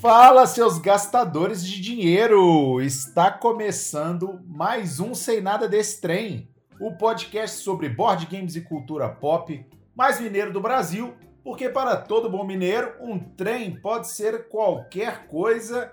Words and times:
Fala, 0.00 0.46
seus 0.46 0.78
gastadores 0.78 1.62
de 1.62 1.78
dinheiro! 1.78 2.80
Está 2.80 3.30
começando 3.30 4.40
mais 4.46 4.98
um 4.98 5.14
Sem 5.14 5.42
Nada 5.42 5.68
Desse 5.68 6.00
Trem, 6.00 6.48
o 6.80 6.96
podcast 6.96 7.58
sobre 7.58 7.90
board 7.90 8.24
games 8.24 8.56
e 8.56 8.62
cultura 8.62 9.10
pop 9.10 9.62
mais 9.94 10.18
mineiro 10.18 10.54
do 10.54 10.58
Brasil, 10.58 11.14
porque 11.44 11.68
para 11.68 11.98
todo 11.98 12.30
bom 12.30 12.46
mineiro, 12.46 12.94
um 12.98 13.18
trem 13.18 13.78
pode 13.78 14.08
ser 14.08 14.48
qualquer 14.48 15.26
coisa. 15.26 15.92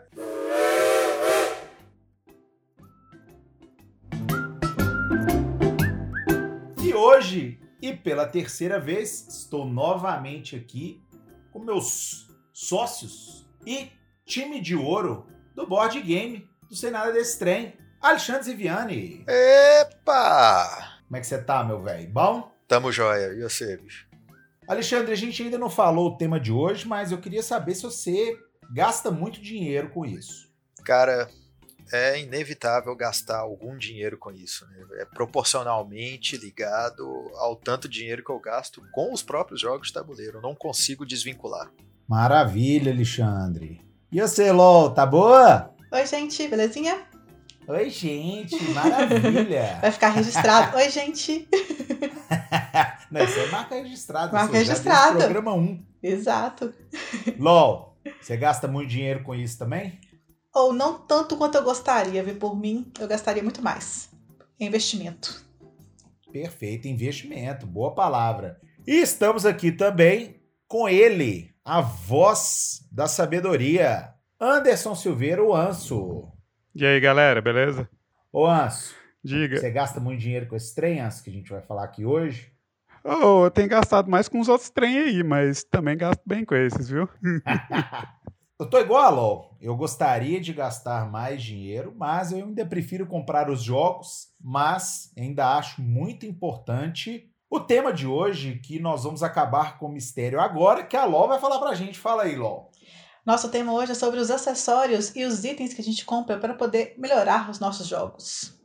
E 6.82 6.94
hoje, 6.94 7.60
e 7.82 7.92
pela 7.92 8.26
terceira 8.26 8.80
vez, 8.80 9.28
estou 9.28 9.66
novamente 9.66 10.56
aqui 10.56 11.04
com 11.52 11.60
meus 11.60 12.30
sócios 12.54 13.46
e 13.66 13.97
time 14.28 14.60
de 14.60 14.76
ouro 14.76 15.26
do 15.56 15.66
board 15.66 16.00
game 16.02 16.48
do 16.70 16.76
Sem 16.76 16.92
Nada 16.92 17.14
Desse 17.14 17.40
Trem, 17.40 17.74
Alexandre 18.02 18.44
Ziviani. 18.44 19.26
Epa! 19.26 21.00
Como 21.08 21.16
é 21.16 21.22
que 21.22 21.26
você 21.26 21.42
tá, 21.42 21.64
meu 21.64 21.82
velho? 21.82 22.10
Bom? 22.10 22.52
Tamo 22.68 22.92
jóia. 22.92 23.34
E 23.34 23.42
você, 23.42 23.78
bicho? 23.78 24.06
Alexandre, 24.68 25.14
a 25.14 25.16
gente 25.16 25.42
ainda 25.42 25.58
não 25.58 25.70
falou 25.70 26.10
o 26.10 26.18
tema 26.18 26.42
de 26.42 26.52
hoje, 26.52 26.86
mas 26.86 27.12
eu 27.12 27.18
queria 27.18 27.42
saber 27.42 27.74
se 27.74 27.84
você 27.84 28.38
gasta 28.70 29.10
muito 29.10 29.42
dinheiro 29.42 29.90
com 29.90 30.06
isso. 30.06 30.52
Cara, 30.84 31.30
é 31.94 32.20
inevitável 32.20 32.94
gastar 32.94 33.40
algum 33.40 33.78
dinheiro 33.78 34.18
com 34.18 34.30
isso. 34.30 34.68
Né? 34.68 34.86
É 35.00 35.06
proporcionalmente 35.06 36.36
ligado 36.36 37.32
ao 37.36 37.56
tanto 37.56 37.88
dinheiro 37.88 38.22
que 38.26 38.30
eu 38.30 38.40
gasto 38.42 38.84
com 38.92 39.14
os 39.14 39.24
próprios 39.24 39.62
jogos 39.62 39.88
de 39.88 39.94
tabuleiro. 39.94 40.40
Eu 40.40 40.42
não 40.42 40.54
consigo 40.54 41.06
desvincular. 41.06 41.72
Maravilha, 42.06 42.92
Alexandre. 42.92 43.87
E 44.10 44.22
você, 44.22 44.54
LOL, 44.54 44.92
tá 44.92 45.06
boa? 45.06 45.76
Oi, 45.92 46.06
gente, 46.06 46.48
belezinha? 46.48 46.98
Oi, 47.68 47.90
gente, 47.90 48.56
maravilha. 48.72 49.80
Vai 49.84 49.92
ficar 49.92 50.10
registrado. 50.12 50.78
Oi, 50.78 50.90
gente. 50.90 51.46
Não, 53.12 53.22
isso 53.22 53.38
é 53.38 53.48
marca 53.48 53.76
registrada. 53.76 54.32
Marca 54.32 54.58
isso 54.58 54.70
registrada. 54.70 55.26
Programa 55.26 55.54
1. 55.54 55.86
Exato. 56.02 56.74
LOL, 57.38 57.98
você 58.22 58.38
gasta 58.38 58.66
muito 58.66 58.90
dinheiro 58.90 59.24
com 59.24 59.36
isso 59.36 59.60
também? 59.60 60.00
Ou 60.56 60.72
não 60.72 60.98
tanto 61.00 61.36
quanto 61.36 61.56
eu 61.56 61.64
gostaria, 61.64 62.24
viu? 62.24 62.36
Por 62.38 62.58
mim, 62.58 62.90
eu 63.00 63.08
gastaria 63.08 63.44
muito 63.44 63.62
mais. 63.62 64.10
É 64.58 64.66
investimento. 64.66 65.46
Perfeito, 66.32 66.88
investimento, 66.88 67.68
boa 67.68 67.94
palavra. 67.94 68.60
E 68.88 68.96
estamos 68.96 69.46
aqui 69.46 69.72
também 69.72 70.42
com 70.66 70.88
ele, 70.88 71.54
a 71.68 71.82
voz 71.82 72.88
da 72.90 73.10
sabedoria, 73.10 74.14
Anderson 74.40 74.96
Silveira, 74.96 75.44
o 75.44 75.54
Anso. 75.54 76.32
E 76.74 76.86
aí, 76.86 76.98
galera, 76.98 77.42
beleza? 77.42 77.90
Ô 78.32 78.48
Anso, 78.48 78.96
Diga. 79.22 79.60
você 79.60 79.70
gasta 79.70 80.00
muito 80.00 80.22
dinheiro 80.22 80.48
com 80.48 80.56
esse 80.56 80.74
trem, 80.74 81.02
Anso, 81.02 81.22
que 81.22 81.30
a 81.30 81.34
gente 81.34 81.52
vai 81.52 81.62
falar 81.62 81.84
aqui 81.84 82.06
hoje? 82.06 82.54
Oh, 83.04 83.44
eu 83.44 83.52
tenho 83.52 83.68
gastado 83.68 84.10
mais 84.10 84.30
com 84.30 84.40
os 84.40 84.48
outros 84.48 84.70
trem 84.70 84.98
aí, 84.98 85.24
mas 85.24 85.66
também 85.66 85.98
gasto 85.98 86.22
bem 86.26 86.46
com 86.46 86.56
esses, 86.56 86.90
viu? 86.90 87.10
Eu 88.60 88.68
tô 88.68 88.80
igual 88.80 89.04
a 89.04 89.10
LOL. 89.10 89.56
Eu 89.62 89.76
gostaria 89.76 90.42
de 90.42 90.52
gastar 90.52 91.12
mais 91.12 91.44
dinheiro, 91.44 91.94
mas 91.96 92.32
eu 92.32 92.40
ainda 92.40 92.66
prefiro 92.66 93.06
comprar 93.06 93.52
os 93.52 93.62
jogos, 93.62 94.30
mas 94.42 95.14
ainda 95.16 95.56
acho 95.58 95.80
muito 95.80 96.26
importante 96.26 97.30
o 97.50 97.60
tema 97.60 97.94
de 97.94 98.06
hoje, 98.06 98.60
que 98.60 98.80
nós 98.80 99.04
vamos 99.04 99.24
acabar 99.24 99.80
com 99.80 99.88
o 99.88 99.92
mistério 99.92 100.40
agora, 100.40 100.86
que 100.86 100.98
a 100.98 101.06
LOL 101.06 101.28
vai 101.28 101.40
falar 101.40 101.60
pra 101.60 101.76
gente. 101.76 101.98
Fala 101.98 102.24
aí, 102.24 102.36
LOL. 102.36 102.72
Nosso 103.26 103.50
tema 103.50 103.74
hoje 103.74 103.92
é 103.92 103.96
sobre 103.96 104.20
os 104.20 104.32
acessórios 104.32 105.16
e 105.16 105.26
os 105.26 105.44
itens 105.44 105.74
que 105.74 105.82
a 105.82 105.84
gente 105.84 106.06
compra 106.06 106.38
para 106.40 106.54
poder 106.54 106.96
melhorar 106.98 107.50
os 107.50 107.60
nossos 107.60 107.88
jogos. 107.88 108.58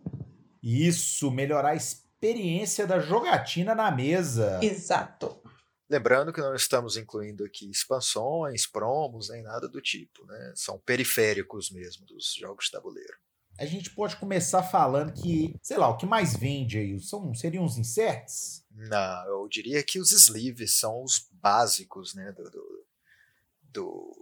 Isso, 0.62 1.30
melhorar 1.30 1.70
a 1.70 1.74
experiência 1.74 2.86
da 2.86 3.00
jogatina 3.00 3.74
na 3.74 3.90
mesa. 3.90 4.60
Exato. 4.62 5.40
Lembrando 5.90 6.32
que 6.32 6.40
não 6.40 6.54
estamos 6.54 6.96
incluindo 6.96 7.44
aqui 7.44 7.68
expansões, 7.68 8.66
promos, 8.66 9.28
nem 9.30 9.42
nada 9.42 9.68
do 9.68 9.80
tipo. 9.80 10.24
Né? 10.26 10.52
São 10.54 10.78
periféricos 10.78 11.70
mesmo 11.70 12.06
dos 12.06 12.34
jogos 12.38 12.66
de 12.66 12.70
tabuleiro. 12.70 13.14
A 13.58 13.66
gente 13.66 13.90
pode 13.90 14.16
começar 14.16 14.62
falando 14.62 15.12
que, 15.12 15.54
sei 15.62 15.76
lá, 15.76 15.88
o 15.88 15.96
que 15.96 16.06
mais 16.06 16.36
vende 16.36 16.78
aí 16.78 16.98
são, 16.98 17.34
seriam 17.34 17.64
os 17.64 17.76
inserts? 17.76 18.64
Não, 18.70 19.26
eu 19.28 19.48
diria 19.48 19.82
que 19.82 20.00
os 20.00 20.12
sleeves 20.12 20.74
são 20.74 21.02
os 21.02 21.28
básicos 21.32 22.14
né, 22.14 22.32
do, 22.32 22.50
do, 22.50 22.84
do 23.70 24.16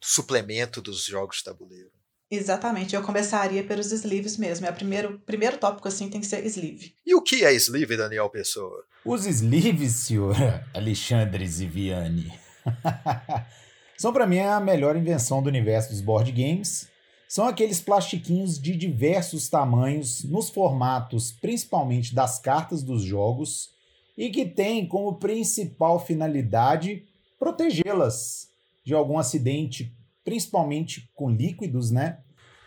suplemento 0.00 0.80
dos 0.80 1.04
jogos 1.04 1.38
de 1.38 1.44
tabuleiro. 1.44 1.90
Exatamente. 2.30 2.94
Eu 2.94 3.02
começaria 3.02 3.64
pelos 3.64 3.90
sleeves 3.90 4.36
mesmo. 4.36 4.64
É 4.64 4.70
o 4.70 4.74
primeiro, 4.74 5.18
primeiro 5.20 5.58
tópico 5.58 5.88
assim 5.88 6.08
tem 6.08 6.20
que 6.20 6.26
ser 6.26 6.44
sleeve. 6.46 6.94
E 7.04 7.14
o 7.14 7.20
que 7.20 7.44
é 7.44 7.52
sleeve, 7.54 7.96
Daniel 7.96 8.30
Pessoa? 8.30 8.84
Os 9.04 9.26
sleeves, 9.26 9.94
senhora 9.94 10.64
Alexandre 10.72 11.46
Ziviani, 11.46 12.32
são 13.98 14.12
para 14.12 14.26
mim 14.26 14.38
a 14.38 14.60
melhor 14.60 14.96
invenção 14.96 15.42
do 15.42 15.48
universo 15.48 15.90
dos 15.90 16.00
board 16.00 16.30
games. 16.30 16.88
São 17.30 17.46
aqueles 17.46 17.80
plastiquinhos 17.80 18.60
de 18.60 18.74
diversos 18.74 19.48
tamanhos, 19.48 20.24
nos 20.24 20.50
formatos 20.50 21.30
principalmente 21.30 22.12
das 22.12 22.40
cartas 22.40 22.82
dos 22.82 23.04
jogos, 23.04 23.70
e 24.18 24.30
que 24.30 24.44
têm 24.44 24.84
como 24.84 25.14
principal 25.14 26.04
finalidade 26.04 27.04
protegê-las 27.38 28.48
de 28.84 28.94
algum 28.94 29.16
acidente, 29.16 29.96
principalmente 30.24 31.08
com 31.14 31.30
líquidos, 31.30 31.92
né? 31.92 32.18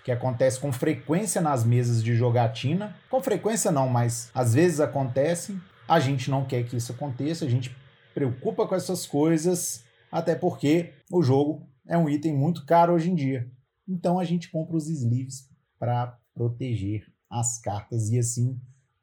Que 0.06 0.14
acontece 0.14 0.62
com 0.62 0.72
frequência 0.72 1.42
nas 1.42 1.66
mesas 1.66 2.02
de 2.02 2.16
jogatina. 2.16 2.96
Com 3.10 3.22
frequência 3.22 3.70
não, 3.70 3.90
mas 3.90 4.32
às 4.34 4.54
vezes 4.54 4.80
acontece. 4.80 5.60
A 5.86 6.00
gente 6.00 6.32
não 6.32 6.46
quer 6.46 6.64
que 6.64 6.78
isso 6.78 6.94
aconteça, 6.94 7.44
a 7.44 7.50
gente 7.50 7.76
preocupa 8.14 8.66
com 8.66 8.76
essas 8.76 9.06
coisas, 9.06 9.84
até 10.10 10.36
porque 10.36 10.94
o 11.12 11.22
jogo 11.22 11.68
é 11.86 11.98
um 11.98 12.08
item 12.08 12.34
muito 12.34 12.66
caro 12.66 12.94
hoje 12.94 13.12
em 13.12 13.16
dia. 13.16 13.52
Então 13.88 14.20
a 14.20 14.24
gente 14.24 14.50
compra 14.50 14.76
os 14.76 14.90
sleeves 14.90 15.50
para 15.78 16.18
proteger 16.34 17.06
as 17.30 17.60
cartas 17.60 18.10
e 18.10 18.18
assim 18.18 18.60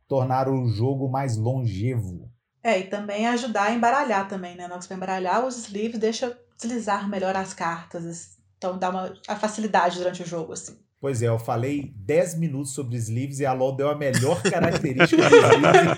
tornar 0.09 0.49
o 0.49 0.67
jogo 0.69 1.09
mais 1.09 1.37
longevo. 1.37 2.31
É, 2.63 2.79
e 2.79 2.85
também 2.85 3.27
ajudar 3.27 3.65
a 3.65 3.73
embaralhar 3.73 4.29
também, 4.29 4.57
né? 4.57 4.67
Na 4.67 4.75
hora 4.75 4.79
que 4.79 4.85
você 4.85 4.89
vai 4.89 4.97
embaralhar, 4.97 5.47
os 5.47 5.57
sleeves 5.57 5.99
deixa 5.99 6.37
deslizar 6.61 7.09
melhor 7.09 7.35
as 7.37 7.55
cartas. 7.55 8.37
Então 8.59 8.79
dá 8.79 8.91
uma 8.91 9.15
a 9.27 9.37
facilidade 9.37 9.99
durante 9.99 10.23
o 10.23 10.27
jogo, 10.27 10.53
assim. 10.53 10.77
Pois 11.01 11.23
é, 11.23 11.29
eu 11.29 11.39
falei 11.39 11.95
10 11.97 12.39
minutos 12.39 12.75
sobre 12.75 12.97
sleeves 12.97 13.41
e 13.41 13.47
a 13.47 13.55
LOL 13.55 13.75
deu 13.75 13.89
a 13.89 13.95
melhor 13.95 14.43
característica 14.53 15.31
do 15.31 15.37
sleeve. 15.37 15.89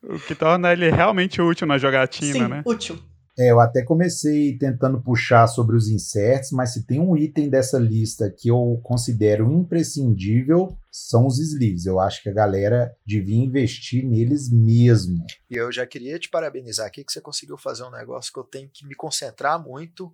O 0.00 0.16
que 0.20 0.32
torna 0.34 0.72
ele 0.72 0.90
realmente 0.90 1.42
útil 1.42 1.66
na 1.66 1.76
jogatina, 1.76 2.32
Sim, 2.32 2.48
né? 2.48 2.62
útil. 2.64 2.98
É, 3.38 3.52
eu 3.52 3.60
até 3.60 3.84
comecei 3.84 4.58
tentando 4.58 5.00
puxar 5.00 5.46
sobre 5.46 5.76
os 5.76 5.88
inserts, 5.88 6.50
mas 6.50 6.72
se 6.72 6.84
tem 6.84 6.98
um 6.98 7.16
item 7.16 7.48
dessa 7.48 7.78
lista 7.78 8.28
que 8.28 8.48
eu 8.50 8.80
considero 8.82 9.52
imprescindível, 9.52 10.76
são 10.90 11.24
os 11.24 11.38
sleeves. 11.38 11.86
Eu 11.86 12.00
acho 12.00 12.20
que 12.20 12.28
a 12.28 12.32
galera 12.32 12.92
devia 13.06 13.36
investir 13.36 14.04
neles 14.04 14.50
mesmo. 14.50 15.24
E 15.48 15.54
eu 15.54 15.70
já 15.70 15.86
queria 15.86 16.18
te 16.18 16.28
parabenizar 16.28 16.86
aqui 16.86 17.04
que 17.04 17.12
você 17.12 17.20
conseguiu 17.20 17.56
fazer 17.56 17.84
um 17.84 17.90
negócio 17.92 18.32
que 18.32 18.38
eu 18.40 18.44
tenho 18.44 18.68
que 18.72 18.84
me 18.84 18.96
concentrar 18.96 19.62
muito 19.62 20.12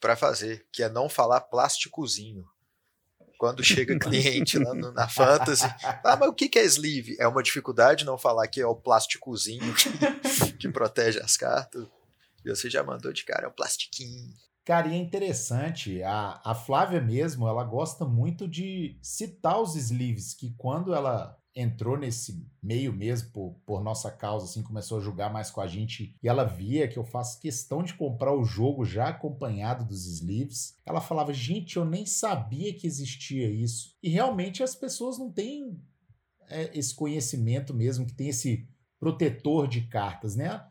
para 0.00 0.16
fazer, 0.16 0.66
que 0.72 0.82
é 0.82 0.88
não 0.88 1.08
falar 1.08 1.40
plásticozinho. 1.42 2.44
Quando 3.38 3.62
chega 3.62 3.96
cliente 4.00 4.58
lá 4.58 4.74
no- 4.74 4.90
na 4.92 5.08
Fantasy, 5.08 5.66
ah, 6.02 6.16
mas 6.18 6.28
o 6.28 6.34
que 6.34 6.48
que 6.48 6.58
é 6.58 6.64
sleeve? 6.64 7.16
É 7.20 7.28
uma 7.28 7.42
dificuldade 7.44 8.04
não 8.04 8.18
falar 8.18 8.48
que 8.48 8.60
é 8.60 8.66
o 8.66 8.74
plásticozinho 8.74 9.72
que, 9.74 10.52
que 10.58 10.68
protege 10.68 11.20
as 11.20 11.36
cartas. 11.36 11.86
E 12.44 12.50
você 12.50 12.68
já 12.70 12.82
mandou 12.82 13.12
de 13.12 13.24
cara, 13.24 13.48
um 13.48 13.52
plastiquinho. 13.52 14.34
Cara, 14.64 14.88
e 14.88 14.92
é 14.92 14.96
interessante, 14.96 16.02
a, 16.02 16.42
a 16.44 16.54
Flávia 16.54 17.00
mesmo, 17.00 17.48
ela 17.48 17.64
gosta 17.64 18.04
muito 18.04 18.46
de 18.46 18.98
citar 19.00 19.58
os 19.58 19.74
sleeves, 19.74 20.34
que 20.34 20.54
quando 20.58 20.94
ela 20.94 21.38
entrou 21.56 21.96
nesse 21.96 22.46
meio 22.62 22.92
mesmo, 22.92 23.30
por, 23.30 23.54
por 23.64 23.82
nossa 23.82 24.10
causa, 24.10 24.44
assim, 24.44 24.62
começou 24.62 24.98
a 24.98 25.00
jogar 25.00 25.32
mais 25.32 25.50
com 25.50 25.60
a 25.60 25.66
gente, 25.66 26.14
e 26.22 26.28
ela 26.28 26.44
via 26.44 26.86
que 26.86 26.98
eu 26.98 27.04
faço 27.04 27.40
questão 27.40 27.82
de 27.82 27.94
comprar 27.94 28.32
o 28.32 28.44
jogo 28.44 28.84
já 28.84 29.08
acompanhado 29.08 29.84
dos 29.84 30.06
sleeves, 30.06 30.76
ela 30.84 31.00
falava, 31.00 31.32
gente, 31.32 31.76
eu 31.76 31.84
nem 31.84 32.06
sabia 32.06 32.72
que 32.74 32.86
existia 32.86 33.50
isso. 33.50 33.96
E 34.02 34.08
realmente 34.08 34.62
as 34.62 34.74
pessoas 34.74 35.18
não 35.18 35.32
têm 35.32 35.82
é, 36.48 36.78
esse 36.78 36.94
conhecimento 36.94 37.74
mesmo, 37.74 38.06
que 38.06 38.14
tem 38.14 38.28
esse 38.28 38.68
protetor 39.00 39.66
de 39.66 39.82
cartas, 39.88 40.36
né? 40.36 40.64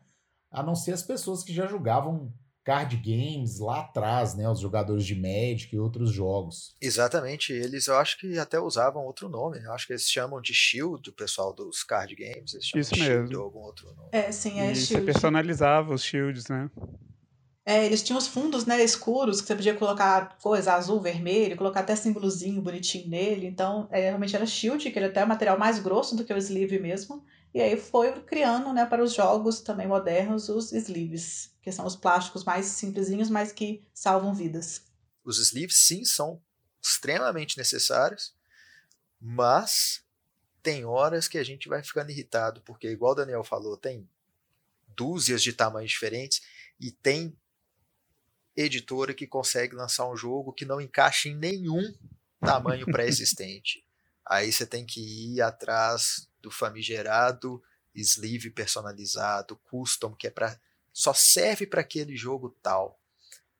A 0.50 0.62
não 0.62 0.74
ser 0.74 0.92
as 0.92 1.02
pessoas 1.02 1.42
que 1.42 1.52
já 1.52 1.66
jogavam 1.66 2.32
card 2.64 2.96
games 2.98 3.58
lá 3.60 3.80
atrás, 3.80 4.34
né? 4.34 4.48
Os 4.48 4.60
jogadores 4.60 5.06
de 5.06 5.14
Magic 5.14 5.74
e 5.74 5.78
outros 5.78 6.10
jogos. 6.12 6.74
Exatamente, 6.82 7.50
eles 7.52 7.86
eu 7.86 7.96
acho 7.96 8.18
que 8.18 8.38
até 8.38 8.60
usavam 8.60 9.04
outro 9.04 9.28
nome. 9.28 9.58
Eu 9.64 9.72
acho 9.72 9.86
que 9.86 9.92
eles 9.94 10.08
chamam 10.08 10.40
de 10.40 10.52
Shield, 10.52 11.08
o 11.08 11.12
pessoal 11.14 11.54
dos 11.54 11.82
card 11.82 12.14
games. 12.14 12.52
Eles 12.52 12.66
chamam 12.66 12.82
Isso 12.82 12.92
de 12.94 13.00
Shield 13.00 13.22
mesmo. 13.28 13.38
ou 13.38 13.44
algum 13.44 13.60
outro 13.60 13.86
nome. 13.94 14.10
É, 14.12 14.30
sim, 14.30 14.60
é 14.60 14.70
e 14.72 14.76
você 14.76 14.86
Shield. 14.86 15.06
personalizava 15.06 15.94
os 15.94 16.02
shields, 16.02 16.48
né? 16.48 16.70
É, 17.64 17.84
eles 17.84 18.02
tinham 18.02 18.18
os 18.18 18.26
fundos, 18.26 18.64
né, 18.64 18.82
escuros, 18.82 19.42
que 19.42 19.46
você 19.46 19.54
podia 19.54 19.74
colocar 19.74 20.38
coisa 20.42 20.72
azul, 20.72 21.02
vermelho, 21.02 21.54
colocar 21.54 21.80
até 21.80 21.94
símbolozinho 21.94 22.62
bonitinho 22.62 23.08
nele. 23.10 23.46
Então, 23.46 23.86
é, 23.90 24.08
realmente 24.08 24.34
era 24.34 24.46
shield, 24.46 24.90
que 24.90 24.98
ele 24.98 25.04
até 25.04 25.20
é 25.20 25.24
um 25.24 25.28
material 25.28 25.58
mais 25.58 25.78
grosso 25.78 26.16
do 26.16 26.24
que 26.24 26.32
o 26.32 26.38
sleeve 26.38 26.78
mesmo. 26.78 27.22
E 27.54 27.60
aí 27.60 27.76
foi 27.78 28.20
criando, 28.22 28.72
né, 28.72 28.84
para 28.84 29.02
os 29.02 29.14
jogos 29.14 29.60
também 29.60 29.86
modernos, 29.86 30.48
os 30.48 30.72
sleeves, 30.72 31.50
que 31.62 31.72
são 31.72 31.86
os 31.86 31.96
plásticos 31.96 32.44
mais 32.44 32.66
simplesinhos, 32.66 33.30
mas 33.30 33.52
que 33.52 33.86
salvam 33.94 34.34
vidas. 34.34 34.82
Os 35.24 35.38
sleeves, 35.38 35.76
sim, 35.78 36.04
são 36.04 36.40
extremamente 36.80 37.56
necessários, 37.56 38.34
mas 39.20 40.02
tem 40.62 40.84
horas 40.84 41.26
que 41.26 41.38
a 41.38 41.44
gente 41.44 41.68
vai 41.68 41.82
ficando 41.82 42.10
irritado, 42.10 42.60
porque, 42.62 42.88
igual 42.88 43.12
o 43.12 43.16
Daniel 43.16 43.42
falou, 43.42 43.76
tem 43.76 44.08
dúzias 44.88 45.42
de 45.42 45.52
tamanhos 45.52 45.90
diferentes 45.90 46.42
e 46.78 46.90
tem 46.90 47.36
editora 48.56 49.14
que 49.14 49.26
consegue 49.26 49.74
lançar 49.74 50.08
um 50.10 50.16
jogo 50.16 50.52
que 50.52 50.64
não 50.64 50.80
encaixa 50.80 51.28
em 51.28 51.34
nenhum 51.34 51.94
tamanho 52.40 52.84
pré-existente. 52.90 53.84
Aí 54.26 54.52
você 54.52 54.66
tem 54.66 54.84
que 54.84 55.00
ir 55.34 55.40
atrás 55.40 56.27
do 56.40 56.50
famigerado 56.50 57.62
sleeve 57.94 58.50
personalizado, 58.50 59.56
custom, 59.56 60.14
que 60.14 60.26
é 60.26 60.30
para 60.30 60.58
só 60.92 61.12
serve 61.14 61.66
para 61.66 61.80
aquele 61.80 62.16
jogo 62.16 62.56
tal. 62.62 63.00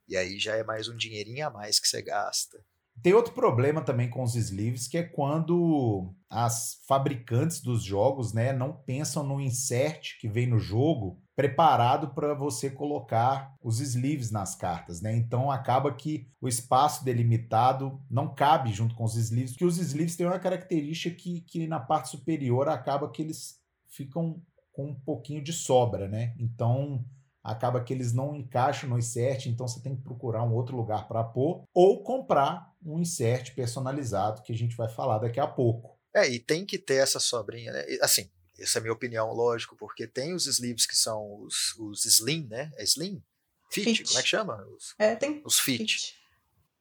E 0.09 0.17
aí 0.17 0.39
já 0.39 0.57
é 0.57 0.65
mais 0.65 0.89
um 0.89 0.97
dinheirinho 0.97 1.47
a 1.47 1.51
mais 1.51 1.79
que 1.79 1.87
você 1.87 2.03
gasta. 2.03 2.65
Tem 3.01 3.15
outro 3.15 3.33
problema 3.33 3.81
também 3.81 4.11
com 4.11 4.25
os 4.25 4.35
sleeves, 4.35 4.89
que 4.89 4.99
é 4.99 5.05
quando 5.05 6.13
as 6.29 6.83
fabricantes 6.89 7.61
dos 7.61 7.85
jogos 7.85 8.33
né, 8.33 8.53
não 8.53 8.73
pensam 8.73 9.23
no 9.23 9.41
insert 9.41 10.19
que 10.19 10.29
vem 10.29 10.49
no 10.49 10.59
jogo 10.59 11.23
preparado 11.39 12.09
para 12.09 12.35
você 12.35 12.69
colocar 12.69 13.55
os 13.63 13.79
sleeves 13.79 14.33
nas 14.33 14.57
cartas, 14.57 15.01
né? 15.01 15.15
Então 15.15 15.53
acaba 15.53 15.95
que 15.95 16.29
o 16.41 16.49
espaço 16.49 17.05
delimitado 17.05 18.03
não 18.11 18.35
cabe 18.35 18.73
junto 18.73 18.97
com 18.97 19.05
os 19.05 19.15
sleeves, 19.15 19.53
porque 19.53 19.65
os 19.65 19.79
sleeves 19.79 20.17
têm 20.17 20.27
uma 20.27 20.41
característica 20.41 21.15
que, 21.15 21.43
que 21.43 21.69
na 21.69 21.79
parte 21.79 22.09
superior 22.09 22.69
acaba 22.69 23.09
que 23.09 23.23
eles 23.23 23.61
ficam 23.87 24.43
com 24.73 24.87
um 24.87 24.95
pouquinho 24.97 25.41
de 25.41 25.53
sobra, 25.53 26.09
né? 26.09 26.35
Então 26.41 27.05
acaba 27.41 27.85
que 27.85 27.93
eles 27.95 28.13
não 28.13 28.35
encaixam 28.35 28.91
no 28.91 28.99
insert, 28.99 29.47
então 29.47 29.69
você 29.69 29.81
tem 29.81 29.95
que 29.95 30.03
procurar 30.03 30.43
um 30.43 30.53
outro 30.53 30.77
lugar 30.77 31.07
para 31.07 31.23
pôr 31.23 31.63
ou 31.73 32.03
comprar 32.03 32.73
um 32.85 32.99
insert 32.99 33.55
personalizado 33.55 34.43
que 34.43 34.53
a 34.53 34.57
gente 34.57 34.77
vai 34.77 34.89
falar 34.89 35.19
daqui 35.19 35.39
a 35.39 35.47
pouco. 35.47 35.97
É, 36.13 36.29
e 36.29 36.41
tem 36.41 36.67
que 36.67 36.79
ter 36.81 36.97
essa 36.97 37.21
sobrinha, 37.21 37.71
né? 37.71 37.85
Assim, 38.03 38.29
essa 38.59 38.79
é 38.79 38.81
a 38.81 38.83
minha 38.83 38.93
opinião, 38.93 39.33
lógico, 39.33 39.77
porque 39.77 40.07
tem 40.07 40.35
os 40.35 40.47
sleeves 40.47 40.87
que 40.87 40.97
são 40.97 41.43
os, 41.43 41.75
os 41.79 42.05
slim, 42.05 42.47
né? 42.49 42.73
É 42.77 42.85
slim? 42.85 43.23
Fit, 43.71 43.85
Fit. 43.85 44.05
como 44.09 44.19
é 44.19 44.23
que 44.23 44.29
chama? 44.29 44.67
Os, 44.75 44.95
É, 44.99 45.15
tem 45.15 45.43
os 45.45 45.61
fit, 45.61 45.79
fit. 45.79 46.19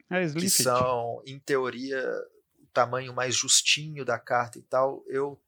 É 0.10 0.22
que 0.22 0.28
Slim 0.28 0.50
Fit. 0.50 0.64
são, 0.64 1.22
em 1.26 1.38
teoria, 1.38 2.02
o 2.62 2.68
tamanho 2.68 3.14
mais 3.14 3.36
justinho 3.36 4.06
da 4.06 4.18
carta 4.18 4.58
e 4.58 4.62
tal. 4.62 5.04
Eu 5.08 5.42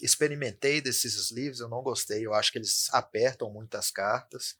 experimentei 0.00 0.80
desses 0.80 1.14
sleeves, 1.14 1.60
eu 1.60 1.68
não 1.68 1.82
gostei, 1.82 2.24
eu 2.24 2.32
acho 2.32 2.52
que 2.52 2.58
eles 2.58 2.88
apertam 2.92 3.50
muito 3.50 3.74
as 3.74 3.90
cartas. 3.90 4.56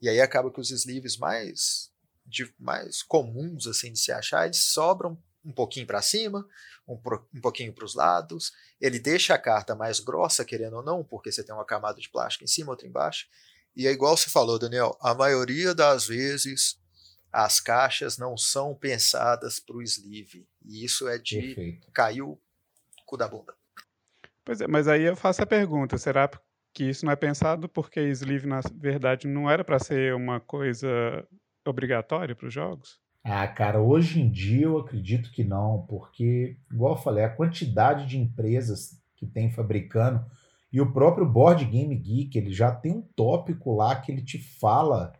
E 0.00 0.08
aí 0.08 0.20
acaba 0.20 0.52
que 0.52 0.60
os 0.60 0.70
sleeves 0.70 1.16
mais, 1.16 1.90
de, 2.24 2.52
mais 2.58 3.02
comuns 3.02 3.66
assim 3.66 3.92
de 3.92 3.98
se 3.98 4.12
achar, 4.12 4.46
eles 4.46 4.58
sobram 4.58 5.20
um 5.44 5.52
pouquinho 5.52 5.86
para 5.86 6.00
cima, 6.02 6.46
um, 6.86 6.96
pro- 6.96 7.28
um 7.34 7.40
pouquinho 7.40 7.72
para 7.72 7.84
os 7.84 7.94
lados. 7.94 8.52
Ele 8.80 8.98
deixa 8.98 9.34
a 9.34 9.38
carta 9.38 9.74
mais 9.74 10.00
grossa, 10.00 10.44
querendo 10.44 10.76
ou 10.76 10.82
não, 10.82 11.02
porque 11.04 11.30
você 11.32 11.44
tem 11.44 11.54
uma 11.54 11.64
camada 11.64 12.00
de 12.00 12.08
plástico 12.08 12.44
em 12.44 12.48
cima, 12.48 12.70
outra 12.70 12.86
embaixo. 12.86 13.26
E 13.74 13.86
é 13.86 13.90
igual 13.90 14.16
você 14.16 14.28
falou, 14.30 14.58
Daniel, 14.58 14.96
a 15.00 15.14
maioria 15.14 15.74
das 15.74 16.06
vezes 16.06 16.78
as 17.32 17.60
caixas 17.60 18.18
não 18.18 18.36
são 18.36 18.74
pensadas 18.74 19.58
para 19.58 19.76
o 19.76 19.82
sleeve. 19.82 20.46
E 20.64 20.84
isso 20.84 21.08
é 21.08 21.18
de 21.18 21.40
Perfeito. 21.40 21.90
cair 21.92 22.22
o 22.22 22.38
cu 23.06 23.16
da 23.16 23.26
bunda. 23.26 23.54
Pois 24.44 24.60
é, 24.60 24.66
mas 24.66 24.88
aí 24.88 25.02
eu 25.02 25.16
faço 25.16 25.42
a 25.42 25.46
pergunta, 25.46 25.96
será 25.96 26.28
que 26.74 26.84
isso 26.84 27.04
não 27.06 27.12
é 27.12 27.16
pensado 27.16 27.68
porque 27.68 28.00
sleeve, 28.10 28.46
na 28.46 28.60
verdade, 28.74 29.26
não 29.26 29.48
era 29.50 29.64
para 29.64 29.78
ser 29.78 30.14
uma 30.14 30.40
coisa 30.40 30.88
obrigatória 31.64 32.34
para 32.34 32.48
os 32.48 32.52
jogos? 32.52 33.00
Ah, 33.24 33.46
cara, 33.46 33.80
hoje 33.80 34.20
em 34.20 34.28
dia 34.30 34.64
eu 34.64 34.78
acredito 34.78 35.30
que 35.30 35.44
não, 35.44 35.86
porque, 35.88 36.56
igual 36.72 36.94
eu 36.94 37.00
falei, 37.00 37.24
a 37.24 37.30
quantidade 37.30 38.06
de 38.06 38.18
empresas 38.18 39.00
que 39.14 39.26
tem 39.26 39.50
fabricando 39.50 40.24
e 40.72 40.80
o 40.80 40.92
próprio 40.92 41.28
Board 41.28 41.64
Game 41.66 41.94
Geek, 41.94 42.36
ele 42.36 42.52
já 42.52 42.72
tem 42.72 42.92
um 42.92 43.02
tópico 43.14 43.74
lá 43.74 43.94
que 43.94 44.10
ele 44.10 44.22
te 44.22 44.38
fala 44.38 45.12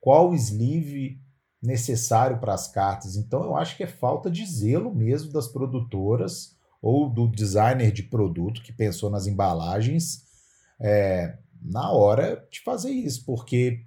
qual 0.00 0.34
sleeve 0.34 1.20
necessário 1.60 2.38
para 2.38 2.54
as 2.54 2.68
cartas. 2.68 3.16
Então 3.16 3.42
eu 3.42 3.56
acho 3.56 3.76
que 3.76 3.82
é 3.82 3.86
falta 3.86 4.30
de 4.30 4.46
zelo 4.46 4.94
mesmo 4.94 5.32
das 5.32 5.48
produtoras 5.48 6.56
ou 6.80 7.10
do 7.10 7.26
designer 7.26 7.90
de 7.90 8.04
produto 8.04 8.62
que 8.62 8.72
pensou 8.72 9.10
nas 9.10 9.26
embalagens 9.26 10.24
é, 10.80 11.38
na 11.60 11.90
hora 11.90 12.46
de 12.50 12.60
fazer 12.60 12.90
isso, 12.90 13.24
porque 13.24 13.84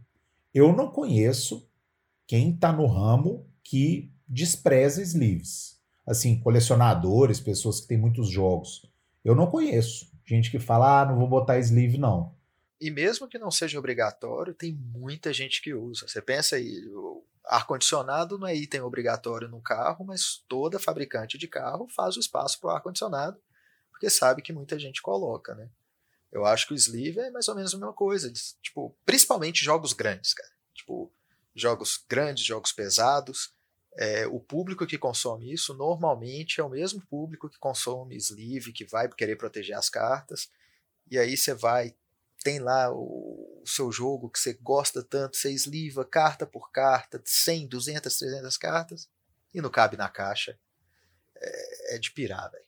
eu 0.53 0.75
não 0.75 0.91
conheço 0.91 1.69
quem 2.25 2.51
está 2.51 2.73
no 2.73 2.87
ramo 2.87 3.46
que 3.69 4.09
despreza 4.25 5.01
sleeves. 5.01 5.77
Assim, 6.05 6.39
colecionadores, 6.39 7.41
pessoas 7.41 7.81
que 7.81 7.87
têm 7.87 7.97
muitos 7.97 8.29
jogos. 8.29 8.89
Eu 9.25 9.35
não 9.35 9.51
conheço 9.51 10.09
gente 10.25 10.49
que 10.49 10.57
fala, 10.57 11.01
ah, 11.01 11.05
não 11.05 11.17
vou 11.17 11.27
botar 11.27 11.59
sleeve, 11.59 11.97
não. 11.97 12.33
E 12.79 12.89
mesmo 12.89 13.27
que 13.27 13.37
não 13.37 13.51
seja 13.51 13.77
obrigatório, 13.77 14.53
tem 14.53 14.73
muita 14.73 15.33
gente 15.33 15.61
que 15.61 15.73
usa. 15.73 16.07
Você 16.07 16.21
pensa 16.21 16.55
aí, 16.55 16.81
ar-condicionado 17.45 18.37
não 18.37 18.47
é 18.47 18.55
item 18.55 18.81
obrigatório 18.81 19.49
no 19.49 19.61
carro, 19.61 20.05
mas 20.05 20.43
toda 20.47 20.79
fabricante 20.79 21.37
de 21.37 21.47
carro 21.47 21.89
faz 21.89 22.15
o 22.15 22.21
espaço 22.21 22.61
para 22.61 22.69
o 22.69 22.73
ar-condicionado, 22.73 23.37
porque 23.89 24.09
sabe 24.09 24.41
que 24.41 24.53
muita 24.53 24.79
gente 24.79 25.01
coloca, 25.01 25.53
né? 25.55 25.69
Eu 26.31 26.45
acho 26.45 26.67
que 26.67 26.73
o 26.73 26.75
sleeve 26.75 27.19
é 27.19 27.31
mais 27.31 27.49
ou 27.49 27.55
menos 27.55 27.73
a 27.73 27.77
mesma 27.77 27.93
coisa. 27.93 28.31
Tipo, 28.61 28.95
principalmente 29.05 29.65
jogos 29.65 29.91
grandes, 29.91 30.33
cara. 30.33 30.51
Tipo, 30.73 31.11
jogos 31.53 32.05
grandes, 32.07 32.45
jogos 32.45 32.71
pesados. 32.71 33.56
É, 33.99 34.27
o 34.27 34.39
público 34.39 34.85
que 34.85 34.95
consome 34.95 35.51
isso 35.51 35.73
normalmente 35.73 36.61
é 36.61 36.63
o 36.63 36.69
mesmo 36.69 37.01
público 37.07 37.49
que 37.49 37.57
consome 37.57 38.15
sleeve, 38.15 38.71
que 38.71 38.85
vai 38.85 39.09
querer 39.09 39.35
proteger 39.35 39.75
as 39.75 39.89
cartas. 39.89 40.51
E 41.09 41.17
aí 41.17 41.35
você 41.35 41.55
vai, 41.55 41.95
tem 42.43 42.59
lá 42.59 42.91
o, 42.93 43.63
o 43.63 43.63
seu 43.65 43.91
jogo 43.91 44.29
que 44.29 44.39
você 44.39 44.53
gosta 44.53 45.03
tanto, 45.03 45.35
você 45.35 45.51
esliva 45.51 46.05
carta 46.05 46.45
por 46.45 46.71
carta, 46.71 47.19
100, 47.25 47.67
200, 47.67 48.17
300 48.17 48.57
cartas, 48.57 49.09
e 49.51 49.61
não 49.61 49.71
cabe 49.71 49.97
na 49.97 50.07
caixa. 50.07 50.59
É, 51.35 51.95
é 51.95 51.99
de 51.99 52.11
pirar, 52.11 52.51
velho. 52.51 52.66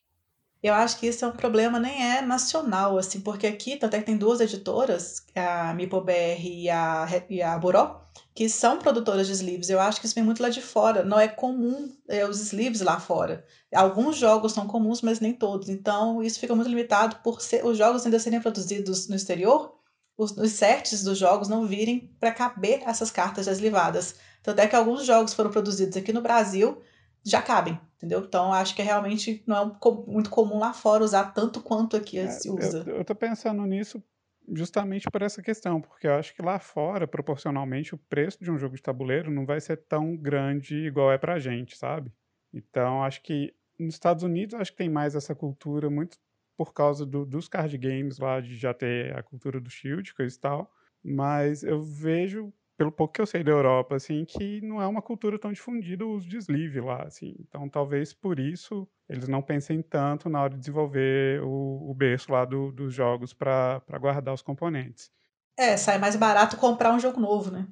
Eu 0.62 0.74
acho 0.74 1.00
que 1.00 1.08
isso 1.08 1.24
é 1.24 1.28
um 1.28 1.32
problema 1.32 1.80
nem 1.80 2.18
é 2.18 2.22
nacional, 2.22 2.98
assim, 2.98 3.22
porque 3.22 3.48
aqui 3.48 3.80
até 3.82 4.00
que 4.00 4.06
tem 4.06 4.18
duas 4.18 4.42
editoras, 4.42 5.26
a 5.34 5.74
MipoBR 5.74 6.42
e 6.46 6.70
a, 6.70 7.08
e 7.30 7.42
a 7.42 7.58
Buró, 7.58 8.02
que 8.36 8.50
são 8.50 8.78
produtoras 8.78 9.28
de 9.28 9.34
sleeves. 9.34 9.70
Eu 9.70 9.80
acho 9.80 10.02
que 10.02 10.06
isso 10.06 10.16
vem 10.16 10.24
muito 10.24 10.44
lá 10.44 10.50
de 10.50 10.62
fora. 10.62 11.04
Não 11.04 11.18
é 11.18 11.30
comum 11.30 11.90
é, 12.10 12.26
os 12.26 12.42
sleeves 12.42 12.82
lá 12.82 13.00
fora. 13.00 13.46
Alguns 13.74 14.18
jogos 14.18 14.52
são 14.52 14.68
comuns, 14.68 15.02
mas 15.02 15.22
nem 15.22 15.34
todos. 15.34 15.70
Então, 15.70 16.22
isso 16.22 16.40
fica 16.40 16.54
muito 16.54 16.70
limitado 16.70 17.18
por 17.24 17.42
ser, 17.42 17.66
os 17.66 17.78
jogos 17.78 18.06
ainda 18.06 18.20
serem 18.20 18.42
produzidos 18.42 19.08
no 19.08 19.16
exterior, 19.16 19.74
os, 20.18 20.32
os 20.32 20.52
sets 20.52 21.04
dos 21.04 21.18
jogos 21.18 21.48
não 21.48 21.66
virem 21.66 22.14
para 22.20 22.34
caber 22.34 22.82
essas 22.86 23.10
cartas 23.10 23.46
já 23.46 23.54
eslivadas. 23.54 24.16
Tanto 24.44 24.60
é 24.60 24.68
que 24.68 24.76
alguns 24.76 25.06
jogos 25.06 25.34
foram 25.34 25.50
produzidos 25.52 25.96
aqui 25.96 26.12
no 26.12 26.22
Brasil 26.22 26.82
já 27.30 27.42
cabem, 27.42 27.80
entendeu? 27.98 28.22
Então 28.22 28.52
acho 28.54 28.76
que 28.76 28.82
realmente 28.82 29.44
não 29.48 29.58
é 29.58 29.92
muito 30.08 30.30
comum 30.30 30.60
lá 30.60 30.74
fora 30.74 31.04
usar 31.04 31.32
tanto 31.34 31.62
quanto 31.62 31.96
aqui 31.98 32.20
É, 32.20 32.28
se 32.28 32.50
usa. 32.50 32.84
Eu, 32.88 32.98
eu 32.98 33.06
tô 33.06 33.16
pensando 33.16 33.66
nisso 33.66 34.04
justamente 34.52 35.10
por 35.12 35.22
essa 35.22 35.42
questão, 35.42 35.80
porque 35.80 36.08
eu 36.08 36.16
acho 36.16 36.34
que 36.34 36.42
lá 36.42 36.58
fora, 36.60 37.08
proporcionalmente, 37.08 37.94
o 37.94 37.98
preço 37.98 38.44
de 38.44 38.50
um 38.52 38.58
jogo 38.58 38.76
de 38.76 38.82
tabuleiro 38.82 39.30
não 39.30 39.46
vai 39.46 39.62
ser 39.62 39.78
tão 39.78 40.18
grande 40.18 40.76
igual 40.88 41.12
é 41.12 41.18
pra 41.18 41.38
gente, 41.38 41.78
sabe? 41.78 42.12
Então, 42.52 43.04
acho 43.04 43.22
que 43.22 43.54
nos 43.78 43.94
Estados 43.94 44.24
Unidos, 44.24 44.56
acho 44.56 44.72
que 44.72 44.78
tem 44.78 44.90
mais 44.90 45.16
essa 45.16 45.36
cultura, 45.36 45.90
muito 45.90 46.18
por 46.58 46.74
causa 46.74 47.06
do- 47.06 47.26
dos 47.26 47.48
card 47.48 47.78
games 47.78 48.18
lá, 48.18 48.42
de 48.42 48.58
já 48.58 48.74
ter 48.74 49.16
a 49.16 49.24
cultura 49.24 49.62
do 49.62 49.70
Shield, 49.70 50.14
coisa 50.14 50.36
e 50.36 50.40
tal. 50.40 50.72
Mas 51.04 51.64
eu 51.64 51.82
vejo, 51.82 52.52
pelo 52.80 52.94
pouco 52.94 53.14
que 53.14 53.22
eu 53.22 53.26
sei 53.28 53.44
da 53.44 53.52
Europa, 53.52 53.96
assim, 53.98 54.24
que 54.26 54.62
não 54.62 54.82
é 54.82 54.88
uma 54.88 55.02
cultura 55.02 55.38
tão 55.38 55.52
difundida 55.52 56.06
o 56.06 56.12
uso 56.16 56.30
de 56.30 56.38
sleeve 56.38 56.80
lá, 56.80 57.04
assim. 57.04 57.36
Então, 57.42 57.68
talvez 57.70 58.14
por 58.14 58.40
isso 58.40 58.88
eles 59.10 59.28
não 59.28 59.42
pensem 59.42 59.82
tanto 59.82 60.30
na 60.30 60.42
hora 60.42 60.54
de 60.54 60.60
desenvolver 60.62 61.42
o, 61.44 61.92
o 61.92 61.94
berço 61.94 62.32
lá 62.32 62.46
do- 62.46 62.72
dos 62.72 62.94
jogos 62.94 63.34
para 63.34 63.82
guardar 64.00 64.34
os 64.34 64.42
componentes. 64.42 65.12
É, 65.58 65.78
sai 65.78 66.00
mais 66.00 66.16
barato 66.16 66.58
comprar 66.58 66.92
um 66.94 67.00
jogo 67.00 67.20
novo, 67.20 67.52
né? 67.52 67.68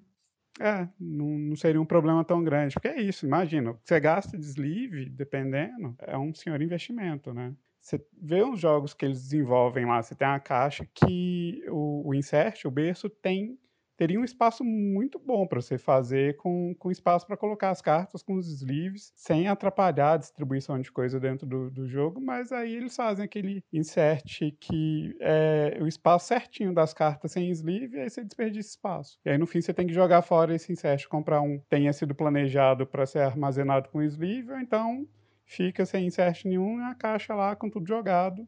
É, 0.60 0.90
não, 1.00 1.28
não, 1.38 1.56
seria 1.56 1.80
um 1.80 1.86
problema 1.86 2.24
tão 2.26 2.44
grande. 2.44 2.74
Porque 2.74 2.88
é 2.88 3.00
isso, 3.02 3.26
imagina, 3.26 3.74
você 3.84 4.00
gasta 4.00 4.38
de 4.38 4.46
sleeve, 4.46 5.08
dependendo, 5.10 5.96
é 6.00 6.18
um 6.18 6.34
senhor 6.34 6.60
investimento, 6.62 7.32
né? 7.34 7.56
Você 7.80 8.04
vê 8.20 8.42
os 8.44 8.60
jogos 8.60 8.94
que 8.94 9.06
eles 9.06 9.22
desenvolvem 9.22 9.86
lá, 9.86 10.02
você 10.02 10.16
tem 10.16 10.28
uma 10.28 10.40
caixa 10.40 10.86
que 10.94 11.64
o, 11.70 12.10
o 12.10 12.14
insert, 12.16 12.66
o 12.66 12.72
berço, 12.72 13.08
tem 13.10 13.58
teria 13.98 14.20
um 14.20 14.24
espaço 14.24 14.64
muito 14.64 15.20
bom 15.20 15.48
para 15.48 15.60
você 15.60 15.78
fazer 15.78 16.38
com, 16.38 16.74
com 16.78 16.92
espaço 16.92 17.26
para 17.26 17.36
colocar 17.36 17.72
as 17.72 17.82
cartas 17.82 18.22
com 18.22 18.36
os 18.36 18.48
sleeves, 18.48 19.12
sem 19.16 19.48
atrapalhar 19.48 20.14
a 20.14 20.18
distribuição 20.18 20.80
de 20.80 20.92
coisa 20.92 21.20
dentro 21.20 21.48
do, 21.48 21.72
do 21.72 21.88
jogo, 21.88 22.22
mas 22.22 22.52
aí 22.52 22.76
eles 22.76 22.96
fazem 22.96 23.26
aquele 23.26 23.64
insert 23.74 24.40
que 24.60 25.18
é 25.20 25.80
o 25.82 25.88
espaço 25.88 26.28
certinho 26.28 26.74
das 26.74 26.94
cartas 26.94 27.32
sem 27.32 27.50
sleeve, 27.50 27.98
e 27.98 28.02
aí 28.02 28.10
você 28.10 28.24
desperdiça 28.24 28.70
espaço. 28.70 29.20
E 29.26 29.30
aí 29.32 29.38
no 29.38 29.48
fim 29.48 29.62
você 29.62 29.74
tem 29.74 29.88
que 29.88 29.94
jogar 29.94 30.22
fora 30.22 30.54
esse 30.54 30.72
insert, 30.72 31.08
comprar 31.08 31.42
um 31.42 31.60
tenha 31.68 31.92
sido 31.92 32.14
planejado 32.14 32.86
para 32.86 33.06
ser 33.06 33.20
armazenado 33.20 33.90
com 33.90 34.02
sleeve, 34.04 34.52
ou 34.52 34.60
então 34.60 35.08
fica 35.44 35.86
sem 35.86 36.06
insert 36.06 36.46
nenhum 36.46 36.80
e 36.80 36.84
a 36.84 36.94
caixa 36.94 37.34
lá 37.34 37.56
com 37.56 37.70
tudo 37.70 37.88
jogado, 37.88 38.48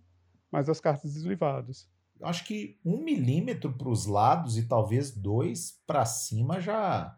mas 0.51 0.70
as 0.70 0.79
cartas 0.79 1.13
deslivadas 1.13 1.89
acho 2.24 2.46
que 2.46 2.80
um 2.86 3.04
milímetro 3.04 3.74
para 3.74 3.90
os 3.90 4.06
lados 4.06 4.58
e 4.58 4.68
talvez 4.68 5.12
dois 5.12 5.80
para 5.86 6.06
cima 6.06 6.60
já 6.60 7.16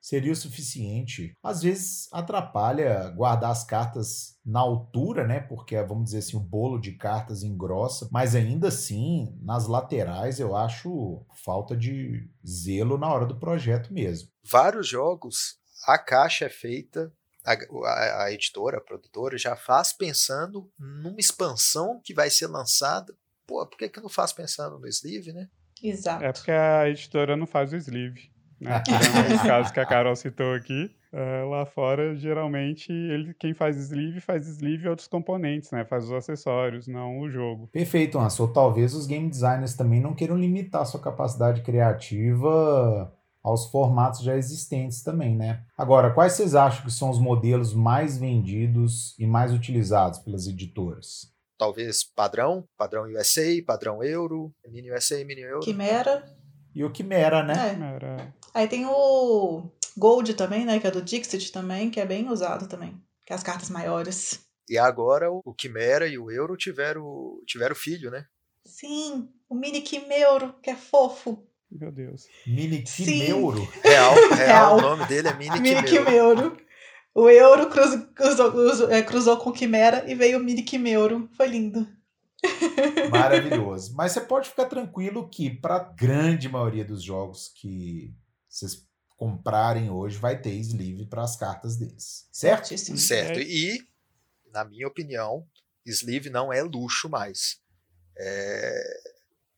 seria 0.00 0.30
o 0.30 0.36
suficiente. 0.36 1.34
Às 1.42 1.62
vezes 1.62 2.08
atrapalha 2.12 3.10
guardar 3.10 3.50
as 3.50 3.64
cartas 3.64 4.38
na 4.44 4.60
altura, 4.60 5.26
né? 5.26 5.40
Porque 5.40 5.80
vamos 5.82 6.04
dizer 6.04 6.18
assim, 6.18 6.36
o 6.36 6.40
bolo 6.40 6.78
de 6.78 6.92
cartas 6.92 7.42
engrossa, 7.42 8.08
mas 8.12 8.36
ainda 8.36 8.68
assim, 8.68 9.36
nas 9.42 9.66
laterais 9.66 10.38
eu 10.38 10.54
acho 10.54 11.26
falta 11.44 11.76
de 11.76 12.30
zelo 12.46 12.96
na 12.96 13.12
hora 13.12 13.26
do 13.26 13.36
projeto 13.36 13.92
mesmo. 13.92 14.28
Vários 14.48 14.86
jogos, 14.86 15.58
a 15.88 15.98
caixa 15.98 16.44
é 16.44 16.50
feita 16.50 17.12
a, 17.44 18.24
a, 18.24 18.32
editora, 18.32 18.78
a 18.78 18.80
produtora, 18.80 19.38
já 19.38 19.54
faz 19.54 19.92
pensando 19.92 20.70
numa 20.78 21.20
expansão 21.20 22.00
que 22.02 22.12
vai 22.12 22.28
ser 22.28 22.48
lançada 22.48 23.14
pô, 23.46 23.66
por 23.66 23.78
que, 23.78 23.88
que 23.88 23.98
eu 23.98 24.02
não 24.02 24.10
faço 24.10 24.34
pensando 24.34 24.78
no 24.78 24.86
sleeve, 24.88 25.32
né? 25.32 25.48
Exato. 25.82 26.24
É 26.24 26.32
porque 26.32 26.50
a 26.50 26.88
editora 26.88 27.36
não 27.36 27.46
faz 27.46 27.72
o 27.72 27.76
sleeve. 27.76 28.30
Né? 28.60 28.82
É 29.30 29.34
um 29.34 29.46
caso 29.46 29.72
que 29.72 29.80
a 29.80 29.86
Carol 29.86 30.16
citou 30.16 30.54
aqui. 30.54 30.90
Uh, 31.12 31.48
lá 31.48 31.64
fora, 31.64 32.14
geralmente, 32.16 32.92
ele, 32.92 33.32
quem 33.34 33.54
faz 33.54 33.76
sleeve, 33.76 34.20
faz 34.20 34.46
sleeve 34.46 34.84
e 34.84 34.88
outros 34.88 35.08
componentes, 35.08 35.70
né? 35.70 35.84
Faz 35.84 36.04
os 36.04 36.12
acessórios, 36.12 36.86
não 36.86 37.20
o 37.20 37.30
jogo. 37.30 37.68
Perfeito, 37.68 38.18
Anso. 38.18 38.42
Ou 38.42 38.48
talvez 38.52 38.92
os 38.94 39.06
game 39.06 39.28
designers 39.30 39.74
também 39.74 40.00
não 40.00 40.14
queiram 40.14 40.36
limitar 40.36 40.84
sua 40.84 41.00
capacidade 41.00 41.62
criativa 41.62 43.12
aos 43.42 43.70
formatos 43.70 44.22
já 44.22 44.36
existentes 44.36 45.02
também, 45.02 45.36
né? 45.36 45.62
Agora, 45.78 46.10
quais 46.10 46.32
vocês 46.32 46.54
acham 46.54 46.84
que 46.84 46.90
são 46.90 47.08
os 47.08 47.18
modelos 47.18 47.72
mais 47.72 48.18
vendidos 48.18 49.16
e 49.18 49.26
mais 49.26 49.52
utilizados 49.52 50.18
pelas 50.18 50.48
editoras? 50.48 51.32
Talvez 51.56 52.04
padrão, 52.04 52.66
padrão 52.76 53.04
USA, 53.04 53.42
padrão 53.66 54.02
euro, 54.02 54.52
mini 54.68 54.90
USA, 54.90 55.24
mini 55.24 55.42
euro. 55.42 55.60
Quimera. 55.60 56.24
E 56.74 56.84
o 56.84 56.92
Quimera, 56.92 57.42
né? 57.42 57.54
É. 57.54 57.70
Quimera. 57.70 58.34
Aí 58.52 58.68
tem 58.68 58.84
o 58.86 59.70
Gold 59.96 60.34
também, 60.34 60.64
né? 60.64 60.78
Que 60.78 60.86
é 60.86 60.90
do 60.90 61.02
Dixit 61.02 61.50
também, 61.50 61.90
que 61.90 62.00
é 62.00 62.06
bem 62.06 62.28
usado 62.28 62.68
também. 62.68 63.00
Que 63.24 63.32
é 63.32 63.36
as 63.36 63.42
cartas 63.42 63.70
maiores. 63.70 64.46
E 64.68 64.76
agora 64.76 65.30
o 65.30 65.54
Quimera 65.54 66.06
e 66.06 66.18
o 66.18 66.30
Euro 66.30 66.56
tiveram, 66.56 67.40
tiveram 67.46 67.74
filho, 67.74 68.10
né? 68.10 68.26
Sim, 68.64 69.28
o 69.48 69.54
Mini 69.54 69.80
Quimeuro, 69.80 70.54
que 70.60 70.70
é 70.70 70.76
fofo. 70.76 71.46
Meu 71.70 71.92
Deus. 71.92 72.26
Mini 72.46 72.82
Quimeuro? 72.82 73.66
Real, 73.82 74.14
real, 74.14 74.30
real, 74.34 74.78
o 74.78 74.80
nome 74.80 75.06
dele 75.06 75.28
é 75.28 75.34
Mini, 75.34 75.60
Mini 75.60 75.82
Quimeuro. 75.82 76.50
Quimeuro. 76.50 76.65
O 77.16 77.30
Euro 77.30 77.70
cruz, 77.70 77.94
cruzou, 78.14 78.52
cruzou, 78.52 78.90
é, 78.90 79.02
cruzou 79.02 79.38
com 79.38 79.50
Quimera 79.50 80.04
e 80.06 80.14
veio 80.14 80.38
o 80.38 80.44
Mini 80.44 80.62
Quimeuro. 80.62 81.30
Foi 81.34 81.46
lindo. 81.46 81.88
Maravilhoso. 83.10 83.94
Mas 83.94 84.12
você 84.12 84.20
pode 84.20 84.50
ficar 84.50 84.66
tranquilo 84.66 85.26
que, 85.26 85.48
para 85.48 85.76
a 85.76 85.92
grande 85.94 86.46
maioria 86.46 86.84
dos 86.84 87.02
jogos 87.02 87.48
que 87.48 88.14
vocês 88.46 88.86
comprarem 89.16 89.88
hoje, 89.88 90.18
vai 90.18 90.38
ter 90.38 90.50
sleeve 90.56 91.06
para 91.06 91.22
as 91.22 91.36
cartas 91.36 91.78
deles. 91.78 92.28
Certo? 92.30 92.68
Certíssimo. 92.68 92.98
Certo. 92.98 93.40
E, 93.40 93.78
na 94.52 94.62
minha 94.62 94.86
opinião, 94.86 95.48
sleeve 95.86 96.28
não 96.28 96.52
é 96.52 96.62
luxo 96.62 97.08
mais. 97.08 97.62
É, 98.14 99.00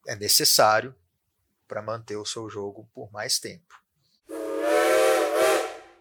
é 0.07 0.15
necessário 0.15 0.95
para 1.67 1.83
manter 1.83 2.19
o 2.19 2.25
seu 2.25 2.49
jogo 2.49 2.89
por 2.95 3.11
mais 3.11 3.41
tempo. 3.41 3.75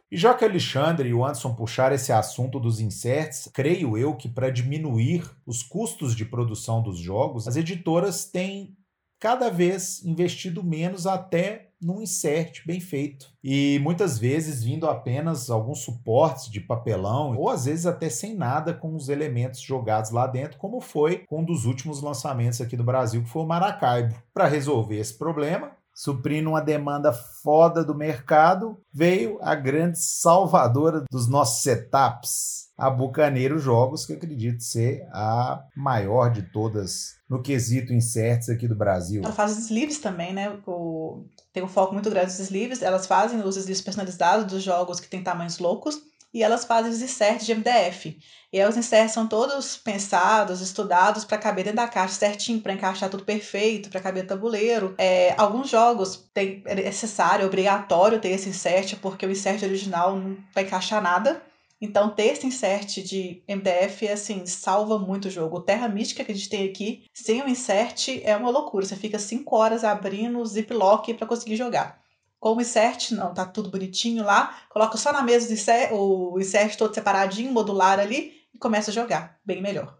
E 0.09 0.15
já 0.15 0.33
que 0.33 0.45
Alexandre 0.45 1.09
e 1.09 1.13
o 1.13 1.25
Anderson 1.25 1.53
puxaram 1.53 1.95
esse 1.95 2.13
assunto 2.13 2.59
dos 2.59 2.79
inserts, 2.79 3.49
creio 3.53 3.97
eu 3.97 4.15
que 4.15 4.29
para 4.29 4.49
diminuir 4.49 5.29
os 5.45 5.61
custos 5.61 6.15
de 6.15 6.23
produção 6.23 6.81
dos 6.81 6.97
jogos, 6.97 7.47
as 7.47 7.57
editoras 7.57 8.25
têm 8.25 8.77
cada 9.19 9.49
vez 9.49 10.03
investido 10.05 10.63
menos 10.63 11.05
até 11.05 11.67
num 11.81 12.01
insert 12.01 12.65
bem 12.65 12.79
feito. 12.79 13.31
E 13.43 13.79
muitas 13.83 14.17
vezes 14.17 14.63
vindo 14.63 14.87
apenas 14.87 15.49
alguns 15.49 15.79
suportes 15.79 16.49
de 16.49 16.59
papelão, 16.59 17.35
ou 17.37 17.49
às 17.49 17.65
vezes 17.65 17.85
até 17.85 18.09
sem 18.09 18.35
nada 18.35 18.73
com 18.73 18.95
os 18.95 19.09
elementos 19.09 19.61
jogados 19.61 20.11
lá 20.11 20.25
dentro, 20.25 20.57
como 20.57 20.81
foi 20.81 21.19
com 21.27 21.41
um 21.41 21.45
dos 21.45 21.65
últimos 21.65 22.01
lançamentos 22.01 22.61
aqui 22.61 22.75
do 22.75 22.83
Brasil, 22.83 23.21
que 23.21 23.29
foi 23.29 23.43
o 23.43 23.47
Maracaibo. 23.47 24.15
Para 24.33 24.47
resolver 24.47 24.97
esse 24.97 25.13
problema, 25.15 25.71
suprindo 25.98 26.51
uma 26.51 26.62
demanda 26.62 27.12
foda 27.12 27.84
do 27.84 27.96
mercado, 27.96 28.80
veio 28.94 29.39
a 29.42 29.56
grande 29.56 29.98
salvadora 30.00 31.04
dos 31.12 31.27
nossos 31.27 31.63
setups, 31.63 32.68
a 32.77 32.88
Bucaneiro 32.88 33.58
Jogos, 33.58 34.06
que 34.06 34.13
acredito 34.13 34.62
ser 34.62 35.01
a 35.12 35.63
maior 35.75 36.32
de 36.32 36.44
todas 36.44 37.16
no 37.27 37.42
quesito 37.42 37.92
inserts 37.92 38.48
aqui 38.48 38.68
do 38.68 38.75
Brasil. 38.75 39.24
Ela 39.24 39.34
faz 39.34 39.54
os 39.54 39.66
sleeves 39.66 39.98
também, 39.98 40.36
né? 40.36 40.60
O... 40.68 41.25
Tem 41.51 41.63
um 41.63 41.68
foco 41.68 41.96
muito 41.96 42.12
grande 42.12 42.27
nos 42.27 42.39
sleeves. 42.42 42.84
Elas 42.84 43.08
fazem 43.08 43.42
os 43.42 43.58
sleeves 43.58 43.82
personalizados 43.82 44.46
dos 44.46 44.62
jogos 44.62 45.00
que 45.00 45.10
têm 45.10 45.24
tamanhos 45.24 45.58
loucos 45.58 46.00
e 46.34 46.43
elas 46.43 46.65
fazem 46.65 46.91
os 46.91 47.01
inserts 47.01 47.46
de 47.46 47.53
MDF. 47.53 48.17
E 48.51 48.62
aí 48.62 48.67
os 48.67 48.77
inserts 48.77 49.13
são 49.13 49.27
todos 49.27 49.77
pensados, 49.77 50.62
estudados 50.62 51.25
para 51.25 51.38
caber 51.38 51.65
dentro 51.65 51.77
da 51.77 51.88
caixa 51.88 52.15
certinho, 52.15 52.62
para 52.62 52.74
encaixar 52.74 53.10
tudo 53.10 53.25
perfeito, 53.25 53.89
para 53.89 54.00
caber 54.00 54.25
tabuleiro. 54.25 54.96
É, 54.98 55.34
alguns 55.38 55.69
jogos 55.69 56.29
tem, 56.34 56.62
é 56.65 56.75
necessário, 56.75 57.43
é 57.43 57.48
obrigatório 57.48 58.19
ter 58.19 58.29
esse 58.29 58.50
insert, 58.50 58.96
porque 59.01 59.25
o 59.25 59.31
insert 59.31 59.63
original 59.63 60.15
não 60.15 60.38
vai 60.53 60.63
encaixar 60.63 61.01
nada. 61.01 61.41
Então, 61.79 62.10
ter 62.10 62.27
esse 62.27 62.48
insert 62.48 63.03
de 63.03 63.43
MDF, 63.48 64.07
assim, 64.07 64.46
salva 64.48 64.98
muito 64.98 65.27
o 65.27 65.31
jogo. 65.31 65.57
O 65.57 65.62
Terra 65.62 65.88
Mística 65.88 66.24
que 66.24 66.31
a 66.31 66.36
gente 66.36 66.50
tem 66.50 66.67
aqui, 66.67 67.03
sem 67.13 67.41
o 67.43 67.48
insert, 67.48 68.19
é 68.24 68.36
uma 68.36 68.50
loucura. 68.50 68.86
Você 68.86 68.96
fica 68.96 69.19
5 69.19 69.55
horas 69.55 69.84
abrindo 69.84 70.39
o 70.39 70.46
ziplock 70.46 71.13
para 71.13 71.27
conseguir 71.27 71.55
jogar. 71.55 72.01
Com 72.39 72.56
o 72.56 72.62
insert, 72.62 73.12
não, 73.12 73.34
tá 73.34 73.46
tudo 73.46 73.72
bonitinho 73.72 74.24
lá. 74.24 74.62
Coloca 74.70 74.98
só 74.98 75.12
na 75.12 75.24
mesa 75.24 75.53
o 75.91 76.39
insert 76.39 76.77
todo 76.77 76.94
separadinho, 76.94 77.51
modular 77.51 78.00
ali, 78.00 78.48
e 78.53 78.58
começa 78.58 78.91
a 78.91 78.94
jogar. 78.94 79.39
Bem 79.44 79.62
melhor. 79.62 80.00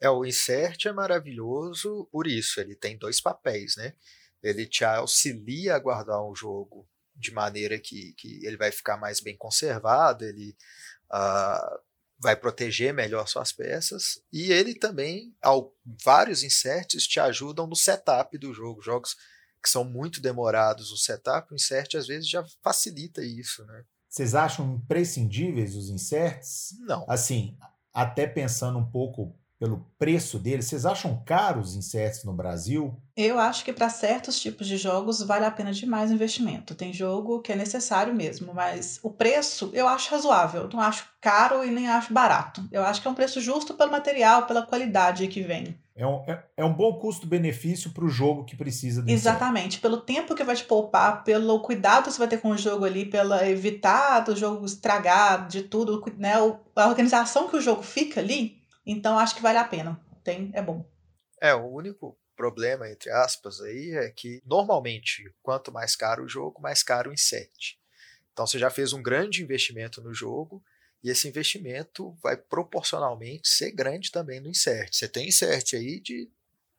É, 0.00 0.10
o 0.10 0.24
insert 0.24 0.86
é 0.86 0.92
maravilhoso 0.92 2.08
por 2.10 2.26
isso. 2.26 2.60
Ele 2.60 2.74
tem 2.74 2.98
dois 2.98 3.20
papéis, 3.20 3.76
né? 3.76 3.94
Ele 4.42 4.66
te 4.66 4.84
auxilia 4.84 5.74
a 5.74 5.78
guardar 5.78 6.22
um 6.22 6.34
jogo 6.34 6.86
de 7.14 7.32
maneira 7.32 7.78
que, 7.78 8.12
que 8.14 8.44
ele 8.44 8.56
vai 8.56 8.70
ficar 8.70 8.96
mais 8.96 9.20
bem 9.20 9.36
conservado, 9.36 10.24
ele 10.24 10.54
uh, 11.10 11.80
vai 12.18 12.36
proteger 12.36 12.92
melhor 12.92 13.26
suas 13.26 13.52
peças. 13.52 14.22
E 14.32 14.52
ele 14.52 14.74
também, 14.74 15.34
ao, 15.40 15.74
vários 16.04 16.42
inserts 16.42 17.06
te 17.06 17.18
ajudam 17.18 17.66
no 17.66 17.76
setup 17.76 18.36
do 18.38 18.52
jogo. 18.52 18.82
Jogos 18.82 19.16
que 19.66 19.70
são 19.70 19.84
muito 19.84 20.20
demorados 20.20 20.92
o 20.92 20.96
setup, 20.96 21.50
o 21.50 21.56
insert 21.56 21.96
às 21.96 22.06
vezes 22.06 22.28
já 22.28 22.44
facilita 22.62 23.20
isso, 23.20 23.66
né? 23.66 23.82
Vocês 24.08 24.32
acham 24.32 24.76
imprescindíveis 24.76 25.74
os 25.74 25.90
inserts? 25.90 26.76
Não. 26.86 27.04
Assim, 27.08 27.58
até 27.92 28.28
pensando 28.28 28.78
um 28.78 28.88
pouco 28.88 29.36
pelo 29.58 29.84
preço 29.98 30.38
deles, 30.38 30.66
vocês 30.66 30.86
acham 30.86 31.20
caros 31.26 31.70
os 31.70 31.76
inserts 31.76 32.22
no 32.22 32.32
Brasil? 32.32 32.96
Eu 33.16 33.40
acho 33.40 33.64
que 33.64 33.72
para 33.72 33.88
certos 33.88 34.38
tipos 34.38 34.68
de 34.68 34.76
jogos 34.76 35.20
vale 35.20 35.44
a 35.44 35.50
pena 35.50 35.72
demais 35.72 36.12
o 36.12 36.14
investimento. 36.14 36.76
Tem 36.76 36.92
jogo 36.92 37.40
que 37.40 37.50
é 37.50 37.56
necessário 37.56 38.14
mesmo, 38.14 38.54
mas 38.54 39.00
o 39.02 39.10
preço 39.10 39.70
eu 39.72 39.88
acho 39.88 40.12
razoável. 40.12 40.68
Não 40.72 40.80
acho 40.80 41.08
caro 41.20 41.64
e 41.64 41.72
nem 41.72 41.88
acho 41.88 42.12
barato. 42.12 42.62
Eu 42.70 42.84
acho 42.84 43.02
que 43.02 43.08
é 43.08 43.10
um 43.10 43.14
preço 43.14 43.40
justo 43.40 43.74
pelo 43.74 43.90
material, 43.90 44.46
pela 44.46 44.64
qualidade 44.64 45.26
que 45.26 45.42
vem. 45.42 45.76
É 45.96 46.06
um, 46.06 46.22
é, 46.30 46.44
é 46.58 46.64
um 46.64 46.74
bom 46.74 46.98
custo-benefício 46.98 47.90
para 47.90 48.04
o 48.04 48.08
jogo 48.08 48.44
que 48.44 48.54
precisa 48.54 49.00
desse. 49.00 49.14
Exatamente. 49.14 49.80
Pelo 49.80 49.96
tempo 49.96 50.34
que 50.34 50.44
vai 50.44 50.54
te 50.54 50.64
poupar, 50.64 51.24
pelo 51.24 51.60
cuidado 51.60 52.04
que 52.04 52.12
você 52.12 52.18
vai 52.18 52.28
ter 52.28 52.36
com 52.36 52.50
o 52.50 52.58
jogo 52.58 52.84
ali, 52.84 53.06
pela 53.06 53.48
evitar 53.48 54.20
do 54.20 54.36
jogo 54.36 54.66
estragar, 54.66 55.48
de 55.48 55.62
tudo, 55.62 56.04
né? 56.18 56.34
A 56.34 56.86
organização 56.86 57.48
que 57.48 57.56
o 57.56 57.62
jogo 57.62 57.82
fica 57.82 58.20
ali, 58.20 58.60
então 58.84 59.18
acho 59.18 59.34
que 59.34 59.40
vale 59.40 59.56
a 59.56 59.64
pena. 59.64 59.98
Tem, 60.22 60.50
é 60.52 60.60
bom. 60.60 60.84
É, 61.40 61.54
o 61.54 61.64
único 61.64 62.18
problema, 62.36 62.90
entre 62.90 63.10
aspas, 63.10 63.62
aí 63.62 63.92
é 63.92 64.10
que 64.10 64.42
normalmente, 64.44 65.32
quanto 65.42 65.72
mais 65.72 65.96
caro 65.96 66.24
o 66.24 66.28
jogo, 66.28 66.60
mais 66.60 66.82
caro 66.82 67.10
o 67.10 67.14
insert. 67.14 67.78
Então 68.34 68.46
você 68.46 68.58
já 68.58 68.68
fez 68.68 68.92
um 68.92 69.02
grande 69.02 69.42
investimento 69.42 70.02
no 70.02 70.12
jogo 70.12 70.62
e 71.06 71.10
esse 71.10 71.28
investimento 71.28 72.10
vai 72.20 72.36
proporcionalmente 72.36 73.48
ser 73.48 73.70
grande 73.70 74.10
também 74.10 74.40
no 74.40 74.48
insert. 74.48 74.92
Você 74.92 75.08
tem 75.08 75.28
insert 75.28 75.74
aí 75.74 76.00
de, 76.00 76.28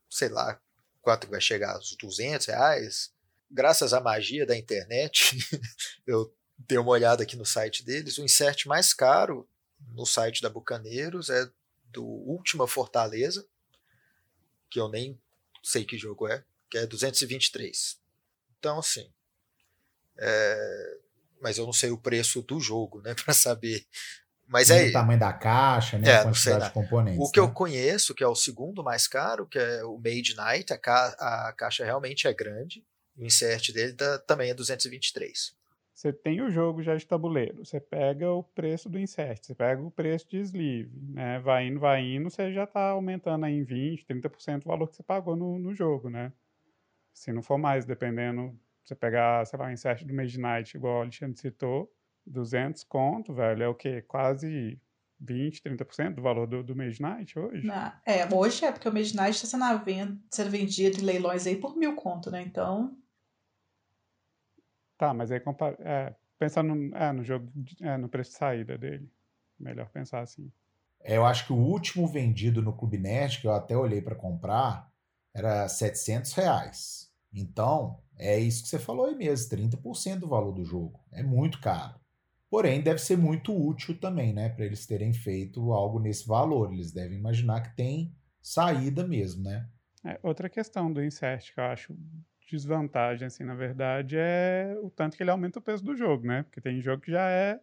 sei 0.10 0.28
lá, 0.28 0.60
quanto 1.02 1.30
vai 1.30 1.40
chegar? 1.40 1.76
Aos 1.76 1.96
200 1.96 2.48
reais? 2.48 3.14
Graças 3.50 3.94
à 3.94 4.02
magia 4.02 4.46
da 4.46 4.58
internet, 4.58 5.38
eu 6.06 6.36
dei 6.58 6.78
uma 6.78 6.92
olhada 6.92 7.24
aqui 7.24 7.38
no 7.38 7.46
site 7.46 7.86
deles. 7.86 8.18
O 8.18 8.22
insert 8.22 8.66
mais 8.66 8.94
caro 8.94 9.48
no 9.94 10.06
site 10.06 10.42
da 10.42 10.50
Bucaneiros 10.50 11.30
é 11.30 11.50
do 11.86 12.04
Última 12.04 12.68
Fortaleza, 12.68 13.48
que 14.70 14.78
eu 14.78 14.90
nem 14.90 15.18
sei 15.64 15.86
que 15.86 15.98
jogo 15.98 16.28
é, 16.28 16.44
que 16.70 16.78
é 16.78 16.86
223. 16.86 17.98
Então, 18.60 18.80
assim. 18.80 19.10
É, 20.18 20.98
mas 21.42 21.58
eu 21.58 21.66
não 21.66 21.74
sei 21.74 21.92
o 21.92 21.98
preço 21.98 22.42
do 22.42 22.60
jogo, 22.60 23.02
né, 23.02 23.14
para 23.24 23.34
saber. 23.34 23.86
Mas 24.48 24.70
é 24.70 24.88
o 24.88 24.92
tamanho 24.94 25.20
da 25.20 25.34
caixa, 25.34 25.98
né, 25.98 26.10
é, 26.10 26.18
a 26.18 26.24
quantidade 26.24 26.66
de 26.66 26.72
componentes. 26.72 27.20
O 27.20 27.30
que 27.30 27.40
né? 27.40 27.46
eu 27.46 27.52
conheço, 27.52 28.16
que 28.16 28.24
é 28.24 28.28
o 28.28 28.36
segundo 28.36 28.84
mais 28.84 29.08
caro, 29.08 29.46
que 29.46 29.60
é 29.60 29.84
o 29.84 29.98
Made 29.98 30.36
Night, 30.36 30.72
a, 30.72 30.78
ca 30.78 31.16
a 31.20 31.54
caixa 31.54 31.84
realmente 31.84 32.28
é 32.28 32.34
grande. 32.34 32.84
O 33.18 33.26
insert 33.26 33.74
dele 33.74 33.94
tá, 33.94 34.20
também 34.20 34.50
é 34.50 34.54
223. 34.54 35.58
Você 35.98 36.14
tem 36.14 36.42
o 36.42 36.50
jogo 36.52 36.84
já 36.84 36.96
de 36.96 37.08
tabuleiro, 37.08 37.66
você 37.66 37.80
pega 37.80 38.32
o 38.32 38.44
preço 38.44 38.88
do 38.88 39.00
insert, 39.00 39.44
você 39.44 39.56
pega 39.56 39.82
o 39.82 39.90
preço 39.90 40.30
de 40.30 40.38
sleeve, 40.38 40.92
né? 41.10 41.40
Vai 41.40 41.66
indo, 41.66 41.80
vai 41.80 42.02
indo, 42.04 42.30
você 42.30 42.54
já 42.54 42.66
está 42.66 42.90
aumentando 42.90 43.48
aí 43.48 43.56
em 43.56 43.66
20%, 43.66 44.06
30% 44.06 44.62
o 44.64 44.68
valor 44.68 44.88
que 44.88 44.96
você 44.96 45.02
pagou 45.02 45.36
no, 45.36 45.58
no 45.58 45.74
jogo, 45.74 46.08
né? 46.08 46.32
Se 47.12 47.34
não 47.34 47.42
for 47.42 47.58
mais, 47.58 47.84
dependendo, 47.84 48.56
você 48.88 48.96
pegar, 48.96 49.46
sei 49.46 49.60
lá, 49.60 49.68
o 49.68 49.72
insert 49.72 50.04
do 50.04 50.14
Midnight, 50.14 50.76
igual 50.76 51.00
o 51.00 51.02
Alexandre 51.02 51.38
citou, 51.38 51.92
200 52.26 52.84
conto, 52.84 53.34
velho, 53.34 53.64
é 53.64 53.68
o 53.68 53.76
quê? 53.76 54.02
Quase 54.02 54.80
20, 55.20 55.62
30% 55.62 56.16
do 56.16 56.22
valor 56.22 56.48
do, 56.48 56.64
do 56.64 56.76
Midnight 56.76 57.38
hoje? 57.38 57.66
Não, 57.66 57.92
é, 58.06 58.28
hoje 58.34 58.66
é 58.66 58.72
porque 58.72 58.88
o 58.88 58.94
Midnight 58.94 59.32
está 59.32 59.48
sendo, 59.48 60.20
sendo 60.32 60.50
vendido 60.50 61.00
em 61.00 61.04
leilões 61.04 61.48
aí 61.48 61.56
por 61.56 61.76
mil 61.76 61.96
conto, 61.96 62.30
né? 62.32 62.42
Então, 62.42 62.98
Tá, 64.98 65.14
mas 65.14 65.32
aí 65.32 65.40
é, 65.80 66.16
pensando 66.40 66.96
é, 66.96 67.12
no 67.12 67.24
jogo, 67.24 67.52
é, 67.82 67.98
no 67.98 68.10
preço 68.10 68.32
de 68.32 68.38
saída 68.38 68.78
dele. 68.78 69.10
Melhor 69.60 69.90
pensar 69.90 70.22
assim. 70.22 70.52
É, 71.02 71.18
eu 71.18 71.26
acho 71.26 71.46
que 71.46 71.54
o 71.54 71.58
último 71.58 72.08
vendido 72.08 72.62
no 72.62 72.74
Clube 72.74 72.98
Nerd, 72.98 73.40
que 73.40 73.48
eu 73.48 73.54
até 73.54 73.78
olhei 73.78 74.02
para 74.02 74.16
comprar, 74.16 74.92
era 75.34 75.68
700 75.70 76.34
reais. 76.34 77.12
Então, 77.32 78.02
é 78.18 78.40
isso 78.40 78.64
que 78.64 78.70
você 78.70 78.80
falou 78.80 79.06
aí 79.06 79.16
mesmo, 79.16 79.50
30% 79.50 80.20
do 80.20 80.28
valor 80.28 80.52
do 80.52 80.64
jogo. 80.64 81.00
É 81.12 81.24
muito 81.24 81.60
caro. 81.60 81.96
Porém, 82.50 82.82
deve 82.82 83.00
ser 83.00 83.18
muito 83.18 83.54
útil 83.54 84.00
também, 84.00 84.34
né? 84.34 84.50
Para 84.50 84.66
eles 84.66 84.86
terem 84.86 85.14
feito 85.14 85.74
algo 85.74 86.00
nesse 86.00 86.26
valor. 86.26 86.72
Eles 86.72 86.92
devem 86.92 87.18
imaginar 87.18 87.62
que 87.62 87.76
tem 87.76 88.16
saída 88.42 89.06
mesmo, 89.06 89.44
né? 89.44 89.68
É, 90.06 90.18
outra 90.24 90.50
questão 90.50 90.92
do 90.92 91.04
insert 91.04 91.54
que 91.54 91.60
eu 91.60 91.66
acho 91.66 91.94
desvantagem, 92.50 93.28
assim, 93.28 93.44
na 93.44 93.56
verdade, 93.56 94.16
é 94.18 94.74
o 94.82 94.90
tanto 94.90 95.18
que 95.18 95.24
ele 95.24 95.30
aumenta 95.30 95.60
o 95.60 95.62
peso 95.62 95.84
do 95.84 95.96
jogo, 95.96 96.26
né? 96.26 96.44
Porque 96.44 96.62
tem 96.62 96.82
jogo 96.82 97.02
que 97.02 97.12
já 97.12 97.30
é 97.30 97.60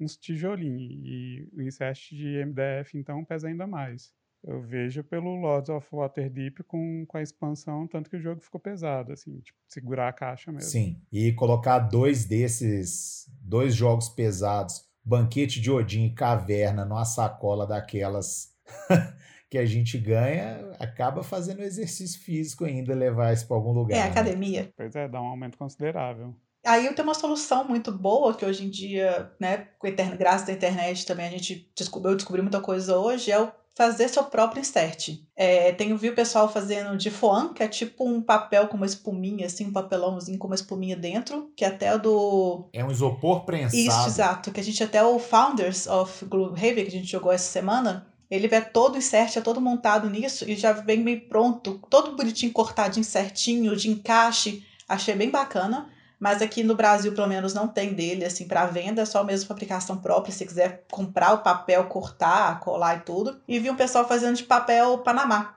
uns 0.00 0.16
tijolinhos, 0.16 1.04
e 1.04 1.48
o 1.52 1.60
insert 1.60 2.10
de 2.10 2.38
MDF, 2.38 2.96
então, 2.96 3.24
pesa 3.24 3.48
ainda 3.48 3.66
mais. 3.66 4.12
Eu 4.44 4.60
vejo 4.60 5.04
pelo 5.04 5.36
Lords 5.36 5.68
of 5.68 5.86
Waterdeep 5.92 6.64
com, 6.64 7.06
com 7.06 7.16
a 7.16 7.22
expansão, 7.22 7.86
tanto 7.86 8.10
que 8.10 8.16
o 8.16 8.20
jogo 8.20 8.40
ficou 8.40 8.60
pesado, 8.60 9.12
assim, 9.12 9.38
tipo, 9.38 9.58
segurar 9.68 10.08
a 10.08 10.12
caixa 10.12 10.50
mesmo. 10.50 10.68
Sim, 10.68 11.00
e 11.12 11.32
colocar 11.32 11.78
dois 11.78 12.24
desses, 12.24 13.30
dois 13.40 13.74
jogos 13.74 14.08
pesados, 14.08 14.84
Banquete 15.04 15.60
de 15.60 15.70
Odin 15.70 16.06
e 16.06 16.14
Caverna, 16.14 16.84
numa 16.84 17.04
sacola 17.04 17.66
daquelas 17.66 18.52
que 19.48 19.58
a 19.58 19.64
gente 19.64 19.96
ganha, 19.96 20.72
acaba 20.78 21.22
fazendo 21.22 21.62
exercício 21.62 22.20
físico 22.20 22.64
ainda, 22.64 22.94
levar 22.94 23.32
isso 23.32 23.46
para 23.46 23.56
algum 23.56 23.72
lugar. 23.72 23.96
É, 23.96 24.02
né? 24.02 24.08
academia. 24.08 24.72
Pois 24.76 24.96
é, 24.96 25.06
dá 25.08 25.20
um 25.20 25.26
aumento 25.26 25.56
considerável. 25.56 26.34
Aí 26.64 26.86
eu 26.86 26.94
tenho 26.94 27.06
uma 27.06 27.14
solução 27.14 27.66
muito 27.66 27.90
boa, 27.90 28.34
que 28.34 28.44
hoje 28.44 28.64
em 28.64 28.70
dia, 28.70 29.32
né, 29.40 29.68
com 29.78 29.86
a 29.86 29.90
graças 29.90 30.48
à 30.48 30.52
internet 30.52 31.04
também, 31.04 31.26
a 31.26 31.30
gente 31.30 31.70
descobriu, 31.76 32.12
eu 32.12 32.16
descobri 32.16 32.40
muita 32.40 32.60
coisa 32.60 32.96
hoje, 32.96 33.32
é 33.32 33.40
o 33.40 33.52
fazer 33.74 34.08
seu 34.08 34.24
próprio 34.24 34.60
insert. 34.60 35.18
É, 35.34 35.72
tenho 35.72 35.96
visto 35.96 36.12
o 36.12 36.16
pessoal 36.16 36.48
fazendo 36.48 36.96
de 36.96 37.10
foam, 37.10 37.54
que 37.54 37.62
é 37.62 37.68
tipo 37.68 38.06
um 38.06 38.20
papel 38.20 38.68
com 38.68 38.76
uma 38.76 38.86
espuminha, 38.86 39.46
assim, 39.46 39.66
um 39.66 39.72
papelãozinho 39.72 40.38
com 40.38 40.46
uma 40.46 40.54
espuminha 40.54 40.96
dentro, 40.96 41.50
que 41.56 41.64
é 41.64 41.68
até 41.68 41.94
o 41.94 41.98
do... 41.98 42.68
É 42.72 42.84
um 42.84 42.90
isopor 42.90 43.44
prensado. 43.44 43.76
Isso, 43.76 44.06
exato, 44.06 44.52
que 44.52 44.60
a 44.60 44.64
gente 44.64 44.82
até 44.82 45.02
o 45.02 45.18
Founders 45.18 45.86
of 45.86 46.24
Gloomhaven, 46.26 46.84
que 46.84 46.88
a 46.88 46.98
gente 46.98 47.10
jogou 47.10 47.32
essa 47.32 47.50
semana, 47.50 48.06
ele 48.30 48.48
é 48.54 48.60
todo 48.60 48.96
insert, 48.98 49.36
é 49.36 49.40
todo 49.40 49.60
montado 49.60 50.08
nisso 50.08 50.48
e 50.48 50.56
já 50.56 50.72
vem 50.72 51.00
meio 51.00 51.28
pronto, 51.28 51.80
todo 51.90 52.16
bonitinho, 52.16 52.52
cortadinho 52.52 53.04
certinho, 53.04 53.76
de 53.76 53.90
encaixe. 53.90 54.64
Achei 54.88 55.14
bem 55.14 55.30
bacana. 55.30 55.90
Mas 56.22 56.40
aqui 56.40 56.62
no 56.62 56.76
Brasil, 56.76 57.12
pelo 57.12 57.26
menos, 57.26 57.52
não 57.52 57.66
tem 57.66 57.94
dele 57.94 58.24
assim 58.24 58.46
para 58.46 58.64
venda, 58.66 59.02
é 59.02 59.04
só 59.04 59.24
mesmo 59.24 59.48
fabricação 59.48 59.96
própria. 59.96 60.32
Se 60.32 60.46
quiser 60.46 60.84
comprar 60.88 61.32
o 61.32 61.38
papel, 61.38 61.82
cortar, 61.86 62.60
colar 62.60 62.98
e 62.98 63.00
tudo. 63.00 63.42
E 63.48 63.58
vi 63.58 63.68
um 63.68 63.74
pessoal 63.74 64.06
fazendo 64.06 64.36
de 64.36 64.44
papel 64.44 64.98
Panamá, 64.98 65.56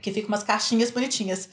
que 0.00 0.12
fica 0.12 0.28
umas 0.28 0.44
caixinhas 0.44 0.92
bonitinhas. 0.92 1.48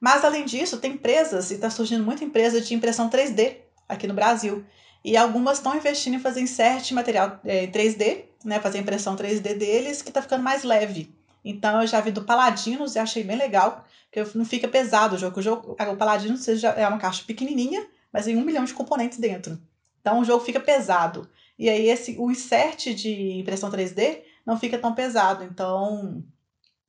Mas 0.00 0.24
além 0.24 0.46
disso, 0.46 0.78
tem 0.78 0.92
empresas, 0.92 1.50
e 1.50 1.56
está 1.56 1.68
surgindo 1.68 2.02
muita 2.02 2.24
empresa 2.24 2.58
de 2.58 2.72
impressão 2.72 3.10
3D 3.10 3.56
aqui 3.86 4.06
no 4.06 4.14
Brasil. 4.14 4.64
E 5.04 5.14
algumas 5.14 5.58
estão 5.58 5.76
investindo 5.76 6.14
em 6.14 6.18
fazer 6.18 6.40
insert 6.40 6.92
material 6.92 7.38
é, 7.44 7.64
em 7.64 7.70
3D 7.70 8.24
né, 8.46 8.60
fazer 8.60 8.78
impressão 8.78 9.14
3D 9.14 9.58
deles, 9.58 10.00
que 10.00 10.10
tá 10.10 10.22
ficando 10.22 10.42
mais 10.42 10.62
leve. 10.62 11.14
Então 11.44 11.82
eu 11.82 11.86
já 11.86 12.00
vi 12.00 12.12
do 12.12 12.24
Paladinos 12.24 12.94
e 12.94 12.98
achei 12.98 13.22
bem 13.22 13.36
legal, 13.36 13.84
que 14.10 14.24
não 14.34 14.44
fica 14.46 14.66
pesado 14.66 15.16
o 15.16 15.18
jogo. 15.18 15.38
O, 15.38 15.42
jogo, 15.42 15.76
o 15.78 15.96
Paladinos 15.96 16.46
já 16.46 16.70
é 16.70 16.88
uma 16.88 16.96
caixa 16.96 17.22
pequenininha, 17.26 17.86
mas 18.16 18.24
tem 18.24 18.34
um 18.34 18.44
milhão 18.46 18.64
de 18.64 18.72
componentes 18.72 19.18
dentro. 19.18 19.60
Então 20.00 20.20
o 20.20 20.24
jogo 20.24 20.42
fica 20.42 20.58
pesado. 20.58 21.28
E 21.58 21.68
aí 21.68 21.90
esse 21.90 22.16
o 22.18 22.30
insert 22.30 22.94
de 22.94 23.40
impressão 23.40 23.70
3D 23.70 24.22
não 24.46 24.58
fica 24.58 24.78
tão 24.78 24.94
pesado. 24.94 25.44
Então 25.44 26.24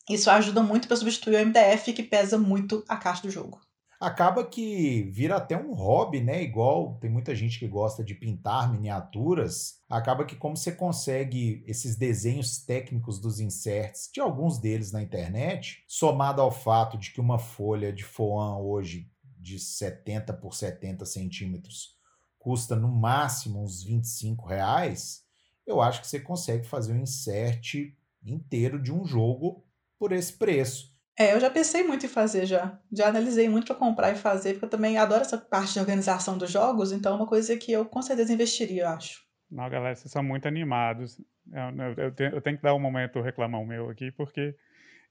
isso 0.10 0.30
ajuda 0.30 0.64
muito 0.64 0.88
para 0.88 0.96
substituir 0.96 1.36
o 1.36 1.46
MDF 1.46 1.92
que 1.92 2.02
pesa 2.02 2.38
muito 2.38 2.82
a 2.88 2.96
caixa 2.96 3.24
do 3.24 3.30
jogo 3.30 3.60
acaba 4.00 4.46
que 4.46 5.10
vira 5.12 5.38
até 5.38 5.58
um 5.58 5.74
hobby, 5.74 6.22
né? 6.22 6.44
Igual 6.44 6.98
tem 7.02 7.10
muita 7.10 7.36
gente 7.36 7.58
que 7.60 7.68
gosta 7.68 8.04
de 8.04 8.14
pintar 8.14 8.72
miniaturas. 8.72 9.82
Acaba 9.90 10.26
que 10.26 10.36
como 10.36 10.56
você 10.56 10.72
consegue 10.72 11.64
esses 11.66 11.96
desenhos 11.96 12.60
técnicos 12.60 13.20
dos 13.20 13.40
inserts, 13.40 14.10
de 14.14 14.20
alguns 14.20 14.60
deles 14.60 14.92
na 14.92 15.02
internet, 15.02 15.84
somado 15.88 16.42
ao 16.42 16.52
fato 16.52 16.98
de 16.98 17.12
que 17.12 17.20
uma 17.20 17.40
folha 17.40 17.92
de 17.92 18.04
foam 18.04 18.62
hoje 18.62 19.10
de 19.48 19.60
70 19.60 20.34
por 20.34 20.54
70 20.54 21.06
centímetros 21.06 21.96
custa 22.38 22.76
no 22.76 22.90
máximo 22.90 23.64
uns 23.64 23.84
25 23.84 24.46
reais, 24.46 25.24
eu 25.66 25.82
acho 25.82 26.02
que 26.02 26.08
você 26.08 26.20
consegue 26.20 26.66
fazer 26.66 26.94
um 26.94 27.02
insert 27.02 27.94
inteiro 28.24 28.82
de 28.82 28.92
um 28.92 29.06
jogo 29.06 29.66
por 29.98 30.12
esse 30.12 30.34
preço. 30.34 30.96
É, 31.18 31.34
eu 31.34 31.40
já 31.40 31.50
pensei 31.50 31.84
muito 31.84 32.06
em 32.06 32.10
fazer 32.10 32.46
já. 32.46 32.80
Já 32.92 33.08
analisei 33.08 33.50
muito 33.50 33.68
para 33.68 33.76
comprar 33.76 34.12
e 34.12 34.16
fazer, 34.16 34.54
porque 34.54 34.66
eu 34.66 34.70
também 34.70 34.98
adoro 34.98 35.22
essa 35.22 35.38
parte 35.38 35.74
de 35.74 35.80
organização 35.80 36.38
dos 36.38 36.52
jogos, 36.52 36.92
então 36.92 37.14
é 37.14 37.16
uma 37.16 37.26
coisa 37.28 37.58
que 37.58 37.72
eu 37.72 37.86
com 37.86 38.02
certeza 38.02 38.34
investiria, 38.34 38.84
eu 38.84 38.90
acho. 38.90 39.26
Não, 39.50 39.70
galera, 39.70 39.96
vocês 39.96 40.12
são 40.12 40.22
muito 40.22 40.48
animados. 40.48 41.20
Eu, 41.52 41.86
eu, 41.86 41.94
eu, 42.06 42.12
tenho, 42.14 42.36
eu 42.36 42.42
tenho 42.42 42.58
que 42.58 42.64
dar 42.64 42.76
um 42.76 42.80
momento 42.80 43.22
reclamão 43.22 43.66
meu 43.66 43.90
aqui, 43.90 44.12
porque 44.12 44.56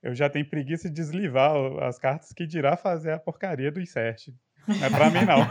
eu 0.06 0.14
já 0.14 0.30
tenho 0.30 0.48
preguiça 0.48 0.88
de 0.88 0.94
deslivar 0.94 1.52
as 1.82 1.98
cartas 1.98 2.32
que 2.32 2.46
dirá 2.46 2.76
fazer 2.76 3.12
a 3.12 3.18
porcaria 3.18 3.72
do 3.72 3.80
insert. 3.80 4.28
Não 4.66 4.84
é 4.84 4.88
pra 4.90 5.10
mim, 5.10 5.24
não. 5.24 5.46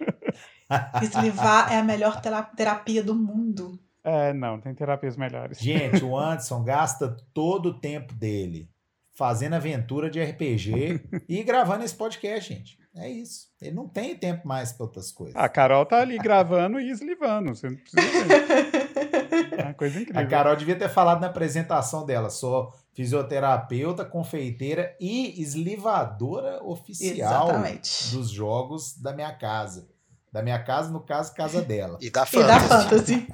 Deslivar 1.00 1.72
é 1.72 1.78
a 1.78 1.82
melhor 1.82 2.20
terapia 2.54 3.02
do 3.02 3.14
mundo. 3.14 3.78
É, 4.04 4.32
não, 4.32 4.60
tem 4.60 4.74
terapias 4.74 5.16
melhores. 5.16 5.58
Gente, 5.58 6.04
o 6.04 6.16
Anderson 6.18 6.62
gasta 6.62 7.16
todo 7.32 7.70
o 7.70 7.80
tempo 7.80 8.14
dele 8.14 8.68
fazendo 9.14 9.54
aventura 9.54 10.10
de 10.10 10.22
RPG 10.22 11.24
e 11.28 11.42
gravando 11.42 11.84
esse 11.84 11.94
podcast, 11.94 12.52
gente. 12.52 12.78
É 12.96 13.08
isso. 13.08 13.48
Ele 13.60 13.74
não 13.74 13.88
tem 13.88 14.16
tempo 14.16 14.46
mais 14.46 14.72
para 14.72 14.84
outras 14.84 15.12
coisas. 15.12 15.36
A 15.36 15.48
Carol 15.48 15.86
tá 15.86 16.00
ali 16.00 16.18
gravando 16.18 16.80
e 16.80 16.90
eslivando. 16.90 17.54
Você 17.54 17.68
não 17.68 17.76
precisa 17.76 18.24
ver. 18.24 18.80
É 19.56 19.64
uma 19.64 19.74
coisa 19.74 20.00
incrível. 20.00 20.22
A 20.22 20.26
Carol 20.26 20.56
devia 20.56 20.76
ter 20.76 20.88
falado 20.88 21.20
na 21.20 21.26
apresentação 21.28 22.04
dela. 22.04 22.30
Sou 22.30 22.72
fisioterapeuta, 22.92 24.04
confeiteira 24.04 24.96
e 25.00 25.40
eslivadora 25.40 26.62
oficial 26.62 27.48
Exatamente. 27.48 28.14
dos 28.14 28.30
jogos 28.30 28.96
da 29.00 29.12
minha 29.12 29.32
casa. 29.32 29.88
Da 30.32 30.42
minha 30.42 30.62
casa, 30.62 30.90
no 30.90 31.00
caso, 31.00 31.34
casa 31.34 31.60
dela. 31.60 31.98
E 32.00 32.10
da 32.10 32.24
Fantasy. 32.24 32.44
E 32.44 32.46
da 32.46 32.60
Fantasy. 32.60 33.26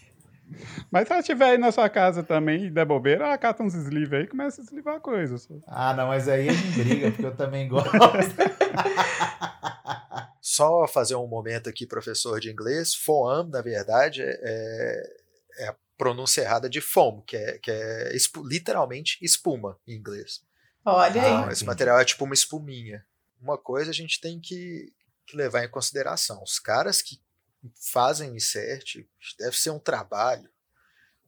Mas 0.90 1.06
se 1.06 1.12
ela 1.12 1.20
estiver 1.20 1.50
aí 1.50 1.58
na 1.58 1.72
sua 1.72 1.88
casa 1.88 2.22
também 2.22 2.66
e 2.66 2.70
der 2.70 2.84
bobeira, 2.84 3.24
ela 3.24 3.38
cata 3.38 3.62
uns 3.62 3.74
sleeves 3.74 4.12
aí 4.12 4.24
e 4.24 4.28
começa 4.28 4.60
a 4.60 4.64
eslivar 4.64 5.00
coisas. 5.00 5.48
Ah, 5.66 5.94
não, 5.94 6.08
mas 6.08 6.28
aí 6.28 6.48
a 6.48 6.52
gente 6.52 6.78
briga, 6.78 7.10
porque 7.10 7.26
eu 7.26 7.34
também 7.34 7.66
gosto. 7.68 7.90
Só 10.40 10.86
fazer 10.86 11.16
um 11.16 11.26
momento 11.26 11.68
aqui, 11.68 11.86
professor 11.86 12.38
de 12.38 12.50
inglês. 12.50 12.94
Foam, 12.94 13.48
na 13.48 13.60
verdade, 13.60 14.22
é, 14.22 15.02
é 15.58 15.68
a 15.68 15.74
pronúncia 15.96 16.42
errada 16.42 16.68
de 16.68 16.80
foam, 16.80 17.22
que 17.22 17.36
é, 17.36 17.58
que 17.58 17.70
é 17.70 18.12
literalmente 18.44 19.18
espuma 19.22 19.78
em 19.86 19.94
inglês. 19.94 20.42
Olha 20.84 21.22
aí. 21.22 21.32
Então, 21.32 21.50
esse 21.50 21.64
material 21.64 21.98
é 21.98 22.04
tipo 22.04 22.24
uma 22.24 22.34
espuminha. 22.34 23.04
Uma 23.40 23.56
coisa 23.56 23.90
a 23.90 23.94
gente 23.94 24.20
tem 24.20 24.40
que, 24.40 24.92
que 25.26 25.36
levar 25.36 25.64
em 25.64 25.70
consideração. 25.70 26.42
Os 26.42 26.58
caras 26.58 27.00
que 27.00 27.20
fazem 27.92 28.36
insert 28.36 29.06
deve 29.38 29.56
ser 29.56 29.70
um 29.70 29.78
trabalho, 29.78 30.50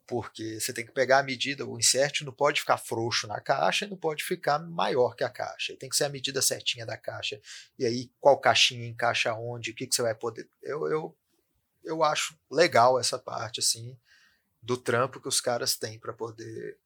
porque 0.07 0.61
você 0.61 0.73
tem 0.73 0.85
que 0.85 0.93
pegar 0.93 1.19
a 1.19 1.23
medida, 1.23 1.67
o 1.67 1.79
insert 1.79 2.23
não 2.23 2.33
pode 2.33 2.61
ficar 2.61 2.79
frouxo 2.79 3.27
na 3.27 3.41
caixa 3.41 3.85
e 3.85 3.89
não 3.89 3.97
pode 3.97 4.23
ficar 4.23 4.59
maior 4.59 5.17
que 5.17 5.25
a 5.25 5.31
caixa. 5.31 5.77
Tem 5.77 5.89
que 5.89 5.97
ser 5.97 6.05
a 6.05 6.09
medida 6.09 6.41
certinha 6.43 6.87
da 6.87 6.97
caixa. 6.97 7.41
E 7.79 7.85
aí, 7.85 8.11
qual 8.21 8.39
caixinha 8.39 8.87
encaixa 8.87 9.35
onde, 9.35 9.71
o 9.71 9.75
que, 9.75 9.87
que 9.87 9.95
você 9.95 10.03
vai 10.03 10.15
poder. 10.15 10.49
Eu, 10.63 10.87
eu, 10.87 11.19
eu 11.83 12.05
acho 12.05 12.39
legal 12.51 13.01
essa 13.01 13.19
parte, 13.19 13.61
assim, 13.61 13.99
do 14.67 14.77
trampo 14.77 15.21
que 15.21 15.29
os 15.29 15.41
caras 15.41 15.77
têm 15.77 15.99
para 15.99 16.13
poder 16.13 16.77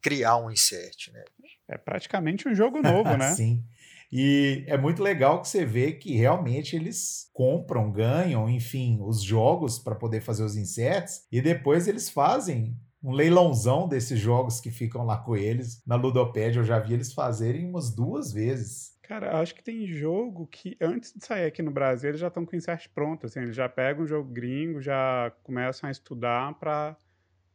criar 0.00 0.38
um 0.38 0.50
insert, 0.50 1.12
né? 1.12 1.22
É 1.68 1.76
praticamente 1.76 2.48
um 2.48 2.54
jogo 2.54 2.80
novo, 2.82 3.14
né? 3.16 3.34
Sim. 3.34 3.62
E 4.10 4.64
é 4.66 4.76
muito 4.76 5.02
legal 5.02 5.40
que 5.40 5.48
você 5.48 5.64
vê 5.64 5.92
que 5.92 6.16
realmente 6.16 6.74
eles 6.74 7.30
compram, 7.32 7.90
ganham, 7.90 8.48
enfim, 8.48 8.98
os 9.00 9.22
jogos 9.22 9.78
para 9.78 9.94
poder 9.94 10.20
fazer 10.20 10.44
os 10.44 10.56
inserts 10.56 11.26
e 11.30 11.40
depois 11.40 11.86
eles 11.86 12.10
fazem 12.10 12.76
um 13.02 13.12
leilãozão 13.12 13.88
desses 13.88 14.18
jogos 14.18 14.60
que 14.60 14.70
ficam 14.70 15.04
lá 15.04 15.16
com 15.16 15.36
eles. 15.36 15.82
Na 15.86 15.96
Ludopédia 15.96 16.60
eu 16.60 16.64
já 16.64 16.78
vi 16.78 16.94
eles 16.94 17.12
fazerem 17.12 17.66
umas 17.66 17.90
duas 17.90 18.32
vezes. 18.32 18.91
Cara, 19.02 19.40
acho 19.40 19.54
que 19.54 19.62
tem 19.62 19.86
jogo 19.86 20.46
que 20.46 20.76
antes 20.80 21.12
de 21.12 21.24
sair 21.24 21.44
aqui 21.44 21.60
no 21.60 21.70
Brasil 21.72 22.10
eles 22.10 22.20
já 22.20 22.28
estão 22.28 22.46
com 22.46 22.54
insert 22.56 22.88
pronto, 22.94 23.26
assim, 23.26 23.40
eles 23.40 23.56
já 23.56 23.68
pegam 23.68 24.04
um 24.04 24.06
jogo 24.06 24.30
gringo, 24.32 24.80
já 24.80 25.32
começam 25.42 25.88
a 25.88 25.90
estudar 25.90 26.54
para 26.58 26.96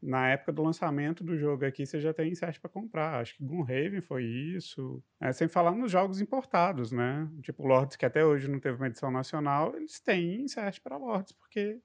na 0.01 0.29
época 0.29 0.51
do 0.51 0.61
lançamento 0.61 1.23
do 1.23 1.37
jogo 1.37 1.65
aqui, 1.65 1.85
você 1.85 1.99
já 1.99 2.13
tem 2.13 2.31
insert 2.31 2.59
para 2.59 2.69
comprar. 2.69 3.19
Acho 3.21 3.35
que 3.35 3.43
Gloomhaven 3.43 4.01
foi 4.01 4.23
isso. 4.23 5.03
É, 5.19 5.31
sem 5.31 5.47
falar 5.47 5.71
nos 5.71 5.91
jogos 5.91 6.21
importados, 6.21 6.91
né? 6.91 7.27
Tipo 7.41 7.65
Lords, 7.65 7.95
que 7.95 8.05
até 8.05 8.23
hoje 8.23 8.47
não 8.47 8.59
teve 8.59 8.77
uma 8.77 8.87
edição 8.87 9.09
nacional, 9.09 9.75
eles 9.75 9.99
têm 9.99 10.41
insert 10.41 10.81
para 10.81 10.97
Lords, 10.97 11.31
porque 11.31 11.81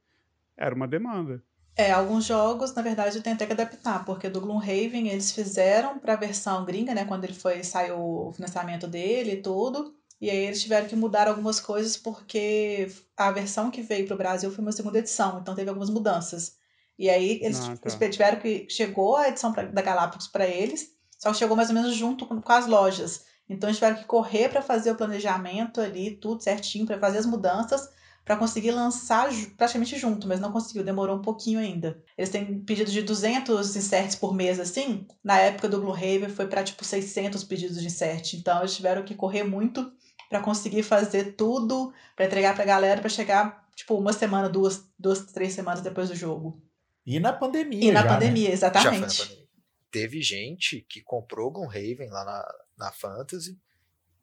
era 0.57 0.75
uma 0.75 0.87
demanda. 0.87 1.42
É, 1.75 1.91
alguns 1.91 2.25
jogos, 2.25 2.75
na 2.75 2.83
verdade, 2.83 3.21
tem 3.23 3.33
até 3.33 3.47
que 3.47 3.53
adaptar, 3.53 4.05
porque 4.05 4.29
do 4.29 4.41
Gloomhaven 4.41 5.09
eles 5.09 5.33
fizeram 5.33 5.99
para 5.99 6.13
a 6.13 6.17
versão 6.17 6.65
gringa, 6.65 6.95
né? 6.95 7.05
Quando 7.05 7.25
ele 7.25 7.33
foi 7.33 7.65
saiu 7.65 7.99
o 7.99 8.33
financiamento 8.33 8.87
dele 8.87 9.33
e 9.33 9.43
tudo. 9.43 9.95
E 10.21 10.31
aí 10.31 10.37
eles 10.37 10.63
tiveram 10.63 10.87
que 10.87 10.95
mudar 10.95 11.27
algumas 11.27 11.59
coisas 11.59 11.97
porque 11.97 12.89
a 13.17 13.33
versão 13.33 13.71
que 13.71 13.83
veio 13.83 14.07
para 14.07 14.15
o 14.15 14.19
Brasil 14.19 14.53
foi 14.53 14.63
uma 14.63 14.71
segunda 14.71 14.99
edição, 14.99 15.41
então 15.41 15.55
teve 15.55 15.69
algumas 15.69 15.91
mudanças. 15.91 16.57
E 16.99 17.09
aí 17.09 17.41
eles 17.43 17.59
ah, 17.61 17.77
tá. 17.77 18.09
tiveram 18.09 18.39
que. 18.39 18.67
Chegou 18.69 19.17
a 19.17 19.29
edição 19.29 19.53
pra, 19.53 19.65
da 19.65 19.83
Galápagos 19.83 20.29
para 20.29 20.47
eles, 20.47 20.93
só 21.19 21.33
que 21.33 21.39
chegou 21.39 21.57
mais 21.57 21.71
ou 21.71 21.75
menos 21.75 21.95
junto 21.95 22.27
com, 22.27 22.41
com 22.41 22.53
as 22.53 22.67
lojas. 22.67 23.25
Então 23.49 23.69
eles 23.69 23.79
tiveram 23.79 23.97
que 23.97 24.05
correr 24.05 24.49
para 24.49 24.63
fazer 24.63 24.91
o 24.91 24.95
planejamento 24.95 25.81
ali, 25.81 26.13
tudo 26.17 26.43
certinho, 26.43 26.87
para 26.87 26.99
fazer 26.99 27.19
as 27.19 27.27
mudanças, 27.27 27.89
para 28.25 28.37
conseguir 28.37 28.71
lançar 28.71 29.29
praticamente 29.57 29.99
junto, 29.99 30.29
mas 30.29 30.39
não 30.39 30.53
conseguiu, 30.53 30.85
demorou 30.85 31.17
um 31.17 31.23
pouquinho 31.23 31.59
ainda. 31.59 32.03
Eles 32.17 32.31
têm 32.31 32.61
pedidos 32.61 32.93
de 32.93 33.03
200 33.03 33.75
inserts 33.75 34.15
por 34.15 34.33
mês, 34.33 34.61
assim. 34.61 35.07
Na 35.25 35.39
época 35.39 35.69
do 35.69 35.81
Gloomhaven 35.81 36.29
foi 36.29 36.47
para 36.47 36.63
tipo 36.63 36.85
600 36.85 37.43
pedidos 37.45 37.81
de 37.81 37.87
insert. 37.87 38.35
Então 38.35 38.61
eles 38.61 38.77
tiveram 38.77 39.05
que 39.05 39.15
correr 39.15 39.43
muito 39.43 39.93
para 40.29 40.41
conseguir 40.41 40.83
fazer 40.83 41.33
tudo, 41.33 41.93
para 42.15 42.27
entregar 42.27 42.55
para 42.55 42.63
a 42.63 42.67
galera, 42.67 43.01
para 43.01 43.11
chegar 43.11 43.67
tipo 43.75 43.97
uma 43.97 44.13
semana, 44.13 44.49
duas, 44.49 44.89
duas, 44.99 45.27
três 45.27 45.53
semanas 45.53 45.83
depois 45.83 46.09
do 46.09 46.15
jogo. 46.15 46.63
E 47.05 47.19
na 47.19 47.33
pandemia. 47.33 47.85
E 47.85 47.91
na 47.91 48.03
já, 48.03 48.09
pandemia, 48.09 48.49
né? 48.49 48.55
exatamente. 48.55 49.19
Pandemia. 49.19 49.43
Teve 49.91 50.23
gente 50.23 50.87
que 50.89 51.03
comprou 51.03 51.51
Gloomhaven 51.51 52.09
lá 52.09 52.25
na, 52.25 52.55
na 52.79 52.93
Fantasy, 52.93 53.59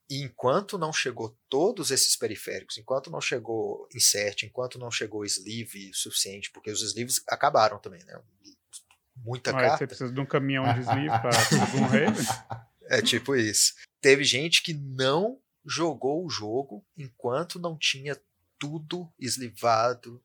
e 0.10 0.24
enquanto 0.24 0.78
não 0.78 0.92
chegou 0.92 1.38
todos 1.48 1.92
esses 1.92 2.16
periféricos, 2.16 2.78
enquanto 2.78 3.12
não 3.12 3.22
chegou 3.22 3.88
insert, 3.94 4.44
enquanto 4.44 4.80
não 4.80 4.90
chegou 4.90 5.24
sleeve 5.24 5.92
suficiente, 5.94 6.52
porque 6.52 6.72
os 6.72 6.82
sleeves 6.82 7.22
acabaram 7.28 7.78
também, 7.80 8.04
né? 8.06 8.20
Muita 9.18 9.52
Mas 9.52 9.64
carta. 9.64 9.78
Você 9.78 9.88
precisa 9.88 10.12
de 10.12 10.20
um 10.20 10.26
caminhão 10.26 10.64
de 10.74 10.80
sleeve 10.80 11.10
para 11.10 11.32
Gloomhaven? 11.72 12.26
É 12.92 13.04
tipo 13.04 13.36
isso. 13.36 13.76
Teve 14.02 14.24
gente 14.24 14.64
que 14.64 14.74
não 14.74 15.40
jogou 15.64 16.26
o 16.26 16.30
jogo 16.30 16.84
enquanto 16.98 17.60
não 17.60 17.78
tinha 17.78 18.20
tudo 18.58 19.08
eslivado, 19.20 20.20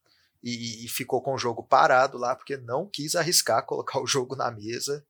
e, 0.44 0.84
e, 0.84 0.88
ficou 0.88 1.22
com 1.22 1.32
o 1.32 1.38
jogo 1.38 1.62
parado 1.62 2.18
lá 2.18 2.36
porque 2.36 2.58
não 2.58 2.86
quis 2.86 3.16
arriscar 3.16 3.64
colocar 3.64 3.98
o 3.98 4.06
jogo 4.06 4.36
na 4.36 4.50
mesa. 4.50 5.04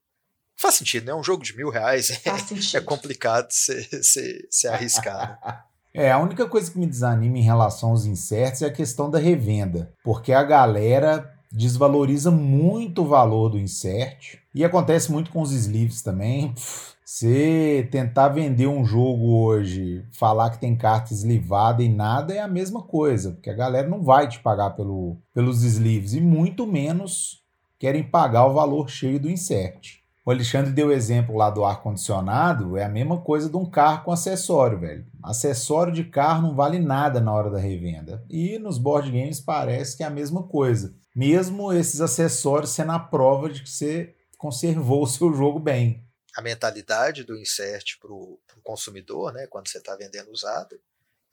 Faz 0.56 0.76
sentido, 0.76 1.06
né? 1.06 1.14
Um 1.14 1.22
jogo 1.22 1.42
de 1.42 1.56
mil 1.56 1.70
reais 1.70 2.10
é, 2.10 2.76
é 2.76 2.80
complicado 2.80 3.48
se 3.50 4.68
arriscar. 4.68 5.38
Né? 5.44 5.58
É, 5.94 6.10
a 6.10 6.18
única 6.18 6.46
coisa 6.48 6.70
que 6.70 6.78
me 6.78 6.86
desanima 6.86 7.38
em 7.38 7.42
relação 7.42 7.90
aos 7.90 8.04
inserts 8.04 8.62
é 8.62 8.66
a 8.66 8.72
questão 8.72 9.08
da 9.08 9.18
revenda, 9.18 9.92
porque 10.02 10.32
a 10.32 10.42
galera 10.42 11.32
desvaloriza 11.52 12.32
muito 12.32 13.02
o 13.02 13.06
valor 13.06 13.50
do 13.50 13.58
insert 13.60 14.38
e 14.52 14.64
acontece 14.64 15.12
muito 15.12 15.30
com 15.30 15.40
os 15.40 15.52
sleeves 15.52 16.02
também. 16.02 16.52
Você 17.06 17.86
tentar 17.92 18.30
vender 18.30 18.66
um 18.66 18.84
jogo 18.84 19.36
hoje, 19.36 20.04
falar 20.10 20.50
que 20.50 20.58
tem 20.58 20.74
carta 20.74 21.12
eslivada 21.12 21.82
e 21.82 21.88
nada 21.88 22.32
é 22.32 22.40
a 22.40 22.48
mesma 22.48 22.82
coisa, 22.82 23.30
porque 23.30 23.50
a 23.50 23.54
galera 23.54 23.86
não 23.86 24.02
vai 24.02 24.26
te 24.26 24.40
pagar 24.40 24.70
pelo, 24.70 25.18
pelos 25.32 25.62
sleeves 25.62 26.14
e 26.14 26.20
muito 26.20 26.66
menos 26.66 27.44
querem 27.78 28.02
pagar 28.02 28.46
o 28.46 28.54
valor 28.54 28.88
cheio 28.88 29.20
do 29.20 29.30
insert. 29.30 30.02
O 30.24 30.30
Alexandre 30.30 30.72
deu 30.72 30.88
o 30.88 30.92
exemplo 30.92 31.36
lá 31.36 31.50
do 31.50 31.64
ar-condicionado, 31.64 32.76
é 32.78 32.84
a 32.84 32.88
mesma 32.88 33.20
coisa 33.20 33.48
de 33.48 33.56
um 33.56 33.68
carro 33.68 34.04
com 34.04 34.12
acessório, 34.12 34.80
velho. 34.80 35.06
Acessório 35.22 35.92
de 35.92 36.04
carro 36.04 36.42
não 36.42 36.54
vale 36.54 36.78
nada 36.78 37.20
na 37.20 37.32
hora 37.32 37.50
da 37.50 37.58
revenda. 37.58 38.24
E 38.30 38.58
nos 38.58 38.78
board 38.78 39.10
games 39.10 39.40
parece 39.40 39.96
que 39.96 40.02
é 40.02 40.06
a 40.06 40.10
mesma 40.10 40.42
coisa. 40.44 40.94
Mesmo 41.14 41.72
esses 41.72 42.00
acessórios 42.00 42.70
sendo 42.70 42.92
a 42.92 42.98
prova 42.98 43.50
de 43.50 43.62
que 43.62 43.70
você 43.70 44.14
conservou 44.38 45.02
o 45.02 45.06
seu 45.06 45.32
jogo 45.32 45.58
bem 45.58 46.04
a 46.34 46.42
mentalidade 46.42 47.24
do 47.24 47.38
insert 47.38 47.98
para 48.00 48.12
o 48.12 48.38
consumidor, 48.62 49.32
né, 49.32 49.46
quando 49.46 49.68
você 49.68 49.78
está 49.78 49.94
vendendo 49.94 50.30
usado, 50.30 50.78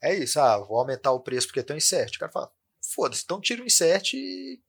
é 0.00 0.14
isso, 0.14 0.40
ah, 0.40 0.58
vou 0.58 0.78
aumentar 0.78 1.12
o 1.12 1.20
preço 1.20 1.48
porque 1.48 1.62
tem 1.62 1.74
um 1.74 1.78
insert. 1.78 2.14
O 2.14 2.18
cara 2.18 2.32
fala, 2.32 2.52
foda-se, 2.94 3.22
então 3.24 3.40
tira 3.40 3.62
o 3.62 3.66
insert 3.66 4.14
e, 4.14 4.60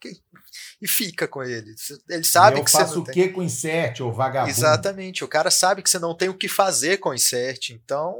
e 0.82 0.88
fica 0.88 1.28
com 1.28 1.44
ele. 1.44 1.74
Ele 2.10 2.24
sabe 2.24 2.60
eu 2.60 2.64
que 2.64 2.72
faço 2.72 2.94
você 3.04 3.12
o 3.12 3.14
que 3.14 3.30
com 3.30 3.42
o 3.42 3.44
insert, 3.44 4.00
ou 4.02 4.14
vagabundo? 4.14 4.52
Exatamente, 4.52 5.24
o 5.24 5.28
cara 5.28 5.52
sabe 5.52 5.82
que 5.82 5.90
você 5.90 6.00
não 6.00 6.16
tem 6.16 6.30
o 6.30 6.38
que 6.38 6.48
fazer 6.48 6.98
com 6.98 7.10
o 7.10 7.14
insert, 7.14 7.70
então 7.70 8.16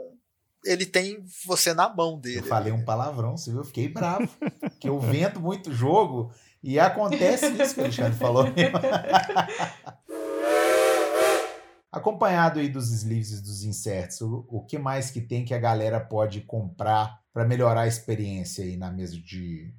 ele 0.66 0.86
tem 0.86 1.24
você 1.46 1.74
na 1.74 1.94
mão 1.94 2.20
dele. 2.20 2.40
Eu 2.40 2.44
falei 2.44 2.72
um 2.72 2.84
palavrão, 2.84 3.36
você 3.38 3.52
viu? 3.52 3.62
Eu 3.62 3.66
fiquei 3.66 3.88
bravo, 3.88 4.30
que 4.80 4.88
eu 4.88 5.00
vendo 5.00 5.40
muito 5.40 5.74
jogo 5.74 6.32
e 6.62 6.80
acontece 6.80 7.48
isso 7.62 7.76
que 7.76 7.82
o 7.82 7.84
Alexandre 7.84 8.18
falou. 8.18 8.46
Acompanhado 11.92 12.60
aí 12.60 12.70
dos 12.70 12.92
sleeves 12.92 13.32
e 13.34 13.42
dos 13.44 13.64
inserts, 13.64 14.20
o, 14.22 14.48
o 14.50 14.66
que 14.66 14.80
mais 14.80 15.12
que 15.12 15.22
tem 15.22 15.46
que 15.46 15.54
a 15.54 15.60
galera 15.60 16.00
pode 16.00 16.42
comprar 16.42 17.20
para 17.32 17.46
melhorar 17.46 17.82
a 17.82 17.88
experiência 17.88 18.64
aí 18.64 18.76
na 18.76 18.90
mesa 18.90 19.16
de 19.16 19.72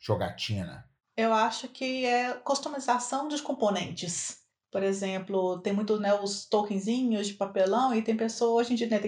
jogatina? 0.00 0.88
Eu 1.16 1.34
acho 1.34 1.68
que 1.68 2.06
é 2.06 2.32
customização 2.32 3.28
dos 3.28 3.40
componentes. 3.40 4.40
Por 4.70 4.82
exemplo, 4.84 5.58
tem 5.58 5.72
muito 5.72 5.98
né, 5.98 6.14
os 6.14 6.46
tokenzinhos 6.46 7.26
de 7.26 7.34
papelão 7.34 7.92
e 7.92 8.02
tem 8.02 8.16
pessoas, 8.16 8.66
hoje 8.66 8.72
em 8.72 8.76
dia, 8.76 8.88
né, 8.88 9.00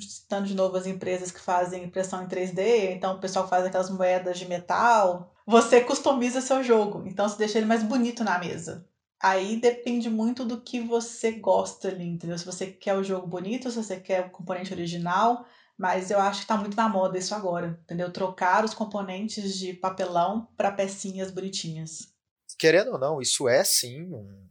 citando 0.00 0.48
de 0.48 0.54
novo 0.54 0.76
as 0.76 0.86
empresas 0.86 1.30
que 1.30 1.40
fazem 1.40 1.84
impressão 1.84 2.24
em 2.24 2.26
3D, 2.26 2.90
então 2.90 3.14
o 3.14 3.20
pessoal 3.20 3.48
faz 3.48 3.64
aquelas 3.64 3.88
moedas 3.88 4.36
de 4.36 4.46
metal. 4.46 5.32
Você 5.46 5.80
customiza 5.80 6.40
seu 6.40 6.62
jogo, 6.62 7.04
então 7.06 7.28
você 7.28 7.38
deixa 7.38 7.58
ele 7.58 7.66
mais 7.66 7.84
bonito 7.84 8.24
na 8.24 8.36
mesa. 8.38 8.84
Aí 9.22 9.56
depende 9.60 10.10
muito 10.10 10.44
do 10.44 10.60
que 10.60 10.80
você 10.80 11.32
gosta 11.32 11.88
ali, 11.88 12.04
entendeu? 12.04 12.36
Se 12.36 12.44
você 12.44 12.66
quer 12.66 12.94
o 12.94 13.04
jogo 13.04 13.28
bonito, 13.28 13.70
se 13.70 13.76
você 13.76 13.98
quer 13.98 14.26
o 14.26 14.30
componente 14.30 14.74
original, 14.74 15.46
mas 15.76 16.10
eu 16.10 16.18
acho 16.18 16.42
que 16.42 16.46
tá 16.46 16.56
muito 16.56 16.76
na 16.76 16.88
moda 16.88 17.18
isso 17.18 17.34
agora, 17.34 17.78
entendeu? 17.84 18.10
Trocar 18.12 18.64
os 18.64 18.74
componentes 18.74 19.58
de 19.58 19.72
papelão 19.74 20.48
para 20.56 20.72
pecinhas 20.72 21.30
bonitinhas. 21.30 22.12
Querendo 22.58 22.92
ou 22.92 22.98
não, 22.98 23.20
isso 23.20 23.48
é 23.48 23.62
sim 23.64 24.02
um, 24.12 24.48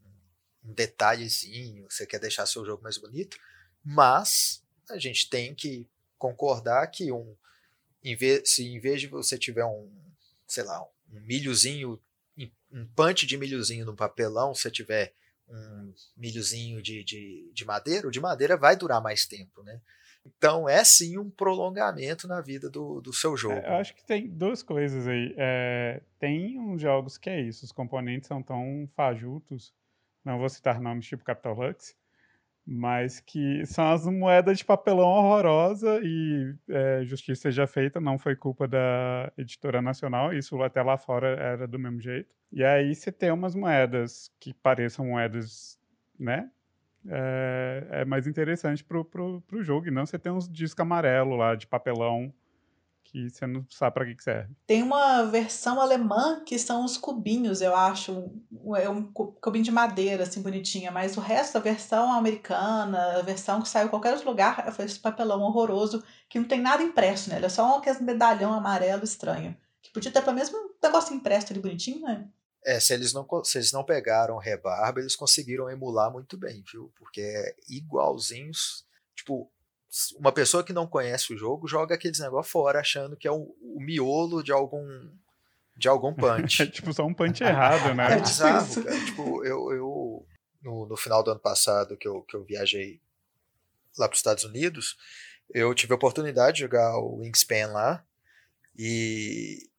detalhezinho, 0.63 1.85
você 1.89 2.05
quer 2.05 2.19
deixar 2.19 2.45
seu 2.45 2.65
jogo 2.65 2.83
mais 2.83 2.97
bonito, 2.97 3.37
mas 3.83 4.63
a 4.89 4.97
gente 4.97 5.29
tem 5.29 5.53
que 5.53 5.87
concordar 6.17 6.85
que 6.87 7.11
um, 7.11 7.35
em 8.03 8.15
vez, 8.15 8.49
se 8.51 8.67
em 8.67 8.79
vez 8.79 9.01
de 9.01 9.07
você 9.07 9.37
tiver 9.37 9.65
um, 9.65 9.89
sei 10.47 10.63
lá, 10.63 10.81
um 11.11 11.19
milhozinho 11.21 11.99
um 12.75 12.85
punch 12.87 13.25
de 13.25 13.37
milhozinho 13.37 13.85
no 13.85 13.95
papelão, 13.95 14.53
se 14.53 14.69
tiver 14.69 15.13
um 15.47 15.93
milhozinho 16.17 16.81
de, 16.81 17.03
de, 17.03 17.49
de 17.53 17.65
madeira, 17.65 18.07
o 18.07 18.11
de 18.11 18.19
madeira 18.19 18.57
vai 18.57 18.75
durar 18.75 19.01
mais 19.01 19.25
tempo, 19.25 19.63
né? 19.63 19.79
Então 20.25 20.67
é 20.67 20.83
sim 20.83 21.17
um 21.17 21.29
prolongamento 21.29 22.27
na 22.27 22.41
vida 22.41 22.69
do, 22.69 22.99
do 22.99 23.13
seu 23.13 23.37
jogo. 23.37 23.55
É, 23.55 23.69
eu 23.69 23.75
acho 23.75 23.95
que 23.95 24.03
tem 24.03 24.27
duas 24.27 24.63
coisas 24.63 25.07
aí. 25.07 25.33
É, 25.37 26.01
tem 26.19 26.59
uns 26.59 26.81
jogos 26.81 27.17
que 27.17 27.29
é 27.29 27.41
isso, 27.41 27.63
os 27.63 27.71
componentes 27.71 28.27
são 28.27 28.41
tão 28.41 28.89
fajutos, 28.95 29.73
não 30.23 30.39
vou 30.39 30.49
citar 30.49 30.81
nomes 30.81 31.05
tipo 31.05 31.23
Capital 31.23 31.53
Lux, 31.53 31.95
mas 32.65 33.19
que 33.19 33.63
são 33.67 33.91
as 33.91 34.07
moedas 34.07 34.57
de 34.57 34.65
papelão 34.65 35.07
horrorosa 35.07 35.99
e 36.03 36.55
é, 36.67 37.05
justiça 37.05 37.43
seja 37.43 37.67
feita, 37.67 38.01
não 38.01 38.17
foi 38.17 38.35
culpa 38.35 38.67
da 38.67 39.31
editora 39.37 39.81
nacional, 39.81 40.33
isso 40.33 40.59
até 40.63 40.81
lá 40.81 40.97
fora 40.97 41.27
era 41.39 41.67
do 41.67 41.77
mesmo 41.77 42.01
jeito. 42.01 42.33
E 42.51 42.63
aí 42.63 42.95
você 42.95 43.11
tem 43.11 43.31
umas 43.31 43.53
moedas 43.53 44.31
que 44.39 44.53
pareçam 44.53 45.05
moedas, 45.05 45.77
né? 46.19 46.49
É, 47.07 47.87
é 47.91 48.05
mais 48.05 48.25
interessante 48.27 48.83
pro, 48.83 49.05
pro, 49.05 49.41
pro 49.41 49.63
jogo, 49.63 49.87
e 49.87 49.91
não 49.91 50.05
você 50.05 50.17
tem 50.17 50.31
uns 50.31 50.49
discos 50.49 50.79
amarelos 50.79 51.37
lá 51.37 51.55
de 51.55 51.67
papelão 51.67 52.33
que 53.15 53.29
você 53.29 53.47
não 53.47 53.65
sabe 53.69 53.93
para 53.93 54.05
que, 54.05 54.15
que 54.15 54.23
serve. 54.23 54.53
Tem 54.67 54.83
uma 54.83 55.23
versão 55.23 55.79
alemã 55.79 56.41
que 56.43 56.59
são 56.59 56.83
os 56.83 56.97
cubinhos, 56.97 57.61
eu 57.61 57.73
acho. 57.73 58.29
É 58.75 58.89
um 58.89 59.03
cubinho 59.03 59.63
de 59.63 59.71
madeira, 59.71 60.23
assim, 60.23 60.41
bonitinha. 60.41 60.91
Mas 60.91 61.15
o 61.15 61.21
resto 61.21 61.53
da 61.53 61.59
versão 61.61 62.11
americana, 62.11 63.19
a 63.19 63.21
versão 63.21 63.61
que 63.61 63.69
saiu 63.69 63.87
em 63.87 63.89
qualquer 63.89 64.11
outro 64.11 64.27
lugar, 64.27 64.69
foi 64.73 64.85
esse 64.85 64.99
papelão 64.99 65.41
horroroso, 65.41 66.03
que 66.27 66.39
não 66.39 66.47
tem 66.47 66.59
nada 66.59 66.83
impresso 66.83 67.29
nele. 67.29 67.45
É 67.45 67.49
só 67.49 67.77
aquele 67.77 68.01
medalhão 68.01 68.51
amarelo 68.51 69.03
estranho. 69.03 69.55
Que 69.81 69.93
podia 69.93 70.11
ter 70.11 70.21
pelo 70.21 70.35
menos 70.35 70.51
um 70.53 70.69
negócio 70.83 71.15
impresso 71.15 71.53
ali 71.53 71.61
bonitinho, 71.61 72.01
né? 72.01 72.27
É, 72.65 72.79
se 72.79 72.93
eles 72.93 73.13
não, 73.13 73.27
se 73.43 73.59
eles 73.59 73.71
não 73.71 73.83
pegaram 73.83 74.37
rebarba, 74.37 74.99
eles 74.99 75.15
conseguiram 75.15 75.69
emular 75.69 76.11
muito 76.11 76.35
bem, 76.35 76.63
viu? 76.71 76.91
Porque 76.97 77.21
é 77.21 77.55
igualzinhos. 77.69 78.85
Tipo, 79.15 79.49
uma 80.17 80.31
pessoa 80.31 80.63
que 80.63 80.73
não 80.73 80.87
conhece 80.87 81.33
o 81.33 81.37
jogo 81.37 81.67
joga 81.67 81.95
aqueles 81.95 82.19
negócios 82.19 82.51
fora, 82.51 82.79
achando 82.79 83.15
que 83.15 83.27
é 83.27 83.31
o, 83.31 83.55
o 83.61 83.79
miolo 83.79 84.43
de 84.43 84.51
algum 84.51 85.09
de 85.77 85.87
algum 85.87 86.13
punch. 86.13 86.63
é 86.63 86.65
tipo 86.67 86.91
só 86.93 87.05
um 87.05 87.13
punch 87.13 87.43
errado, 87.43 87.93
né? 87.93 88.07
É 88.17 88.19
bizarro, 88.19 88.83
cara. 88.83 89.05
Tipo, 89.05 89.45
eu, 89.45 89.71
eu 89.71 90.27
no, 90.61 90.87
no, 90.87 90.97
final 90.97 91.21
do 91.23 91.31
ano 91.31 91.39
passado 91.39 91.97
que 91.97 92.07
eu, 92.07 92.21
que 92.23 92.35
eu 92.35 92.43
viajei 92.43 92.99
lá 93.97 94.07
para 94.07 94.15
os 94.15 94.19
Estados 94.19 94.43
Unidos, 94.43 94.97
eu 95.53 95.73
tive 95.73 95.93
a 95.93 95.95
oportunidade 95.95 96.55
de 96.55 96.61
jogar 96.63 96.97
o 96.97 97.17
Wingspan 97.17 97.67
lá 97.67 98.03
e, 98.77 99.69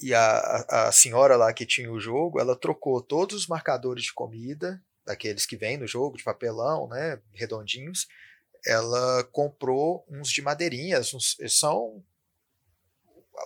e 0.00 0.14
a, 0.14 0.86
a 0.86 0.92
senhora 0.92 1.36
lá 1.36 1.52
que 1.52 1.66
tinha 1.66 1.90
o 1.90 2.00
jogo, 2.00 2.40
ela 2.40 2.56
trocou 2.56 3.00
todos 3.00 3.36
os 3.36 3.46
marcadores 3.46 4.04
de 4.04 4.12
comida, 4.12 4.82
daqueles 5.04 5.46
que 5.46 5.56
vêm 5.56 5.76
no 5.76 5.86
jogo, 5.86 6.16
de 6.16 6.24
papelão, 6.24 6.88
né, 6.88 7.20
redondinhos, 7.32 8.08
ela 8.66 9.24
comprou 9.24 10.04
uns 10.08 10.30
de 10.30 10.40
madeirinhas, 10.40 11.12
uns, 11.12 11.36
são 11.48 12.02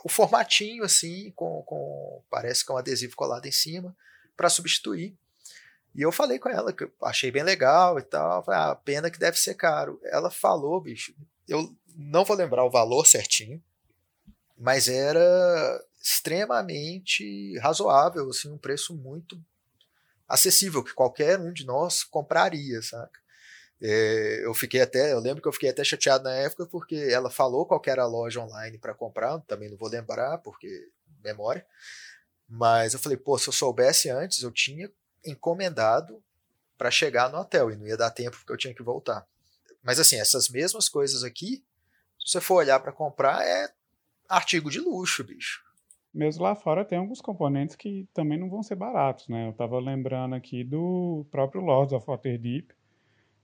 o 0.04 0.08
formatinho 0.08 0.84
assim, 0.84 1.32
com, 1.32 1.62
com 1.62 2.22
parece 2.30 2.64
que 2.64 2.70
é 2.70 2.74
um 2.74 2.78
adesivo 2.78 3.16
colado 3.16 3.46
em 3.46 3.52
cima, 3.52 3.96
para 4.36 4.48
substituir. 4.48 5.16
E 5.94 6.02
eu 6.02 6.12
falei 6.12 6.38
com 6.38 6.48
ela 6.48 6.72
que 6.72 6.84
eu 6.84 6.92
achei 7.02 7.30
bem 7.30 7.42
legal 7.42 7.98
e 7.98 8.02
tal. 8.02 8.44
Falei, 8.44 8.60
ah, 8.60 8.74
pena 8.76 9.10
que 9.10 9.18
deve 9.18 9.36
ser 9.36 9.54
caro. 9.54 10.00
Ela 10.04 10.30
falou, 10.30 10.80
bicho, 10.80 11.12
eu 11.48 11.74
não 11.96 12.24
vou 12.24 12.36
lembrar 12.36 12.64
o 12.64 12.70
valor 12.70 13.04
certinho, 13.04 13.60
mas 14.56 14.86
era 14.86 15.84
extremamente 16.08 17.58
razoável, 17.58 18.30
assim, 18.30 18.50
um 18.50 18.56
preço 18.56 18.96
muito 18.96 19.38
acessível 20.26 20.82
que 20.82 20.94
qualquer 20.94 21.38
um 21.38 21.52
de 21.52 21.66
nós 21.66 22.02
compraria, 22.02 22.80
saca? 22.80 23.20
É, 23.80 24.44
eu 24.44 24.54
fiquei 24.54 24.80
até, 24.80 25.12
eu 25.12 25.20
lembro 25.20 25.40
que 25.40 25.46
eu 25.46 25.52
fiquei 25.52 25.68
até 25.68 25.84
chateado 25.84 26.24
na 26.24 26.34
época 26.34 26.66
porque 26.66 26.96
ela 26.96 27.30
falou 27.30 27.66
qual 27.66 27.80
era 27.86 28.02
a 28.02 28.06
loja 28.06 28.40
online 28.40 28.78
para 28.78 28.94
comprar, 28.94 29.38
também 29.40 29.68
não 29.68 29.76
vou 29.76 29.88
lembrar 29.88 30.38
porque 30.38 30.90
memória. 31.22 31.64
Mas 32.48 32.94
eu 32.94 32.98
falei, 32.98 33.18
pô, 33.18 33.38
se 33.38 33.48
eu 33.48 33.52
soubesse 33.52 34.08
antes, 34.08 34.42
eu 34.42 34.50
tinha 34.50 34.90
encomendado 35.24 36.22
para 36.76 36.90
chegar 36.90 37.30
no 37.30 37.38
hotel 37.38 37.70
e 37.70 37.76
não 37.76 37.86
ia 37.86 37.96
dar 37.96 38.10
tempo 38.10 38.36
porque 38.38 38.52
eu 38.52 38.56
tinha 38.56 38.74
que 38.74 38.82
voltar. 38.82 39.26
Mas 39.82 40.00
assim, 40.00 40.18
essas 40.18 40.48
mesmas 40.48 40.88
coisas 40.88 41.22
aqui, 41.22 41.62
se 42.18 42.32
você 42.32 42.40
for 42.40 42.54
olhar 42.54 42.80
para 42.80 42.92
comprar, 42.92 43.46
é 43.46 43.70
artigo 44.28 44.70
de 44.70 44.80
luxo, 44.80 45.22
bicho. 45.22 45.67
Mesmo 46.18 46.42
lá 46.42 46.56
fora 46.56 46.84
tem 46.84 46.98
alguns 46.98 47.20
componentes 47.20 47.76
que 47.76 48.08
também 48.12 48.36
não 48.36 48.50
vão 48.50 48.60
ser 48.60 48.74
baratos, 48.74 49.28
né? 49.28 49.46
Eu 49.46 49.52
tava 49.52 49.78
lembrando 49.78 50.34
aqui 50.34 50.64
do 50.64 51.24
próprio 51.30 51.60
Lords 51.60 51.92
of 51.92 52.04
Waterdeep, 52.04 52.74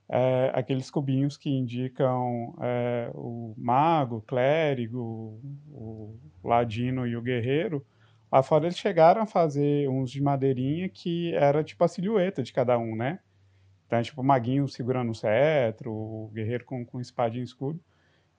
é, 0.09 0.51
aqueles 0.53 0.91
cubinhos 0.91 1.37
que 1.37 1.49
indicam 1.49 2.53
é, 2.61 3.13
o 3.15 3.55
mago, 3.57 4.17
o 4.17 4.23
clérigo, 4.23 5.39
o 5.71 6.19
ladino 6.43 7.07
e 7.07 7.17
o 7.17 7.23
guerreiro. 7.23 7.87
Lá 8.31 8.43
fora 8.43 8.65
eles 8.65 8.77
chegaram 8.77 9.23
a 9.23 9.27
fazer 9.27 9.89
uns 9.89 10.11
de 10.11 10.21
madeirinha 10.21 10.89
que 10.89 11.33
era 11.33 11.63
tipo 11.63 11.85
a 11.85 11.87
silhueta 11.87 12.43
de 12.43 12.53
cada 12.53 12.77
um, 12.77 12.97
né? 12.97 13.21
Então, 13.87 14.03
tipo, 14.03 14.21
o 14.21 14.25
maguinho 14.25 14.67
segurando 14.67 15.13
o 15.13 15.15
cetro, 15.15 15.93
o 15.93 16.29
guerreiro 16.35 16.65
com, 16.65 16.85
com 16.85 17.01
espadinha 17.01 17.43
e 17.43 17.45
escudo. 17.45 17.79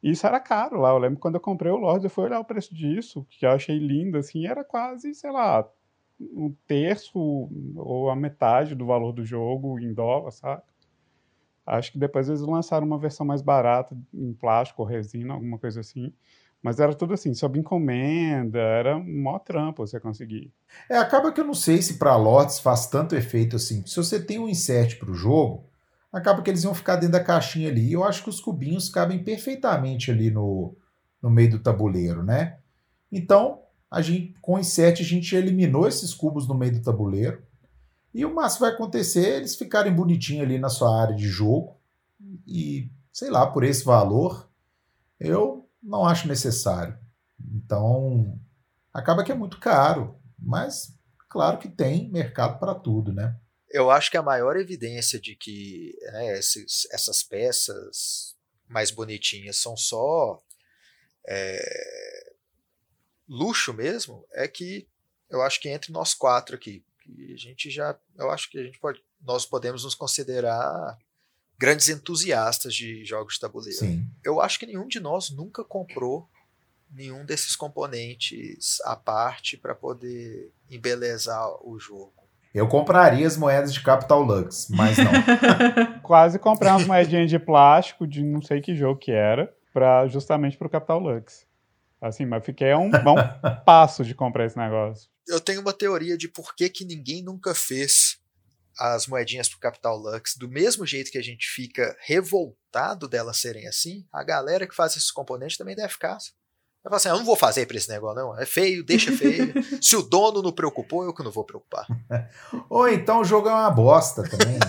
Isso 0.01 0.25
era 0.27 0.39
caro 0.39 0.79
lá. 0.79 0.89
Eu 0.89 0.97
lembro 0.97 1.19
quando 1.19 1.35
eu 1.35 1.41
comprei 1.41 1.71
o 1.71 1.77
Lorde, 1.77 2.05
eu 2.05 2.09
fui 2.09 2.25
olhar 2.25 2.39
o 2.39 2.45
preço 2.45 2.73
disso, 2.73 3.25
que 3.29 3.45
eu 3.45 3.51
achei 3.51 3.77
lindo, 3.77 4.17
assim, 4.17 4.45
era 4.45 4.63
quase, 4.63 5.13
sei 5.13 5.31
lá, 5.31 5.67
um 6.19 6.53
terço 6.67 7.49
ou 7.75 8.09
a 8.09 8.15
metade 8.15 8.75
do 8.75 8.85
valor 8.85 9.11
do 9.11 9.25
jogo 9.25 9.79
em 9.79 9.93
dólar, 9.93 10.31
sabe? 10.31 10.61
Acho 11.65 11.91
que 11.91 11.97
depois 11.97 12.29
eles 12.29 12.41
lançaram 12.41 12.85
uma 12.85 12.99
versão 12.99 13.25
mais 13.25 13.41
barata, 13.41 13.97
em 14.13 14.33
plástico 14.33 14.83
ou 14.83 14.87
resina, 14.87 15.33
alguma 15.33 15.57
coisa 15.57 15.79
assim. 15.79 16.13
Mas 16.61 16.79
era 16.79 16.93
tudo 16.93 17.13
assim, 17.13 17.33
sob 17.33 17.59
encomenda, 17.59 18.59
era 18.59 18.97
um 18.97 19.23
maior 19.23 19.39
trampo 19.39 19.85
você 19.85 19.99
conseguir. 19.99 20.51
É, 20.89 20.97
acaba 20.97 21.31
que 21.31 21.39
eu 21.39 21.45
não 21.45 21.53
sei 21.53 21.81
se 21.81 21.97
para 21.97 22.15
lotes 22.15 22.59
faz 22.59 22.87
tanto 22.87 23.15
efeito 23.15 23.55
assim. 23.55 23.85
Se 23.85 23.97
você 23.97 24.23
tem 24.23 24.39
um 24.39 24.47
insert 24.47 24.97
para 24.97 25.11
o 25.11 25.13
jogo, 25.13 25.69
acaba 26.15 26.41
que 26.41 26.49
eles 26.49 26.63
iam 26.63 26.73
ficar 26.73 26.95
dentro 26.95 27.11
da 27.11 27.23
caixinha 27.23 27.69
ali. 27.69 27.91
Eu 27.91 28.05
acho 28.05 28.23
que 28.23 28.29
os 28.29 28.39
cubinhos 28.39 28.87
cabem 28.87 29.21
perfeitamente 29.21 30.09
ali 30.09 30.31
no, 30.31 30.73
no 31.21 31.29
meio 31.29 31.51
do 31.51 31.59
tabuleiro, 31.59 32.23
né? 32.23 32.57
Então, 33.11 33.59
a 33.91 34.01
gente, 34.01 34.33
com 34.41 34.53
o 34.53 34.59
insert, 34.59 35.01
a 35.01 35.03
gente 35.03 35.35
eliminou 35.35 35.85
esses 35.85 36.13
cubos 36.13 36.47
no 36.47 36.55
meio 36.55 36.71
do 36.71 36.81
tabuleiro. 36.81 37.43
E 38.13 38.25
o 38.25 38.33
máximo 38.33 38.61
vai 38.61 38.73
acontecer 38.73 39.27
é 39.27 39.37
eles 39.37 39.57
ficarem 39.57 39.93
bonitinhos 39.93 40.45
ali 40.45 40.57
na 40.57 40.69
sua 40.69 41.01
área 41.01 41.13
de 41.13 41.27
jogo. 41.27 41.75
E, 42.47 42.89
sei 43.11 43.29
lá, 43.29 43.45
por 43.45 43.65
esse 43.65 43.83
valor, 43.83 44.49
eu 45.19 45.67
não 45.83 46.05
acho 46.05 46.29
necessário. 46.29 46.97
Então, 47.53 48.39
acaba 48.93 49.21
que 49.21 49.33
é 49.33 49.35
muito 49.35 49.59
caro. 49.59 50.15
Mas, 50.39 50.97
claro 51.27 51.57
que 51.57 51.67
tem 51.67 52.09
mercado 52.09 52.57
para 52.57 52.73
tudo, 52.73 53.11
né? 53.11 53.35
Eu 53.69 53.89
acho 53.91 54.09
que 54.09 54.17
a 54.17 54.23
maior 54.23 54.55
evidência 54.57 55.19
de 55.19 55.35
que 55.35 55.97
né, 56.13 56.37
esses, 56.37 56.87
essas 56.91 57.23
peças 57.23 58.35
mais 58.67 58.91
bonitinhas 58.91 59.57
são 59.57 59.75
só 59.75 60.41
é, 61.27 62.33
luxo 63.27 63.73
mesmo 63.73 64.25
é 64.31 64.47
que 64.47 64.87
eu 65.29 65.41
acho 65.41 65.59
que 65.59 65.69
entre 65.69 65.91
nós 65.91 66.13
quatro 66.13 66.55
aqui, 66.55 66.83
que 67.01 67.33
a 67.33 67.37
gente 67.37 67.69
já, 67.69 67.97
eu 68.17 68.29
acho 68.29 68.49
que 68.49 68.57
a 68.57 68.63
gente 68.63 68.79
pode, 68.79 69.03
nós 69.21 69.45
podemos 69.45 69.83
nos 69.83 69.95
considerar 69.95 70.97
grandes 71.57 71.89
entusiastas 71.89 72.75
de 72.75 73.03
jogos 73.05 73.35
de 73.35 73.39
tabuleiro. 73.39 73.79
Sim. 73.79 74.07
Eu 74.23 74.39
acho 74.39 74.59
que 74.59 74.65
nenhum 74.65 74.87
de 74.87 74.99
nós 74.99 75.29
nunca 75.29 75.63
comprou 75.63 76.29
nenhum 76.91 77.25
desses 77.25 77.55
componentes 77.55 78.79
à 78.81 78.95
parte 78.95 79.57
para 79.57 79.73
poder 79.73 80.51
embelezar 80.69 81.49
o 81.67 81.79
jogo. 81.79 82.24
Eu 82.55 82.67
compraria 82.67 83.27
as 83.27 83.37
moedas 83.37 83.73
de 83.73 83.83
Capital 83.83 84.21
Lux, 84.21 84.67
mas 84.69 84.97
não. 84.97 85.11
Quase 86.01 86.39
comprei 86.39 86.71
umas 86.71 86.87
moedinhas 86.87 87.29
de 87.29 87.37
plástico 87.37 88.07
de 88.07 88.23
não 88.23 88.41
sei 88.41 88.61
que 88.61 88.75
jogo 88.75 88.99
que 88.99 89.11
era, 89.11 89.53
pra, 89.73 90.07
justamente 90.07 90.57
para 90.57 90.67
o 90.67 90.69
Capital 90.69 90.99
Lux. 90.99 91.45
Assim, 92.01 92.25
mas 92.25 92.45
fiquei 92.45 92.71
a 92.71 92.77
um 92.77 92.89
bom 92.89 93.15
passo 93.65 94.03
de 94.03 94.15
comprar 94.15 94.45
esse 94.45 94.57
negócio 94.57 95.09
eu 95.27 95.39
tenho 95.39 95.61
uma 95.61 95.73
teoria 95.73 96.17
de 96.17 96.27
por 96.27 96.55
que, 96.55 96.69
que 96.69 96.85
ninguém 96.85 97.23
nunca 97.23 97.55
fez 97.55 98.19
as 98.77 99.07
moedinhas 99.07 99.47
pro 99.47 99.59
Capital 99.59 99.97
Lux 99.97 100.35
do 100.37 100.49
mesmo 100.49 100.85
jeito 100.85 101.09
que 101.09 101.17
a 101.17 101.23
gente 101.23 101.47
fica 101.47 101.95
revoltado 102.01 103.07
delas 103.07 103.37
serem 103.37 103.67
assim, 103.67 104.05
a 104.11 104.23
galera 104.23 104.67
que 104.67 104.75
faz 104.75 104.95
esses 104.95 105.11
componentes 105.11 105.57
também 105.57 105.75
deve 105.75 105.93
ficar. 105.93 106.17
Vai 106.85 106.91
falar 106.91 106.97
assim, 106.97 107.09
eu 107.09 107.17
não 107.17 107.25
vou 107.25 107.35
fazer 107.35 107.65
para 107.65 107.77
esse 107.77 107.89
negócio, 107.89 108.21
não. 108.21 108.39
É 108.39 108.45
feio, 108.45 108.85
deixa 108.85 109.11
feio. 109.11 109.51
Se 109.81 109.95
o 109.95 110.03
dono 110.03 110.43
não 110.43 110.51
preocupou, 110.51 111.03
eu 111.03 111.15
que 111.15 111.23
não 111.23 111.31
vou 111.31 111.43
preocupar. 111.43 111.87
Ou 112.69 112.87
então 112.87 113.21
o 113.21 113.23
jogo 113.23 113.49
é 113.49 113.51
uma 113.51 113.71
bosta 113.71 114.21
também. 114.21 114.59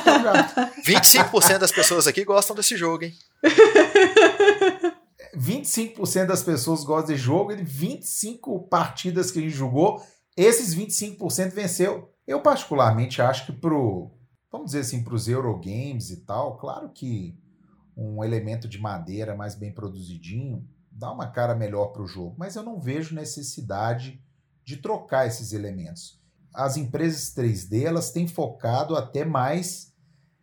25% 0.82 1.58
das 1.58 1.70
pessoas 1.70 2.06
aqui 2.06 2.24
gostam 2.24 2.56
desse 2.56 2.74
jogo, 2.74 3.04
hein? 3.04 3.14
25% 5.36 6.24
das 6.24 6.42
pessoas 6.42 6.84
gostam 6.84 7.14
de 7.14 7.20
jogo, 7.20 7.52
e 7.52 7.56
25 7.62 8.66
partidas 8.68 9.30
que 9.30 9.38
a 9.38 9.42
gente 9.42 9.54
jogou, 9.54 10.02
esses 10.34 10.74
25% 10.74 11.50
venceu. 11.50 12.10
Eu 12.26 12.40
particularmente 12.40 13.20
acho 13.20 13.44
que 13.44 13.52
pro, 13.52 14.10
vamos 14.50 14.68
dizer 14.68 14.80
assim, 14.80 15.04
para 15.04 15.14
os 15.14 15.28
Eurogames 15.28 16.08
e 16.08 16.24
tal, 16.24 16.56
claro 16.56 16.88
que 16.88 17.36
um 17.94 18.24
elemento 18.24 18.66
de 18.66 18.78
madeira 18.78 19.36
mais 19.36 19.54
bem 19.54 19.70
produzidinho 19.70 20.66
dá 20.94 21.10
uma 21.10 21.28
cara 21.28 21.54
melhor 21.54 21.88
para 21.88 22.02
o 22.02 22.06
jogo, 22.06 22.34
mas 22.38 22.56
eu 22.56 22.62
não 22.62 22.80
vejo 22.80 23.14
necessidade 23.14 24.22
de 24.64 24.76
trocar 24.76 25.26
esses 25.26 25.52
elementos. 25.52 26.20
As 26.54 26.76
empresas 26.76 27.34
3D 27.34 27.84
elas 27.84 28.10
têm 28.10 28.28
focado 28.28 28.96
até 28.96 29.24
mais 29.24 29.92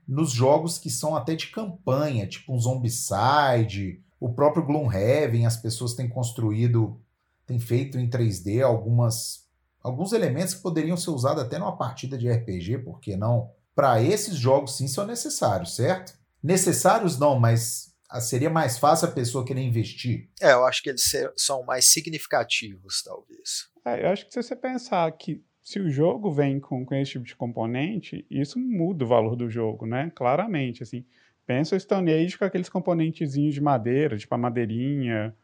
nos 0.08 0.32
jogos 0.32 0.78
que 0.78 0.90
são 0.90 1.16
até 1.16 1.36
de 1.36 1.48
campanha, 1.48 2.28
tipo 2.28 2.54
um 2.54 2.60
Zombicide, 2.60 4.04
o 4.20 4.34
próprio 4.34 4.66
Gloomhaven, 4.66 5.46
as 5.46 5.56
pessoas 5.56 5.94
têm 5.94 6.10
construído, 6.10 7.00
têm 7.46 7.60
feito 7.60 7.98
em 7.98 8.10
3D 8.10 8.62
algumas 8.62 9.48
alguns 9.82 10.12
elementos 10.12 10.56
que 10.56 10.62
poderiam 10.62 10.98
ser 10.98 11.12
usados 11.12 11.42
até 11.42 11.58
numa 11.58 11.78
partida 11.78 12.18
de 12.18 12.30
RPG, 12.30 12.80
porque 12.80 13.16
não? 13.16 13.52
Para 13.74 14.02
esses 14.02 14.36
jogos 14.36 14.76
sim 14.76 14.88
são 14.88 15.06
necessários, 15.06 15.76
certo? 15.76 16.18
Necessários 16.44 17.18
não, 17.18 17.40
mas 17.40 17.89
seria 18.20 18.50
mais 18.50 18.78
fácil 18.78 19.08
a 19.08 19.12
pessoa 19.12 19.46
querer 19.46 19.62
investir. 19.62 20.30
É, 20.42 20.54
eu 20.54 20.66
acho 20.66 20.82
que 20.82 20.90
eles 20.90 21.04
são 21.38 21.64
mais 21.64 21.86
significativos, 21.86 23.04
talvez. 23.04 23.70
É, 23.86 24.06
eu 24.06 24.10
acho 24.10 24.26
que 24.26 24.34
se 24.34 24.42
você 24.42 24.56
pensar 24.56 25.12
que 25.12 25.44
se 25.64 25.80
o 25.80 25.90
jogo 25.90 26.32
vem 26.32 26.60
com, 26.60 26.84
com 26.84 26.96
esse 26.96 27.12
tipo 27.12 27.26
de 27.26 27.36
componente, 27.36 28.26
isso 28.30 28.60
muda 28.60 29.06
o 29.06 29.08
valor 29.08 29.36
do 29.36 29.50
jogo, 29.50 29.86
né? 29.86 30.12
Claramente, 30.16 30.82
assim. 30.82 31.06
Pensa 31.46 31.76
o 31.76 31.80
Stone 31.80 32.12
Age 32.12 32.38
com 32.38 32.46
aqueles 32.46 32.70
componentezinhos 32.70 33.54
de 33.54 33.62
madeira, 33.62 34.18
tipo 34.18 34.34
a 34.34 34.38
madeirinha, 34.38 35.36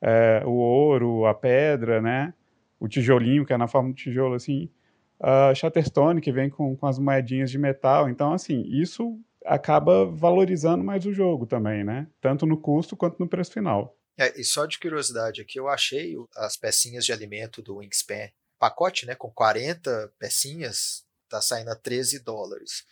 é, 0.00 0.42
o 0.44 0.52
ouro, 0.52 1.24
a 1.24 1.34
pedra, 1.34 2.00
né? 2.02 2.34
O 2.78 2.88
tijolinho, 2.88 3.46
que 3.46 3.52
é 3.52 3.56
na 3.56 3.68
forma 3.68 3.90
de 3.92 4.02
tijolo, 4.02 4.34
assim. 4.34 4.70
Uh, 5.18 5.54
Shatterstone, 5.54 6.20
que 6.20 6.32
vem 6.32 6.48
com, 6.48 6.74
com 6.76 6.86
as 6.86 6.98
moedinhas 6.98 7.50
de 7.50 7.58
metal. 7.58 8.08
Então, 8.08 8.32
assim, 8.32 8.62
isso 8.66 9.18
acaba 9.44 10.04
valorizando 10.04 10.84
mais 10.84 11.06
o 11.06 11.12
jogo 11.12 11.46
também, 11.46 11.84
né? 11.84 12.06
Tanto 12.20 12.46
no 12.46 12.60
custo 12.60 12.96
quanto 12.96 13.18
no 13.18 13.28
preço 13.28 13.52
final. 13.52 13.96
É, 14.16 14.38
e 14.38 14.44
só 14.44 14.66
de 14.66 14.78
curiosidade 14.78 15.40
aqui, 15.40 15.58
eu 15.58 15.68
achei 15.68 16.14
as 16.36 16.56
pecinhas 16.56 17.04
de 17.04 17.12
alimento 17.12 17.62
do 17.62 17.76
Wingspan, 17.76 18.28
pacote, 18.58 19.06
né, 19.06 19.14
com 19.14 19.30
40 19.30 20.12
pecinhas, 20.18 21.04
tá 21.28 21.40
saindo 21.40 21.70
a 21.70 21.76
13 21.76 22.18
dólares. 22.18 22.84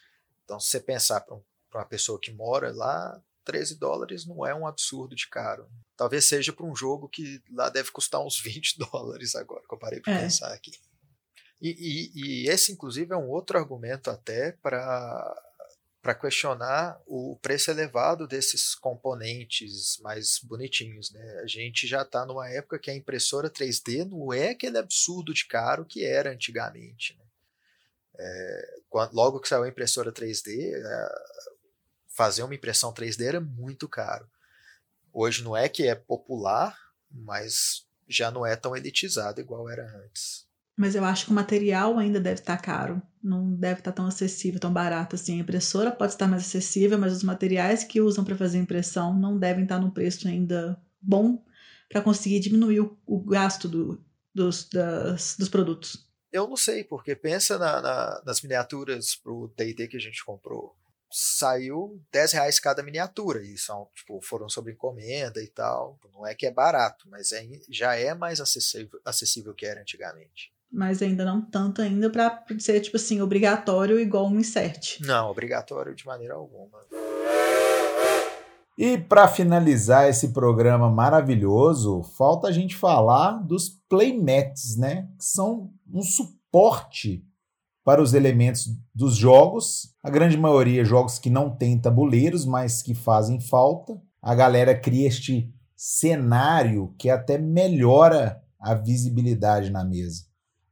Então, 0.45 0.59
se 0.59 0.71
você 0.71 0.81
pensar 0.81 1.21
para 1.21 1.35
um 1.35 1.43
uma 1.77 1.85
pessoa 1.85 2.19
que 2.21 2.33
mora 2.33 2.73
lá, 2.73 3.21
13 3.45 3.79
dólares 3.79 4.27
não 4.27 4.47
é 4.47 4.55
um 4.55 4.67
absurdo 4.67 5.15
de 5.15 5.29
caro. 5.29 5.69
Talvez 5.97 6.27
seja 6.27 6.53
para 6.53 6.67
um 6.67 6.77
jogo 6.77 7.09
que 7.09 7.43
lá 7.51 7.69
deve 7.69 7.91
custar 7.91 8.25
uns 8.25 8.41
20 8.41 8.79
dólares 8.91 9.35
agora, 9.35 9.63
que 9.67 9.75
eu 9.75 9.79
parei 9.79 10.01
para 10.01 10.15
é. 10.15 10.21
pensar 10.21 10.53
aqui. 10.53 10.73
E, 11.61 11.71
e, 11.71 12.13
e, 12.15 12.49
esse, 12.49 12.71
inclusive, 12.71 13.13
é 13.13 13.17
um 13.17 13.29
outro 13.29 13.59
argumento 13.59 14.11
até 14.11 14.53
para 14.53 15.48
para 16.09 16.15
questionar 16.15 16.99
o 17.07 17.39
preço 17.43 17.71
elevado 17.71 18.27
desses 18.27 18.75
componentes 18.75 19.99
mais 20.01 20.39
bonitinhos. 20.43 21.13
Né? 21.13 21.41
A 21.43 21.47
gente 21.47 21.87
já 21.87 22.01
está 22.01 22.25
numa 22.25 22.49
época 22.49 22.79
que 22.79 22.91
a 22.91 22.95
impressora 22.95 23.51
3D 23.51 24.09
não 24.09 24.33
é 24.33 24.49
aquele 24.53 24.79
absurdo 24.79 25.35
de 25.35 25.47
caro 25.47 25.85
que 25.85 26.07
era 26.07 26.33
antigamente. 26.33 27.15
Né? 27.19 27.25
É, 28.19 28.81
quando, 28.89 29.13
logo 29.13 29.39
que 29.39 29.49
saiu 29.49 29.65
a 29.65 29.69
impressora 29.69 30.11
3D, 30.11 30.49
é, 30.49 31.09
fazer 32.07 32.43
uma 32.43 32.55
impressão 32.55 32.91
3D 32.91 33.27
era 33.27 33.41
muito 33.43 33.87
caro. 33.87 34.27
Hoje 35.13 35.45
não 35.45 35.55
é 35.55 35.69
que 35.69 35.87
é 35.87 35.95
popular, 35.95 36.75
mas 37.11 37.87
já 38.09 38.31
não 38.31 38.47
é 38.47 38.57
tão 38.57 38.75
elitizado 38.75 39.43
igual 39.43 39.69
era 39.69 39.87
antes. 40.07 40.48
Mas 40.79 40.95
eu 40.95 41.05
acho 41.05 41.27
que 41.27 41.33
o 41.33 41.35
material 41.35 41.99
ainda 41.99 42.21
deve 42.21 42.41
estar 42.41 42.57
caro. 42.57 43.03
Não 43.21 43.53
deve 43.53 43.81
estar 43.81 43.91
tão 43.91 44.07
acessível, 44.07 44.61
tão 44.61 44.73
barato 44.73 45.17
assim. 45.17 45.39
A 45.39 45.43
impressora 45.43 45.91
pode 45.91 46.13
estar 46.13 46.29
mais 46.29 46.43
acessível, 46.43 46.97
mas 46.97 47.13
os 47.13 47.25
materiais 47.25 47.83
que 47.83 48.01
usam 48.01 48.25
para 48.25 48.37
fazer 48.37 48.59
impressão 48.59 49.13
não 49.13 49.37
devem 49.37 49.65
estar 49.65 49.81
num 49.81 49.91
preço 49.91 50.29
ainda 50.29 50.81
bom 51.03 51.45
para 51.89 52.01
conseguir 52.01 52.39
diminuir 52.39 52.81
o, 52.81 52.97
o 53.05 53.19
gasto 53.19 53.69
do, 53.69 54.01
dos, 54.33 54.69
das, 54.69 55.37
dos 55.37 55.49
produtos. 55.49 56.07
Eu 56.31 56.47
não 56.47 56.57
sei, 56.57 56.85
porque 56.85 57.17
pensa 57.17 57.59
na, 57.59 57.81
na, 57.81 58.23
nas 58.25 58.41
miniaturas 58.41 59.17
para 59.17 59.33
o 59.33 59.49
D&D 59.57 59.89
que 59.89 59.97
a 59.97 60.01
gente 60.01 60.25
comprou 60.25 60.77
saiu 61.11 62.03
10 62.13 62.33
reais 62.33 62.61
cada 62.61 62.83
miniatura, 62.83 63.43
e 63.43 63.57
são, 63.57 63.89
tipo, 63.95 64.21
foram 64.21 64.49
sobre 64.49 64.73
encomenda 64.73 65.43
e 65.43 65.49
tal. 65.49 65.99
Não 66.13 66.27
é 66.27 66.35
que 66.35 66.47
é 66.47 66.51
barato, 66.51 67.09
mas 67.09 67.33
é, 67.33 67.47
já 67.71 67.97
é 67.97 68.15
mais 68.15 68.41
acessível, 68.41 69.01
acessível 69.05 69.55
que 69.55 69.67
era 69.67 69.81
antigamente. 69.81 70.53
Mas 70.71 71.01
ainda 71.01 71.25
não 71.25 71.41
tanto 71.41 71.81
ainda 71.81 72.11
para 72.11 72.45
ser, 72.59 72.81
tipo 72.81 72.97
assim, 72.97 73.21
obrigatório 73.21 73.99
igual 73.99 74.27
um 74.27 74.39
insert. 74.39 75.01
Não, 75.01 75.31
obrigatório 75.31 75.95
de 75.95 76.07
maneira 76.07 76.35
alguma. 76.35 76.79
E 78.79 78.97
para 78.97 79.27
finalizar 79.27 80.09
esse 80.09 80.29
programa 80.29 80.89
maravilhoso, 80.89 82.03
falta 82.17 82.47
a 82.47 82.53
gente 82.53 82.77
falar 82.77 83.33
dos 83.43 83.69
playmats, 83.89 84.77
né? 84.77 85.09
Que 85.19 85.25
são 85.25 85.73
um 85.93 86.01
suporte 86.01 87.25
para 87.83 88.01
os 88.01 88.15
elementos 88.15 88.69
dos 88.95 89.17
jogos. 89.17 89.95
A 90.01 90.09
grande 90.09 90.37
maioria 90.37 90.85
jogos 90.85 91.19
que 91.19 91.29
não 91.29 91.51
têm 91.51 91.77
tabuleiros, 91.77 92.45
mas 92.45 92.81
que 92.81 92.95
fazem 92.95 93.41
falta. 93.41 94.01
A 94.23 94.33
galera 94.33 94.79
cria 94.79 95.09
este 95.09 95.53
cenário 95.75 96.95
que 96.99 97.11
até 97.11 97.37
melhora 97.37 98.41
a 98.61 98.75
visibilidade 98.75 99.71
na 99.71 99.85
mesa. 99.85 100.28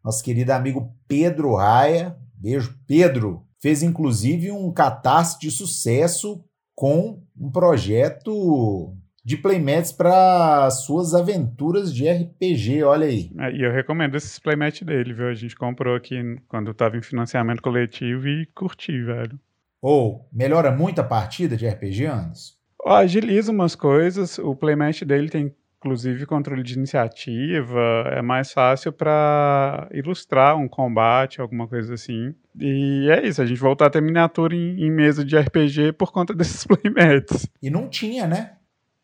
Nosso 0.06 0.22
querido 0.22 0.52
amigo 0.52 0.94
Pedro 1.08 1.56
Raia, 1.56 2.16
beijo 2.36 2.78
Pedro, 2.86 3.42
fez 3.60 3.82
inclusive 3.82 4.52
um 4.52 4.72
catarse 4.72 5.36
de 5.36 5.50
sucesso 5.50 6.44
com 6.76 7.20
um 7.36 7.50
projeto 7.50 8.94
de 9.24 9.36
playmats 9.36 9.90
para 9.90 10.70
suas 10.70 11.12
aventuras 11.12 11.92
de 11.92 12.08
RPG, 12.08 12.84
olha 12.84 13.08
aí. 13.08 13.32
É, 13.36 13.50
e 13.50 13.64
eu 13.64 13.72
recomendo 13.72 14.14
esses 14.14 14.38
playmats 14.38 14.82
dele, 14.82 15.12
viu? 15.12 15.26
A 15.26 15.34
gente 15.34 15.56
comprou 15.56 15.96
aqui 15.96 16.38
quando 16.46 16.70
estava 16.70 16.96
em 16.96 17.02
financiamento 17.02 17.60
coletivo 17.60 18.28
e 18.28 18.46
curti, 18.54 19.02
velho. 19.02 19.36
Ou 19.82 20.28
melhora 20.32 20.70
muito 20.70 21.00
a 21.00 21.04
partida 21.04 21.56
de 21.56 21.66
RPG, 21.66 22.06
Anderson? 22.06 22.54
Agiliza 22.86 23.50
umas 23.50 23.74
coisas, 23.74 24.38
o 24.38 24.54
playmat 24.54 25.02
dele 25.02 25.28
tem 25.28 25.52
inclusive 25.78 26.26
controle 26.26 26.62
de 26.62 26.74
iniciativa, 26.74 28.04
é 28.12 28.22
mais 28.22 28.52
fácil 28.52 28.92
para 28.92 29.88
ilustrar 29.92 30.56
um 30.56 30.68
combate, 30.68 31.40
alguma 31.40 31.68
coisa 31.68 31.94
assim. 31.94 32.34
E 32.58 33.08
é 33.10 33.26
isso, 33.26 33.40
a 33.40 33.46
gente 33.46 33.60
voltar 33.60 33.86
a 33.86 33.90
ter 33.90 34.00
miniatura 34.00 34.54
em, 34.54 34.84
em 34.84 34.90
mesa 34.90 35.24
de 35.24 35.36
RPG 35.36 35.92
por 35.92 36.12
conta 36.12 36.32
desses 36.34 36.64
playmats. 36.66 37.48
E 37.62 37.70
não 37.70 37.88
tinha, 37.88 38.26
né? 38.26 38.52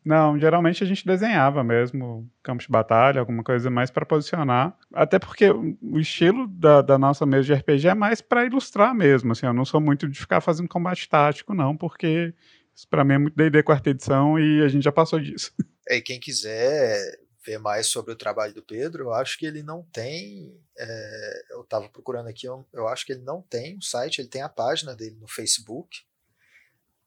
Não, 0.05 0.37
geralmente 0.37 0.83
a 0.83 0.87
gente 0.87 1.07
desenhava 1.07 1.63
mesmo 1.63 2.29
campo 2.43 2.61
de 2.61 2.69
batalha, 2.69 3.21
alguma 3.21 3.45
coisa 3.45 3.71
mais 3.71 3.89
para 3.89 4.05
posicionar. 4.05 4.77
Até 4.93 5.19
porque 5.19 5.49
o 5.49 5.99
estilo 5.99 6.49
da, 6.49 6.83
da, 6.83 6.99
nossa 6.99 7.25
mesa 7.25 7.45
de 7.45 7.55
RPG 7.55 7.89
é 7.89 7.95
mais 7.95 8.21
para 8.21 8.45
ilustrar 8.45 8.93
mesmo. 8.95 9.31
Assim, 9.31 9.47
eu 9.47 9.55
não 9.55 9.65
sou 9.65 9.81
muito 9.81 10.09
de 10.09 10.19
ficar 10.19 10.41
fazendo 10.41 10.69
combate 10.69 11.09
tático, 11.09 11.55
não, 11.55 11.77
porque 11.77 12.35
isso 12.75 12.89
para 12.89 13.05
mim 13.05 13.15
é 13.15 13.19
muito 13.19 13.37
D&D 13.37 13.63
quarta 13.63 13.91
edição 13.91 14.39
e 14.39 14.63
a 14.63 14.69
gente 14.69 14.83
já 14.83 14.93
passou 14.93 15.21
disso. 15.21 15.53
É, 15.89 15.97
e 15.97 16.03
quem 16.03 16.21
quiser 16.21 17.19
ver 17.45 17.59
mais 17.59 17.89
sobre 17.89 18.13
o 18.13 18.17
trabalho 18.17 18.55
do 18.55 18.63
Pedro, 18.63 19.05
eu 19.05 19.13
acho 19.13 19.39
que 19.39 19.47
ele 19.47 19.63
não 19.63 19.83
tem. 19.93 20.57
É, 20.79 21.45
eu 21.51 21.63
estava 21.63 21.89
procurando 21.89 22.29
aqui, 22.29 22.47
eu, 22.47 22.65
eu 22.73 22.89
acho 22.89 23.05
que 23.05 23.13
ele 23.13 23.23
não 23.23 23.43
tem 23.43 23.77
um 23.77 23.81
site, 23.81 24.21
ele 24.21 24.29
tem 24.29 24.43
a 24.43 24.49
página 24.49 24.95
dele 24.95 25.17
no 25.21 25.27
Facebook, 25.27 26.03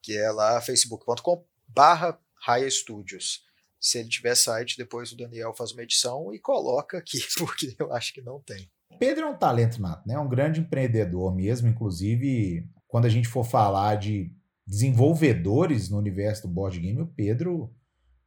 que 0.02 0.18
é 0.18 0.30
lá 0.32 0.62
facebook.com/barra 0.62 2.20
Raya 2.42 2.70
Studios. 2.70 3.44
Se 3.80 4.00
ele 4.00 4.10
tiver 4.10 4.36
site, 4.36 4.78
depois 4.78 5.12
o 5.12 5.18
Daniel 5.18 5.54
faz 5.54 5.72
uma 5.72 5.84
edição 5.84 6.34
e 6.34 6.40
coloca 6.40 6.98
aqui, 6.98 7.20
porque 7.38 7.76
eu 7.80 7.94
acho 7.94 8.14
que 8.14 8.22
não 8.22 8.40
tem. 8.42 8.70
Pedro 9.00 9.26
é 9.26 9.30
um 9.30 9.38
talento 9.38 9.82
nato, 9.82 10.08
né? 10.08 10.16
É 10.16 10.20
um 10.20 10.30
grande 10.30 10.60
empreendedor 10.62 11.36
mesmo, 11.36 11.68
inclusive 11.68 12.68
quando 12.88 13.06
a 13.06 13.10
gente 13.10 13.28
for 13.28 13.44
falar 13.44 13.96
de 13.96 14.32
desenvolvedores 14.66 15.90
no 15.90 15.98
universo 15.98 16.44
do 16.44 16.54
board 16.54 16.80
game, 16.80 17.02
o 17.02 17.08
Pedro 17.08 17.74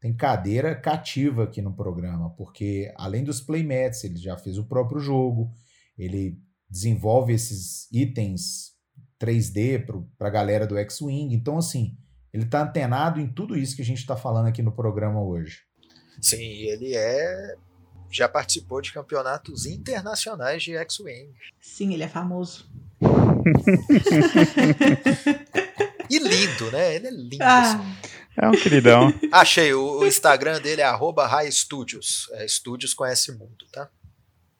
tem 0.00 0.14
cadeira 0.14 0.74
cativa 0.74 1.44
aqui 1.44 1.60
no 1.60 1.74
programa, 1.74 2.30
porque 2.30 2.92
além 2.96 3.24
dos 3.24 3.40
playmats, 3.40 4.04
ele 4.04 4.16
já 4.16 4.36
fez 4.36 4.58
o 4.58 4.64
próprio 4.64 5.00
jogo, 5.00 5.50
ele 5.96 6.38
desenvolve 6.70 7.32
esses 7.32 7.88
itens 7.92 8.72
3D 9.20 9.84
para 10.16 10.28
a 10.28 10.30
galera 10.30 10.66
do 10.66 10.78
X-Wing. 10.78 11.34
Então, 11.34 11.58
assim, 11.58 11.96
ele 12.32 12.44
está 12.44 12.62
antenado 12.62 13.20
em 13.20 13.26
tudo 13.26 13.56
isso 13.56 13.74
que 13.74 13.82
a 13.82 13.84
gente 13.84 13.98
está 13.98 14.16
falando 14.16 14.46
aqui 14.46 14.62
no 14.62 14.70
programa 14.70 15.20
hoje. 15.20 15.62
Sim, 16.20 16.42
ele 16.42 16.94
é. 16.94 17.56
Já 18.10 18.26
participou 18.28 18.80
de 18.80 18.92
campeonatos 18.92 19.66
internacionais 19.66 20.62
de 20.62 20.76
X-Wing. 20.76 21.32
Sim, 21.60 21.92
ele 21.92 22.04
é 22.04 22.08
famoso. 22.08 22.70
e 26.08 26.18
lindo, 26.18 26.72
né? 26.72 26.94
Ele 26.94 27.06
é 27.06 27.10
lindo. 27.10 27.42
Ah. 27.42 27.60
Assim. 27.60 27.78
É 28.40 28.48
um 28.48 28.52
queridão. 28.52 29.12
Achei, 29.32 29.72
o, 29.74 29.98
o 29.98 30.06
Instagram 30.06 30.60
dele 30.60 30.80
é 30.80 30.84
arroba 30.84 31.28
Studios. 31.50 32.28
É, 32.34 32.46
Studios 32.46 32.94
conhece 32.94 33.32
mundo, 33.32 33.66
tá? 33.72 33.90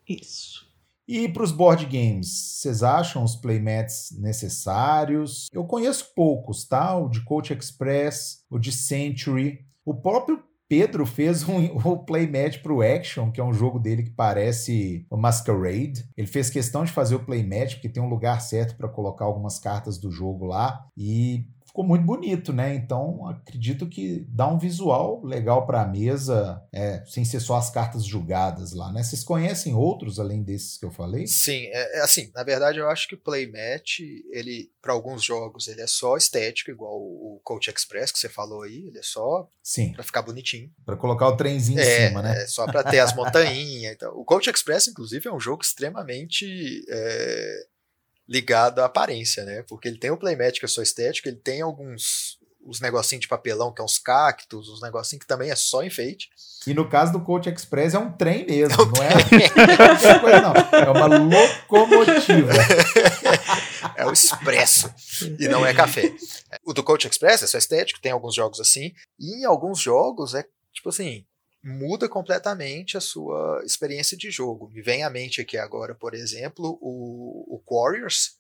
Isso. 0.08 0.66
E 1.06 1.28
para 1.28 1.42
os 1.42 1.52
board 1.52 1.86
games, 1.86 2.28
vocês 2.28 2.82
acham 2.82 3.24
os 3.24 3.34
playmats 3.34 4.10
necessários? 4.18 5.46
Eu 5.52 5.64
conheço 5.64 6.12
poucos, 6.14 6.66
tá? 6.66 6.94
O 6.96 7.08
de 7.08 7.24
Coach 7.24 7.52
Express, 7.54 8.44
o 8.50 8.58
de 8.58 8.72
Century. 8.72 9.64
O 9.86 9.94
próprio 9.94 10.42
Pedro 10.68 11.06
fez 11.06 11.48
um, 11.48 11.56
um 11.88 11.96
playmat 11.96 12.58
para 12.58 12.72
o 12.72 12.82
Action, 12.82 13.30
que 13.30 13.40
é 13.40 13.44
um 13.44 13.54
jogo 13.54 13.78
dele 13.78 14.02
que 14.02 14.10
parece 14.10 15.06
o 15.08 15.16
Masquerade. 15.16 16.06
Ele 16.16 16.26
fez 16.26 16.50
questão 16.50 16.84
de 16.84 16.92
fazer 16.92 17.14
o 17.14 17.24
playmat, 17.24 17.74
porque 17.74 17.88
tem 17.88 18.02
um 18.02 18.10
lugar 18.10 18.40
certo 18.42 18.76
para 18.76 18.88
colocar 18.88 19.24
algumas 19.24 19.58
cartas 19.58 19.98
do 19.98 20.10
jogo 20.10 20.44
lá. 20.44 20.84
E 20.94 21.46
ficou 21.78 21.84
muito 21.84 22.04
bonito, 22.04 22.52
né? 22.52 22.74
Então 22.74 23.26
acredito 23.28 23.88
que 23.88 24.26
dá 24.28 24.48
um 24.48 24.58
visual 24.58 25.24
legal 25.24 25.64
para 25.64 25.82
a 25.82 25.86
mesa, 25.86 26.60
é, 26.72 27.04
sem 27.06 27.24
ser 27.24 27.38
só 27.40 27.56
as 27.56 27.70
cartas 27.70 28.04
julgadas 28.04 28.72
lá, 28.72 28.92
né? 28.92 29.02
Vocês 29.02 29.22
conhecem 29.22 29.74
outros 29.74 30.18
além 30.18 30.42
desses 30.42 30.76
que 30.76 30.84
eu 30.84 30.90
falei? 30.90 31.26
Sim, 31.28 31.66
é, 31.66 31.98
é 31.98 32.00
assim. 32.00 32.30
Na 32.34 32.42
verdade, 32.42 32.78
eu 32.78 32.88
acho 32.88 33.06
que 33.06 33.14
o 33.14 33.18
playmat, 33.18 34.00
ele 34.30 34.70
para 34.82 34.92
alguns 34.92 35.22
jogos 35.22 35.68
ele 35.68 35.80
é 35.80 35.86
só 35.86 36.16
estético, 36.16 36.70
igual 36.70 36.96
o 36.96 37.40
Coach 37.44 37.70
Express 37.70 38.10
que 38.10 38.18
você 38.18 38.28
falou 38.28 38.62
aí, 38.62 38.88
ele 38.88 38.98
é 38.98 39.02
só 39.02 39.48
Sim. 39.62 39.92
para 39.92 40.02
ficar 40.02 40.22
bonitinho, 40.22 40.70
para 40.84 40.96
colocar 40.96 41.28
o 41.28 41.36
trenzinho 41.36 41.78
é, 41.78 41.82
em 41.82 42.08
cima, 42.08 42.22
né? 42.22 42.42
É 42.42 42.46
só 42.46 42.66
para 42.66 42.82
ter 42.82 42.98
as 42.98 43.14
montanhas. 43.14 43.92
Então, 43.92 44.12
o 44.16 44.24
Coach 44.24 44.50
Express, 44.50 44.88
inclusive, 44.88 45.28
é 45.28 45.32
um 45.32 45.40
jogo 45.40 45.62
extremamente 45.62 46.84
é, 46.88 47.66
ligado 48.28 48.80
à 48.80 48.84
aparência, 48.84 49.44
né? 49.44 49.64
Porque 49.68 49.88
ele 49.88 49.98
tem 49.98 50.10
o 50.10 50.16
playmat 50.16 50.58
que 50.58 50.64
é 50.64 50.68
só 50.68 50.82
estético, 50.82 51.28
ele 51.28 51.38
tem 51.38 51.62
alguns 51.62 52.38
os 52.68 52.80
negocinhos 52.80 53.22
de 53.22 53.28
papelão, 53.28 53.72
que 53.72 53.80
é 53.80 53.84
uns 53.84 53.98
cactos, 53.98 54.68
uns 54.68 54.82
negocinhos 54.82 55.22
que 55.22 55.26
também 55.26 55.50
é 55.50 55.56
só 55.56 55.82
enfeite. 55.82 56.28
E 56.66 56.74
no 56.74 56.86
caso 56.86 57.12
do 57.12 57.20
Coach 57.20 57.48
Express 57.48 57.94
é 57.94 57.98
um 57.98 58.12
trem 58.12 58.44
mesmo, 58.44 58.74
é 58.74 58.84
um 58.84 58.90
não 58.90 59.02
é 59.02 59.12
qualquer 59.14 60.20
coisa 60.20 60.40
não. 60.42 60.52
É 60.52 60.90
uma 60.90 61.06
locomotiva. 61.06 62.52
é 63.96 64.04
o 64.04 64.12
expresso 64.12 64.92
e 65.38 65.48
não 65.48 65.64
é 65.64 65.72
café. 65.72 66.14
O 66.62 66.74
do 66.74 66.82
Coach 66.82 67.08
Express 67.08 67.42
é 67.42 67.46
só 67.46 67.56
estético, 67.56 68.00
tem 68.02 68.12
alguns 68.12 68.34
jogos 68.34 68.60
assim, 68.60 68.92
e 69.18 69.40
em 69.40 69.44
alguns 69.46 69.80
jogos 69.80 70.34
é 70.34 70.44
tipo 70.74 70.90
assim, 70.90 71.24
muda 71.68 72.08
completamente 72.08 72.96
a 72.96 73.00
sua 73.00 73.62
experiência 73.64 74.16
de 74.16 74.30
jogo. 74.30 74.70
Me 74.72 74.80
vem 74.80 75.04
à 75.04 75.10
mente 75.10 75.40
aqui 75.40 75.56
agora, 75.56 75.94
por 75.94 76.14
exemplo, 76.14 76.78
o, 76.80 77.56
o 77.56 77.62
Warriors, 77.70 78.36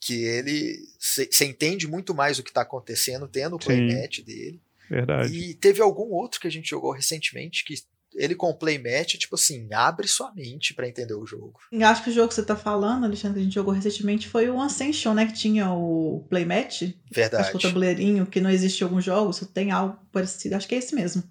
que 0.00 0.24
ele 0.24 0.78
você 0.98 1.44
entende 1.44 1.86
muito 1.86 2.14
mais 2.14 2.38
o 2.38 2.42
que 2.42 2.50
está 2.50 2.62
acontecendo 2.62 3.28
tendo 3.28 3.56
o 3.56 3.58
playmat 3.58 4.20
dele. 4.22 4.60
Verdade. 4.88 5.32
E 5.32 5.54
teve 5.54 5.80
algum 5.80 6.10
outro 6.12 6.40
que 6.40 6.48
a 6.48 6.50
gente 6.50 6.68
jogou 6.68 6.90
recentemente 6.90 7.64
que 7.64 7.74
ele 8.14 8.34
com 8.34 8.52
playmat, 8.52 9.14
tipo 9.16 9.36
assim, 9.36 9.68
abre 9.72 10.08
sua 10.08 10.34
mente 10.34 10.74
para 10.74 10.88
entender 10.88 11.14
o 11.14 11.24
jogo. 11.24 11.60
Eu 11.70 11.86
acho 11.86 12.02
que 12.02 12.10
o 12.10 12.12
jogo 12.12 12.28
que 12.28 12.34
você 12.34 12.44
tá 12.44 12.56
falando, 12.56 13.04
Alexandre, 13.04 13.34
que 13.36 13.40
a 13.40 13.44
gente 13.44 13.54
jogou 13.54 13.72
recentemente 13.72 14.28
foi 14.28 14.50
o 14.50 14.60
Ascension, 14.60 15.14
né? 15.14 15.26
Que 15.26 15.34
tinha 15.34 15.70
o 15.70 16.26
playmat. 16.28 16.92
Verdade. 17.08 17.42
Acho 17.42 17.52
que 17.52 17.56
o 17.58 17.60
tabuleirinho, 17.60 18.26
que 18.26 18.40
não 18.40 18.50
existe 18.50 18.80
em 18.80 18.84
alguns 18.84 19.04
jogos, 19.04 19.38
tem 19.54 19.70
algo 19.70 19.96
parecido. 20.10 20.56
Acho 20.56 20.66
que 20.66 20.74
é 20.74 20.78
esse 20.78 20.92
mesmo 20.92 21.22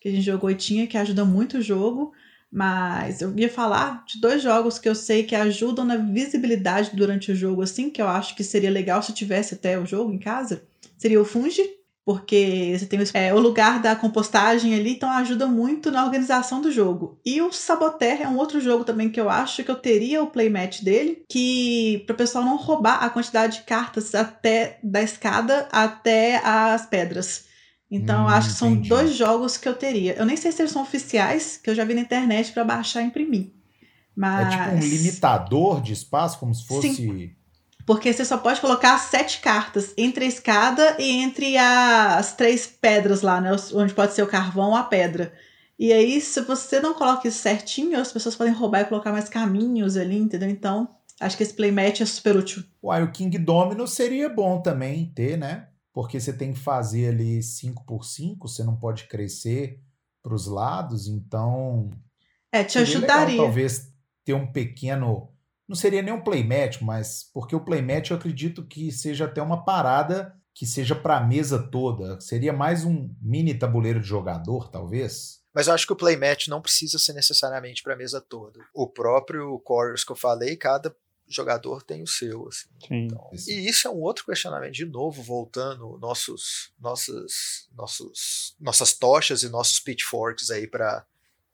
que 0.00 0.08
a 0.08 0.12
gente 0.12 0.24
jogou 0.24 0.50
e 0.50 0.54
tinha, 0.54 0.86
que 0.86 0.96
ajuda 0.96 1.24
muito 1.24 1.58
o 1.58 1.62
jogo. 1.62 2.12
Mas 2.50 3.20
eu 3.20 3.32
ia 3.38 3.48
falar 3.48 4.04
de 4.04 4.20
dois 4.20 4.42
jogos 4.42 4.78
que 4.78 4.88
eu 4.88 4.94
sei 4.94 5.22
que 5.22 5.36
ajudam 5.36 5.84
na 5.84 5.96
visibilidade 5.96 6.90
durante 6.94 7.30
o 7.30 7.34
jogo, 7.34 7.62
assim, 7.62 7.90
que 7.90 8.02
eu 8.02 8.08
acho 8.08 8.34
que 8.34 8.42
seria 8.42 8.70
legal 8.70 9.02
se 9.02 9.12
tivesse 9.12 9.54
até 9.54 9.78
o 9.78 9.86
jogo 9.86 10.12
em 10.12 10.18
casa. 10.18 10.64
Seria 10.98 11.20
o 11.20 11.24
Fungi, 11.24 11.62
porque 12.04 12.76
você 12.76 12.86
tem 12.86 12.98
é, 13.14 13.32
o 13.32 13.38
lugar 13.38 13.80
da 13.80 13.94
compostagem 13.94 14.74
ali, 14.74 14.94
então 14.94 15.08
ajuda 15.12 15.46
muito 15.46 15.92
na 15.92 16.04
organização 16.04 16.60
do 16.60 16.72
jogo. 16.72 17.20
E 17.24 17.40
o 17.40 17.52
Saboteur 17.52 18.20
é 18.20 18.26
um 18.26 18.36
outro 18.36 18.60
jogo 18.60 18.82
também 18.82 19.10
que 19.10 19.20
eu 19.20 19.30
acho 19.30 19.62
que 19.62 19.70
eu 19.70 19.76
teria 19.76 20.20
o 20.20 20.26
playmat 20.26 20.82
dele, 20.82 21.24
que 21.28 22.02
para 22.04 22.14
o 22.14 22.16
pessoal 22.16 22.44
não 22.44 22.56
roubar 22.56 23.04
a 23.04 23.10
quantidade 23.10 23.58
de 23.58 23.62
cartas 23.64 24.12
até 24.12 24.80
da 24.82 25.00
escada 25.00 25.68
até 25.70 26.40
as 26.44 26.84
pedras. 26.84 27.44
Então, 27.90 28.24
hum, 28.24 28.28
acho 28.28 28.50
que 28.50 28.54
são 28.54 28.70
entendi. 28.70 28.88
dois 28.88 29.16
jogos 29.16 29.56
que 29.56 29.68
eu 29.68 29.74
teria. 29.74 30.14
Eu 30.14 30.24
nem 30.24 30.36
sei 30.36 30.52
se 30.52 30.62
eles 30.62 30.70
são 30.70 30.82
oficiais, 30.82 31.56
que 31.56 31.68
eu 31.68 31.74
já 31.74 31.84
vi 31.84 31.94
na 31.94 32.02
internet 32.02 32.52
para 32.52 32.64
baixar 32.64 33.02
e 33.02 33.06
imprimir. 33.06 33.52
Mas... 34.14 34.54
É 34.54 34.58
tipo 34.58 34.76
um 34.76 34.88
limitador 34.88 35.80
de 35.80 35.92
espaço, 35.92 36.38
como 36.38 36.54
se 36.54 36.66
fosse. 36.66 36.94
Sim. 36.94 37.30
Porque 37.84 38.12
você 38.12 38.24
só 38.24 38.38
pode 38.38 38.60
colocar 38.60 38.96
sete 38.98 39.40
cartas 39.40 39.92
entre 39.96 40.24
a 40.24 40.28
escada 40.28 40.96
e 40.98 41.10
entre 41.10 41.56
as 41.56 42.34
três 42.36 42.66
pedras 42.66 43.22
lá, 43.22 43.40
né? 43.40 43.50
Onde 43.74 43.92
pode 43.92 44.12
ser 44.12 44.22
o 44.22 44.28
carvão 44.28 44.68
ou 44.68 44.76
a 44.76 44.84
pedra. 44.84 45.32
E 45.76 45.92
aí, 45.92 46.20
se 46.20 46.42
você 46.42 46.78
não 46.78 46.94
coloca 46.94 47.26
isso 47.26 47.38
certinho, 47.38 47.98
as 47.98 48.12
pessoas 48.12 48.36
podem 48.36 48.52
roubar 48.52 48.82
e 48.82 48.84
colocar 48.84 49.10
mais 49.10 49.28
caminhos 49.28 49.96
ali, 49.96 50.18
entendeu? 50.18 50.48
Então, 50.48 50.88
acho 51.18 51.36
que 51.36 51.42
esse 51.42 51.54
playmat 51.54 52.00
é 52.00 52.04
super 52.04 52.36
útil. 52.36 52.62
Uai, 52.82 53.02
o 53.02 53.10
King 53.10 53.36
Domino 53.38 53.86
seria 53.88 54.28
bom 54.28 54.60
também 54.60 55.10
ter, 55.14 55.38
né? 55.38 55.69
Porque 55.92 56.20
você 56.20 56.32
tem 56.32 56.52
que 56.52 56.58
fazer 56.58 57.08
ali 57.08 57.42
5 57.42 57.84
por 57.84 58.04
5 58.04 58.48
você 58.48 58.62
não 58.62 58.76
pode 58.76 59.04
crescer 59.04 59.80
para 60.22 60.34
os 60.34 60.46
lados, 60.46 61.08
então. 61.08 61.90
É, 62.52 62.64
te 62.64 62.78
ajudaria. 62.78 63.32
Legal, 63.32 63.46
talvez 63.46 63.92
ter 64.24 64.34
um 64.34 64.50
pequeno. 64.50 65.32
Não 65.68 65.76
seria 65.76 66.02
nem 66.02 66.12
um 66.12 66.22
playmat, 66.22 66.82
mas 66.82 67.30
porque 67.32 67.54
o 67.54 67.64
playmat 67.64 68.10
eu 68.10 68.16
acredito 68.16 68.66
que 68.66 68.90
seja 68.90 69.26
até 69.26 69.40
uma 69.40 69.64
parada 69.64 70.34
que 70.52 70.66
seja 70.66 70.94
para 70.94 71.16
a 71.16 71.24
mesa 71.24 71.62
toda. 71.70 72.20
Seria 72.20 72.52
mais 72.52 72.84
um 72.84 73.14
mini 73.20 73.54
tabuleiro 73.54 74.00
de 74.00 74.06
jogador, 74.06 74.68
talvez. 74.68 75.40
Mas 75.54 75.68
eu 75.68 75.74
acho 75.74 75.86
que 75.86 75.92
o 75.92 75.96
playmat 75.96 76.48
não 76.48 76.60
precisa 76.60 76.98
ser 76.98 77.12
necessariamente 77.12 77.82
para 77.82 77.94
a 77.94 77.96
mesa 77.96 78.20
toda. 78.20 78.60
O 78.74 78.86
próprio 78.86 79.62
Chorus 79.66 80.04
que 80.04 80.12
eu 80.12 80.16
falei, 80.16 80.56
cada 80.56 80.94
jogador 81.34 81.82
tem 81.82 82.02
o 82.02 82.06
seu. 82.06 82.48
Assim. 82.48 82.68
Então, 82.90 83.30
e 83.48 83.68
isso 83.68 83.86
é 83.86 83.90
um 83.90 84.00
outro 84.00 84.24
questionamento, 84.24 84.72
de 84.72 84.84
novo, 84.84 85.22
voltando 85.22 85.98
nossos, 85.98 86.72
nossos, 86.78 87.68
nossos, 87.74 88.56
nossas 88.60 88.92
tochas 88.92 89.42
e 89.42 89.48
nossos 89.48 89.80
pitchforks 89.80 90.50
aí 90.50 90.66
para 90.66 91.06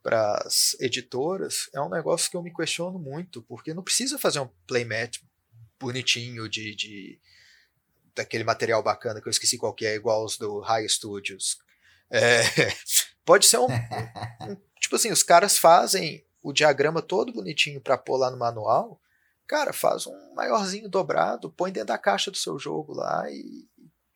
para 0.02 0.36
as 0.46 0.76
editoras, 0.78 1.68
é 1.74 1.80
um 1.80 1.88
negócio 1.88 2.30
que 2.30 2.36
eu 2.36 2.42
me 2.42 2.54
questiono 2.54 2.96
muito, 2.96 3.42
porque 3.42 3.74
não 3.74 3.82
precisa 3.82 4.16
fazer 4.16 4.38
um 4.38 4.48
playmat 4.64 5.18
bonitinho 5.80 6.48
de, 6.48 6.76
de 6.76 7.20
daquele 8.14 8.44
material 8.44 8.80
bacana 8.84 9.20
que 9.20 9.26
eu 9.26 9.32
esqueci 9.32 9.58
qual 9.58 9.74
que 9.74 9.84
é, 9.84 9.96
igual 9.96 10.24
os 10.24 10.38
do 10.38 10.60
High 10.60 10.88
Studios. 10.88 11.58
É, 12.08 12.40
pode 13.26 13.46
ser 13.46 13.58
um, 13.58 13.66
um, 14.48 14.56
Tipo 14.80 14.96
assim, 14.96 15.10
os 15.10 15.22
caras 15.22 15.58
fazem 15.58 16.24
o 16.42 16.52
diagrama 16.52 17.02
todo 17.02 17.32
bonitinho 17.32 17.80
para 17.80 17.98
pôr 17.98 18.16
lá 18.16 18.30
no 18.30 18.36
manual, 18.36 19.00
Cara, 19.47 19.72
faz 19.72 20.07
um 20.07 20.34
maiorzinho 20.34 20.88
dobrado, 20.88 21.51
põe 21.51 21.70
dentro 21.70 21.88
da 21.88 21.99
caixa 21.99 22.30
do 22.30 22.36
seu 22.36 22.59
jogo 22.59 22.92
lá 22.92 23.30
e, 23.30 23.68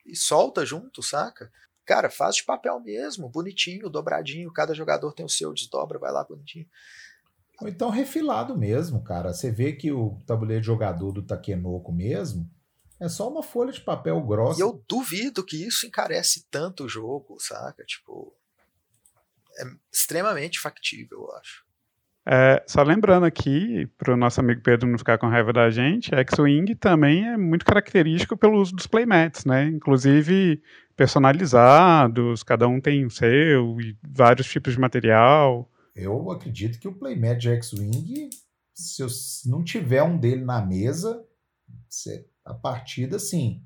e 0.05 0.15
solta 0.15 0.65
junto, 0.65 1.01
saca? 1.01 1.51
Cara, 1.85 2.09
faz 2.09 2.35
de 2.37 2.43
papel 2.43 2.79
mesmo, 2.79 3.29
bonitinho, 3.29 3.89
dobradinho, 3.89 4.51
cada 4.51 4.73
jogador 4.73 5.13
tem 5.13 5.25
o 5.25 5.29
seu, 5.29 5.53
desdobra, 5.53 5.97
vai 5.97 6.11
lá 6.11 6.23
bonitinho. 6.23 6.67
Ou 7.61 7.67
então 7.67 7.89
refilado 7.89 8.57
mesmo, 8.57 9.03
cara. 9.03 9.33
Você 9.33 9.51
vê 9.51 9.73
que 9.73 9.91
o 9.91 10.19
tabuleiro 10.25 10.61
de 10.61 10.67
jogador 10.67 11.11
do 11.11 11.21
Takenoko 11.21 11.91
mesmo 11.91 12.49
é 12.99 13.07
só 13.07 13.29
uma 13.29 13.43
folha 13.43 13.71
de 13.71 13.81
papel 13.81 14.21
grossa. 14.21 14.59
E 14.59 14.63
eu 14.63 14.83
duvido 14.87 15.45
que 15.45 15.65
isso 15.65 15.85
encarece 15.85 16.45
tanto 16.49 16.85
o 16.85 16.89
jogo, 16.89 17.37
saca? 17.39 17.83
Tipo, 17.83 18.35
é 19.57 19.63
extremamente 19.91 20.59
factível, 20.59 21.19
eu 21.19 21.35
acho. 21.35 21.65
É, 22.27 22.63
só 22.67 22.83
lembrando 22.83 23.25
aqui, 23.25 23.87
para 23.97 24.13
o 24.13 24.17
nosso 24.17 24.39
amigo 24.39 24.61
Pedro 24.61 24.87
não 24.87 24.97
ficar 24.97 25.17
com 25.17 25.27
raiva 25.27 25.51
da 25.51 25.69
gente, 25.71 26.13
X-Wing 26.13 26.75
também 26.75 27.27
é 27.27 27.35
muito 27.35 27.65
característico 27.65 28.37
pelo 28.37 28.59
uso 28.59 28.75
dos 28.75 28.85
playmats, 28.85 29.43
né? 29.43 29.65
Inclusive 29.65 30.61
personalizados, 30.95 32.43
cada 32.43 32.67
um 32.67 32.79
tem 32.79 33.05
o 33.05 33.09
seu 33.09 33.81
e 33.81 33.97
vários 34.07 34.47
tipos 34.47 34.73
de 34.73 34.79
material. 34.79 35.67
Eu 35.95 36.29
acredito 36.29 36.79
que 36.79 36.87
o 36.87 36.93
playmat 36.93 37.39
de 37.39 37.49
X-Wing, 37.49 38.29
se 38.73 39.01
eu 39.01 39.07
não 39.47 39.63
tiver 39.63 40.03
um 40.03 40.17
dele 40.17 40.45
na 40.45 40.63
mesa, 40.63 41.25
a 42.45 42.53
partida, 42.53 43.15
assim, 43.15 43.63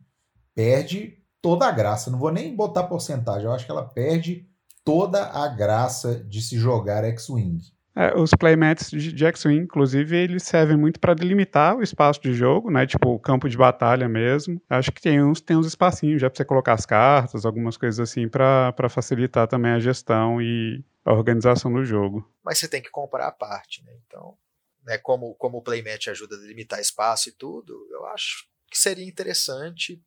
perde 0.54 1.22
toda 1.42 1.68
a 1.68 1.72
graça. 1.72 2.10
Não 2.10 2.18
vou 2.18 2.32
nem 2.32 2.56
botar 2.56 2.84
porcentagem, 2.84 3.46
eu 3.46 3.52
acho 3.52 3.66
que 3.66 3.72
ela 3.72 3.88
perde 3.88 4.48
toda 4.84 5.26
a 5.26 5.48
graça 5.50 6.24
de 6.24 6.42
se 6.42 6.58
jogar 6.58 7.04
X-Wing. 7.04 7.75
É, 7.96 8.14
os 8.14 8.32
playmats 8.32 8.92
de 8.92 9.26
X-Wing, 9.26 9.64
inclusive, 9.64 10.18
eles 10.18 10.44
servem 10.44 10.76
muito 10.76 11.00
para 11.00 11.14
delimitar 11.14 11.78
o 11.78 11.82
espaço 11.82 12.22
de 12.22 12.34
jogo, 12.34 12.70
né? 12.70 12.86
Tipo, 12.86 13.12
o 13.12 13.20
campo 13.20 13.48
de 13.48 13.58
batalha 13.58 14.10
mesmo. 14.10 14.62
Acho 14.70 14.92
que 14.92 15.02
tem 15.02 15.24
uns, 15.24 15.40
tem 15.40 15.56
uns 15.56 15.66
espacinhos 15.66 16.20
já 16.20 16.30
para 16.30 16.36
você 16.38 16.44
colocar 16.44 16.74
as 16.74 16.86
cartas, 16.86 17.46
algumas 17.46 17.78
coisas 17.78 18.00
assim, 18.00 18.28
para 18.28 18.90
facilitar 18.90 19.48
também 19.48 19.72
a 19.72 19.80
gestão 19.80 20.42
e 20.42 20.84
a 21.06 21.14
organização 21.14 21.72
do 21.72 21.86
jogo. 21.86 22.30
Mas 22.44 22.58
você 22.58 22.68
tem 22.68 22.82
que 22.82 22.90
comprar 22.90 23.28
a 23.28 23.32
parte, 23.32 23.82
né? 23.86 23.94
Então, 24.06 24.38
né, 24.84 24.98
como, 24.98 25.34
como 25.36 25.60
o 25.60 25.62
playmat 25.62 26.10
ajuda 26.10 26.36
a 26.36 26.40
delimitar 26.40 26.82
espaço 26.82 27.30
e 27.30 27.32
tudo, 27.32 27.88
eu 27.92 28.06
acho 28.08 28.46
que 28.70 28.78
seria 28.78 29.08
interessante 29.08 30.04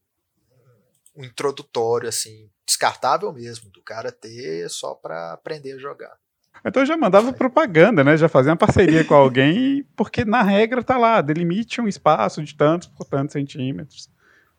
um 1.16 1.24
introdutório, 1.24 2.09
assim, 2.09 2.51
descartável 2.66 3.32
mesmo, 3.32 3.70
do 3.70 3.82
cara 3.82 4.12
ter 4.12 4.68
só 4.68 4.95
para 4.95 5.32
aprender 5.32 5.72
a 5.72 5.78
jogar. 5.78 6.16
Então 6.65 6.85
já 6.85 6.97
mandava 6.97 7.33
propaganda, 7.33 8.03
né? 8.03 8.17
Já 8.17 8.29
fazia 8.29 8.53
uma 8.53 8.57
parceria 8.57 9.05
com 9.05 9.15
alguém, 9.15 9.85
porque 9.97 10.25
na 10.25 10.43
regra 10.43 10.83
tá 10.83 10.97
lá, 10.97 11.21
delimite 11.21 11.81
um 11.81 11.89
espaço 11.89 12.43
de 12.43 12.55
tantos 12.55 12.89
por 12.89 13.05
tantos 13.05 13.33
centímetros 13.33 14.09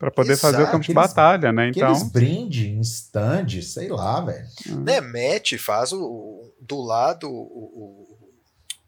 para 0.00 0.10
poder 0.10 0.32
Exato, 0.32 0.54
fazer 0.54 0.62
o 0.62 0.70
campo 0.70 0.86
de 0.86 0.94
batalha, 0.94 1.52
né? 1.52 1.68
Então, 1.68 1.92
aqueles 1.92 2.10
brinde 2.10 2.70
em 2.70 2.80
stand, 2.80 3.60
sei 3.60 3.88
lá, 3.88 4.22
velho. 4.22 4.46
Né, 4.82 4.98
match 4.98 5.58
faz 5.58 5.92
o, 5.92 6.54
do 6.58 6.80
lado 6.80 7.28
o, 7.28 8.16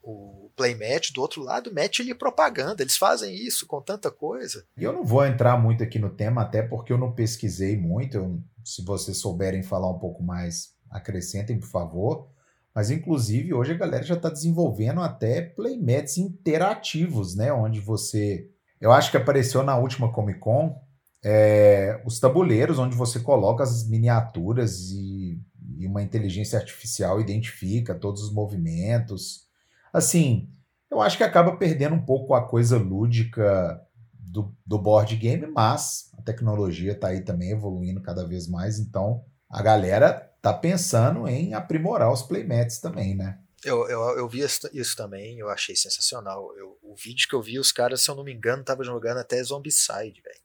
o, 0.03 0.43
o 0.45 0.51
playmatch, 0.57 1.13
do 1.13 1.21
outro 1.21 1.43
lado 1.43 1.71
match 1.75 1.99
ele 1.99 2.15
propaganda. 2.15 2.83
Eles 2.83 2.97
fazem 2.97 3.35
isso 3.35 3.67
com 3.67 3.83
tanta 3.83 4.11
coisa. 4.11 4.65
E 4.75 4.83
eu 4.83 4.93
não 4.95 5.05
vou 5.05 5.27
entrar 5.27 5.59
muito 5.59 5.83
aqui 5.83 5.99
no 5.99 6.09
tema, 6.09 6.41
até 6.41 6.63
porque 6.63 6.91
eu 6.91 6.99
não 6.99 7.13
pesquisei 7.13 7.77
muito. 7.77 8.17
Eu, 8.17 8.41
se 8.65 8.83
vocês 8.83 9.19
souberem 9.19 9.63
falar 9.63 9.91
um 9.91 9.99
pouco 9.99 10.23
mais, 10.23 10.73
acrescentem, 10.91 11.59
por 11.59 11.69
favor. 11.69 12.32
Mas, 12.75 12.91
inclusive, 12.91 13.53
hoje 13.53 13.73
a 13.73 13.77
galera 13.77 14.03
já 14.03 14.15
está 14.15 14.31
desenvolvendo 14.31 15.01
até 15.01 15.43
playmats 15.43 16.17
interativos, 16.17 17.37
né? 17.37 17.53
Onde 17.53 17.81
você. 17.81 18.49
Eu 18.81 18.91
acho 18.91 19.11
que 19.11 19.17
apareceu 19.17 19.63
na 19.63 19.77
última 19.77 20.11
Comic 20.11 20.41
Con 20.41 20.81
é, 21.25 22.03
os 22.05 22.19
tabuleiros, 22.19 22.79
onde 22.79 22.97
você 22.97 23.21
coloca 23.21 23.63
as 23.63 23.89
miniaturas 23.89 24.91
e, 24.91 25.41
e, 25.79 25.87
uma 25.87 26.03
inteligência 26.03 26.59
artificial 26.59 27.21
identifica 27.21 27.95
todos 27.95 28.23
os 28.23 28.33
movimentos. 28.33 29.47
Assim, 29.93 30.49
eu 30.91 31.01
acho 31.01 31.17
que 31.17 31.23
acaba 31.23 31.57
perdendo 31.57 31.95
um 31.95 32.05
pouco 32.05 32.35
a 32.35 32.47
coisa 32.47 32.77
lúdica 32.77 33.81
do, 34.13 34.53
do 34.67 34.79
board 34.79 35.15
game, 35.17 35.47
mas 35.47 36.11
a 36.19 36.23
tecnologia 36.23 36.93
está 36.93 37.09
aí 37.09 37.21
também 37.21 37.51
evoluindo 37.51 38.03
cada 38.03 38.27
vez 38.27 38.49
mais, 38.49 38.79
então 38.79 39.25
a 39.49 39.63
galera 39.63 40.32
tá 40.43 40.53
pensando 40.53 41.27
em 41.29 41.55
aprimorar 41.55 42.13
os 42.13 42.23
playmats 42.23 42.81
também, 42.81 43.15
né? 43.15 43.39
Eu, 43.65 43.89
eu, 43.89 44.01
eu 44.19 44.29
vi 44.29 44.41
isso 44.41 44.97
também, 44.97 45.39
eu 45.39 45.49
achei 45.49 45.77
sensacional. 45.77 46.53
Eu, 46.57 46.77
o 46.83 46.97
vídeo 46.97 47.29
que 47.29 47.35
eu 47.35 47.41
vi, 47.41 47.61
os 47.61 47.71
caras, 47.71 48.03
se 48.03 48.11
eu 48.11 48.17
não 48.17 48.25
me 48.25 48.35
engano, 48.35 48.61
estavam 48.61 48.85
jogando 48.85 49.19
até 49.19 49.43
Zombicide, 49.43 50.21
velho. 50.21 50.43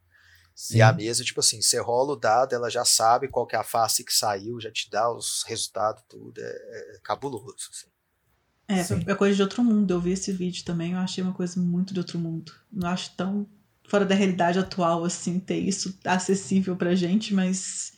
E 0.72 0.82
a 0.82 0.92
mesa, 0.92 1.24
tipo 1.24 1.40
assim, 1.40 1.62
você 1.62 1.80
rola 1.80 2.14
o 2.14 2.16
dado, 2.16 2.54
ela 2.54 2.70
já 2.70 2.84
sabe 2.84 3.28
qual 3.28 3.46
que 3.46 3.56
é 3.56 3.60
a 3.60 3.64
face 3.64 4.04
que 4.04 4.14
saiu, 4.14 4.60
já 4.60 4.72
te 4.72 4.90
dá 4.90 5.12
os 5.12 5.44
resultados, 5.48 6.04
tudo. 6.10 6.40
É, 6.40 6.96
é 6.96 7.00
cabuloso. 7.04 7.70
Assim. 7.72 7.88
É, 8.68 8.84
Sim. 8.84 9.04
é 9.06 9.16
coisa 9.16 9.36
de 9.36 9.42
outro 9.42 9.64
mundo. 9.64 9.92
Eu 9.92 10.02
vi 10.02 10.12
esse 10.12 10.32
vídeo 10.32 10.64
também, 10.66 10.94
eu 10.94 11.00
achei 11.00 11.24
uma 11.24 11.34
coisa 11.34 11.60
muito 11.60 11.94
de 11.94 12.00
outro 12.00 12.18
mundo. 12.18 12.52
Não 12.72 12.90
acho 12.90 13.16
tão 13.16 13.48
fora 13.88 14.06
da 14.06 14.16
realidade 14.16 14.58
atual, 14.60 15.06
assim, 15.06 15.40
ter 15.40 15.58
isso 15.58 15.98
acessível 16.04 16.76
pra 16.76 16.96
gente, 16.96 17.34
mas 17.34 17.94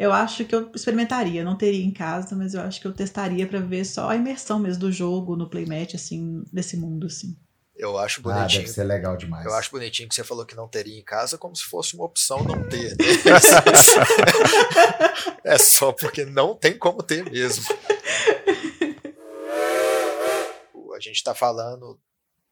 eu 0.00 0.14
acho 0.14 0.46
que 0.46 0.54
eu 0.54 0.72
experimentaria. 0.74 1.44
Não 1.44 1.58
teria 1.58 1.84
em 1.84 1.90
casa, 1.90 2.34
mas 2.34 2.54
eu 2.54 2.62
acho 2.62 2.80
que 2.80 2.86
eu 2.86 2.94
testaria 2.94 3.46
para 3.46 3.60
ver 3.60 3.84
só 3.84 4.08
a 4.08 4.16
imersão 4.16 4.58
mesmo 4.58 4.80
do 4.80 4.90
jogo 4.90 5.36
no 5.36 5.46
playmatch, 5.46 5.94
assim, 5.94 6.42
desse 6.50 6.74
mundo, 6.74 7.06
assim. 7.06 7.36
Eu 7.76 7.98
acho 7.98 8.22
bonitinho. 8.22 8.60
Ah, 8.60 8.62
deve 8.62 8.68
ser 8.68 8.84
legal 8.84 9.14
demais. 9.14 9.44
Eu 9.44 9.52
acho 9.52 9.70
bonitinho 9.70 10.08
que 10.08 10.14
você 10.14 10.24
falou 10.24 10.46
que 10.46 10.56
não 10.56 10.66
teria 10.66 10.98
em 10.98 11.04
casa, 11.04 11.36
como 11.36 11.54
se 11.54 11.64
fosse 11.64 11.94
uma 11.94 12.06
opção 12.06 12.42
não 12.42 12.66
ter. 12.66 12.92
Né? 12.92 12.96
é 15.44 15.58
só 15.58 15.92
porque 15.92 16.24
não 16.24 16.54
tem 16.54 16.78
como 16.78 17.02
ter 17.02 17.30
mesmo. 17.30 17.62
A 20.96 21.00
gente 21.00 21.16
está 21.16 21.34
falando 21.34 22.00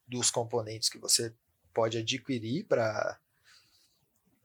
dos 0.07 0.30
componentes 0.30 0.90
que 0.90 0.99
você 0.99 1.32
pode 1.72 1.96
adquirir 1.96 2.64
para 2.64 3.18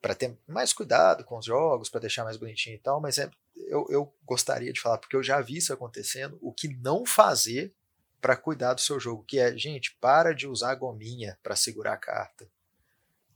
para 0.04 0.14
ter 0.14 0.38
mais 0.46 0.74
cuidado 0.74 1.24
com 1.24 1.38
os 1.38 1.46
jogos, 1.46 1.88
para 1.90 2.02
deixar 2.02 2.26
mais 2.26 2.36
bonitinho 2.36 2.76
e 2.76 2.80
tal, 2.80 3.00
mas 3.00 3.18
é, 3.18 3.32
eu, 3.56 3.88
eu 3.90 4.14
gostaria 4.26 4.74
de 4.74 4.82
falar, 4.82 4.98
porque 4.98 5.16
eu 5.16 5.24
já 5.24 5.40
vi 5.40 5.56
isso 5.56 5.72
acontecendo, 5.72 6.38
o 6.42 6.52
que 6.52 6.68
não 6.68 7.06
fazer 7.06 7.74
para 8.20 8.36
cuidar 8.36 8.74
do 8.74 8.82
seu 8.82 9.00
jogo, 9.00 9.24
que 9.24 9.40
é, 9.40 9.58
gente, 9.58 9.96
para 10.02 10.34
de 10.34 10.46
usar 10.46 10.76
gominha 10.76 11.40
para 11.42 11.56
segurar 11.56 11.94
a 11.94 11.98
carta. 11.98 12.46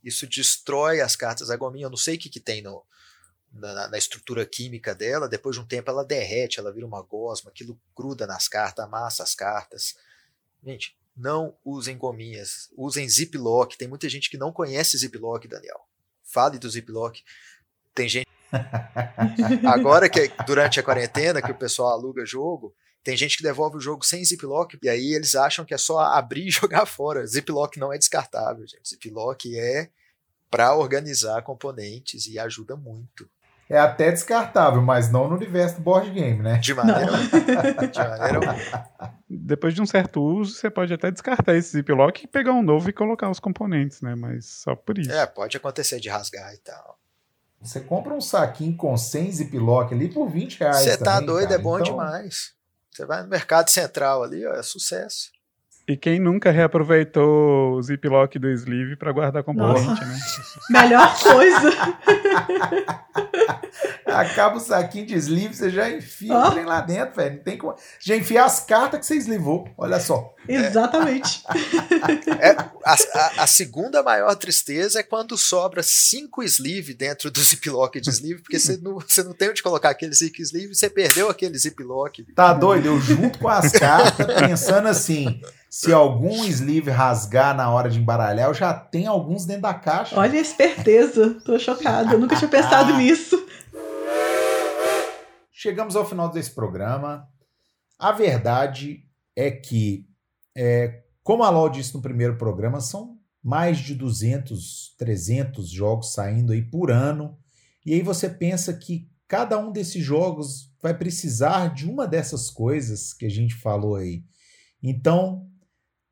Isso 0.04 0.28
destrói 0.28 1.00
as 1.00 1.16
cartas. 1.16 1.50
A 1.50 1.56
gominha, 1.56 1.86
eu 1.86 1.90
não 1.90 1.96
sei 1.96 2.18
o 2.18 2.20
que, 2.20 2.30
que 2.30 2.40
tem 2.42 2.62
no, 2.62 2.84
na, 3.54 3.88
na, 3.88 3.98
estrutura 3.98 4.46
química 4.46 4.94
dela, 4.94 5.30
depois 5.30 5.56
de 5.56 5.62
um 5.62 5.66
tempo 5.66 5.90
ela 5.90 6.04
derrete, 6.04 6.60
ela 6.60 6.74
vira 6.74 6.86
uma 6.86 7.02
gosma, 7.02 7.50
aquilo 7.50 7.80
gruda 7.96 8.28
nas 8.28 8.50
cartas, 8.50 8.84
amassa 8.84 9.24
as 9.24 9.34
cartas. 9.34 9.96
Gente, 10.62 10.98
não 11.16 11.58
usem 11.64 11.98
gominhas, 11.98 12.70
usem 12.76 13.08
ziplock. 13.08 13.78
Tem 13.78 13.88
muita 13.88 14.10
gente 14.10 14.30
que 14.30 14.38
não 14.38 14.52
conhece 14.52 14.98
ziplock, 14.98 15.48
Daniel. 15.48 15.87
Fale 16.28 16.60
do 16.60 16.70
ziplock. 16.70 17.24
Tem 17.96 18.08
gente. 18.08 18.28
Agora 19.66 20.10
que 20.10 20.32
durante 20.46 20.80
a 20.80 20.84
quarentena 20.84 21.42
que 21.42 21.52
o 21.52 21.58
pessoal 21.58 21.94
aluga 21.94 22.26
jogo, 22.26 22.76
tem 23.04 23.16
gente 23.16 23.38
que 23.38 23.44
devolve 23.44 23.78
o 23.78 23.82
jogo 23.82 24.06
sem 24.06 24.24
ziplock 24.24 24.78
e 24.84 24.90
aí 24.90 25.14
eles 25.14 25.34
acham 25.36 25.64
que 25.64 25.74
é 25.74 25.78
só 25.78 26.00
abrir 26.00 26.48
e 26.48 26.52
jogar 26.52 26.86
fora. 26.86 27.26
Ziplock 27.26 27.80
não 27.80 27.92
é 27.92 27.98
descartável, 27.98 28.68
gente. 28.68 28.90
Ziplock 28.90 29.58
é 29.58 29.90
para 30.52 30.76
organizar 30.76 31.42
componentes 31.42 32.28
e 32.28 32.38
ajuda 32.38 32.76
muito. 32.76 33.30
É 33.70 33.78
até 33.78 34.12
descartável, 34.12 34.82
mas 34.82 35.12
não 35.12 35.28
no 35.28 35.36
universo 35.36 35.76
do 35.76 35.82
board 35.82 36.10
game, 36.12 36.42
né? 36.42 36.58
De 36.58 36.74
maneira, 36.74 37.12
de 37.12 38.00
maneira 38.00 38.40
Depois 39.30 39.74
de 39.74 39.82
um 39.82 39.86
certo 39.86 40.22
uso, 40.22 40.54
você 40.54 40.70
pode 40.70 40.94
até 40.94 41.12
descartar 41.12 41.56
esse 41.56 41.72
ziplock 41.72 42.24
e 42.24 42.28
pegar 42.28 42.54
um 42.54 42.62
novo 42.62 42.90
e 42.90 42.94
colocar 42.94 43.30
os 43.30 43.40
componentes, 43.40 44.02
né? 44.02 44.16
Mas 44.16 44.46
só 44.46 44.76
por 44.76 44.98
isso. 44.98 45.12
É, 45.12 45.26
pode 45.26 45.58
acontecer 45.58 46.00
de 46.00 46.08
rasgar 46.08 46.54
e 46.54 46.58
tal. 46.60 46.98
Você 47.62 47.82
compra 47.82 48.14
um 48.14 48.22
saquinho 48.22 48.78
com 48.78 48.96
100 48.96 49.32
ziplock 49.32 49.94
ali 49.94 50.08
por 50.08 50.30
20 50.30 50.60
reais. 50.60 50.78
Você 50.78 50.98
tá 50.98 51.20
doido, 51.20 51.50
cara. 51.50 51.60
é 51.60 51.64
bom 51.64 51.80
então... 51.80 51.92
demais. 51.92 52.54
Você 52.92 53.06
vai 53.06 53.22
no 53.22 53.28
mercado 53.28 53.70
central 53.70 54.24
ali, 54.24 54.46
ó, 54.46 54.54
é 54.54 54.64
sucesso. 54.64 55.32
E 55.88 55.96
quem 55.96 56.20
nunca 56.20 56.52
reaproveitou 56.52 57.78
o 57.78 57.82
ziplock 57.82 58.38
do 58.38 58.50
sleeve 58.50 58.98
para 58.98 59.14
guardar 59.14 59.42
componente, 59.42 60.04
né? 60.04 60.20
Melhor 60.70 61.18
coisa. 61.18 61.70
Acaba 64.06 64.58
o 64.58 64.60
saquinho 64.60 65.06
de 65.06 65.16
sleeve, 65.16 65.54
você 65.54 65.70
já 65.70 65.90
enfia 65.90 66.34
oh. 66.34 66.48
o 66.48 66.52
trem 66.52 66.66
lá 66.66 66.82
dentro, 66.82 67.16
velho. 67.16 67.36
Não 67.36 67.44
tem 67.44 67.58
como. 67.58 67.76
Já 68.02 68.18
enfia 68.18 68.44
as 68.44 68.60
cartas 68.66 69.00
que 69.00 69.06
você 69.06 69.16
eslivou. 69.16 69.70
Olha 69.78 70.00
só. 70.00 70.34
Exatamente. 70.48 71.44
É, 72.40 72.52
a, 72.52 72.94
a, 72.94 73.44
a, 73.44 73.48
segunda 73.48 74.04
maior 74.04 74.34
tristeza 74.36 75.00
é 75.00 75.04
quando 75.04 75.38
sobra 75.38 75.82
cinco 75.82 76.44
sleeve 76.44 76.94
dentro 76.94 77.32
do 77.32 77.42
ziplock 77.42 78.00
de 78.00 78.10
sleeve, 78.10 78.42
porque 78.42 78.60
você 78.60 78.78
não, 78.78 79.00
você 79.00 79.24
não 79.24 79.34
tem 79.34 79.50
onde 79.50 79.64
colocar 79.64 79.90
aquele 79.90 80.14
zip 80.14 80.40
sleeve, 80.42 80.74
você 80.74 80.90
perdeu 80.90 81.30
aquele 81.30 81.58
ziplock. 81.58 82.24
Tá 82.36 82.54
doido? 82.54 82.88
Eu 82.88 83.00
junto 83.00 83.40
com 83.40 83.50
as 83.50 83.72
cartas, 83.72 84.26
pensando 84.40 84.88
assim 84.88 85.42
se 85.70 85.92
algum 85.92 86.46
sleeve 86.46 86.90
rasgar 86.90 87.56
na 87.56 87.70
hora 87.70 87.90
de 87.90 88.00
embaralhar, 88.00 88.48
eu 88.48 88.54
já 88.54 88.74
tenho 88.74 89.12
alguns 89.12 89.46
dentro 89.46 89.64
da 89.64 89.74
caixa. 89.74 90.18
Olha 90.18 90.40
a 90.40 90.42
esperteza, 90.42 91.40
tô 91.46 91.60
chocada, 91.60 92.14
eu 92.14 92.20
nunca 92.20 92.36
tinha 92.36 92.50
pensado 92.50 92.94
nisso. 92.98 93.46
Chegamos 95.52 95.96
ao 95.96 96.08
final 96.08 96.30
desse 96.30 96.52
programa. 96.52 97.28
A 98.00 98.12
verdade 98.12 99.04
é 99.36 99.52
que, 99.52 100.08
é, 100.56 101.04
como 101.24 101.44
a 101.44 101.50
LOL 101.50 101.70
disse 101.70 101.94
no 101.94 102.02
primeiro 102.02 102.38
programa, 102.38 102.80
são 102.80 103.18
mais 103.44 103.80
de 103.80 103.96
200, 103.96 104.96
300 104.98 105.70
jogos 105.70 106.14
saindo 106.14 106.54
aí 106.54 106.62
por 106.62 106.92
ano. 106.92 107.38
E 107.86 107.94
aí 107.94 108.02
você 108.02 108.30
pensa 108.30 108.74
que 108.74 109.10
cada 109.28 109.58
um 109.58 109.72
desses 109.72 110.04
jogos 110.04 110.72
vai 110.82 110.94
precisar 110.94 111.74
de 111.74 111.90
uma 111.90 112.08
dessas 112.08 112.50
coisas 112.50 113.14
que 113.14 113.26
a 113.26 113.30
gente 113.30 113.56
falou 113.56 113.96
aí. 113.96 114.24
Então, 114.82 115.48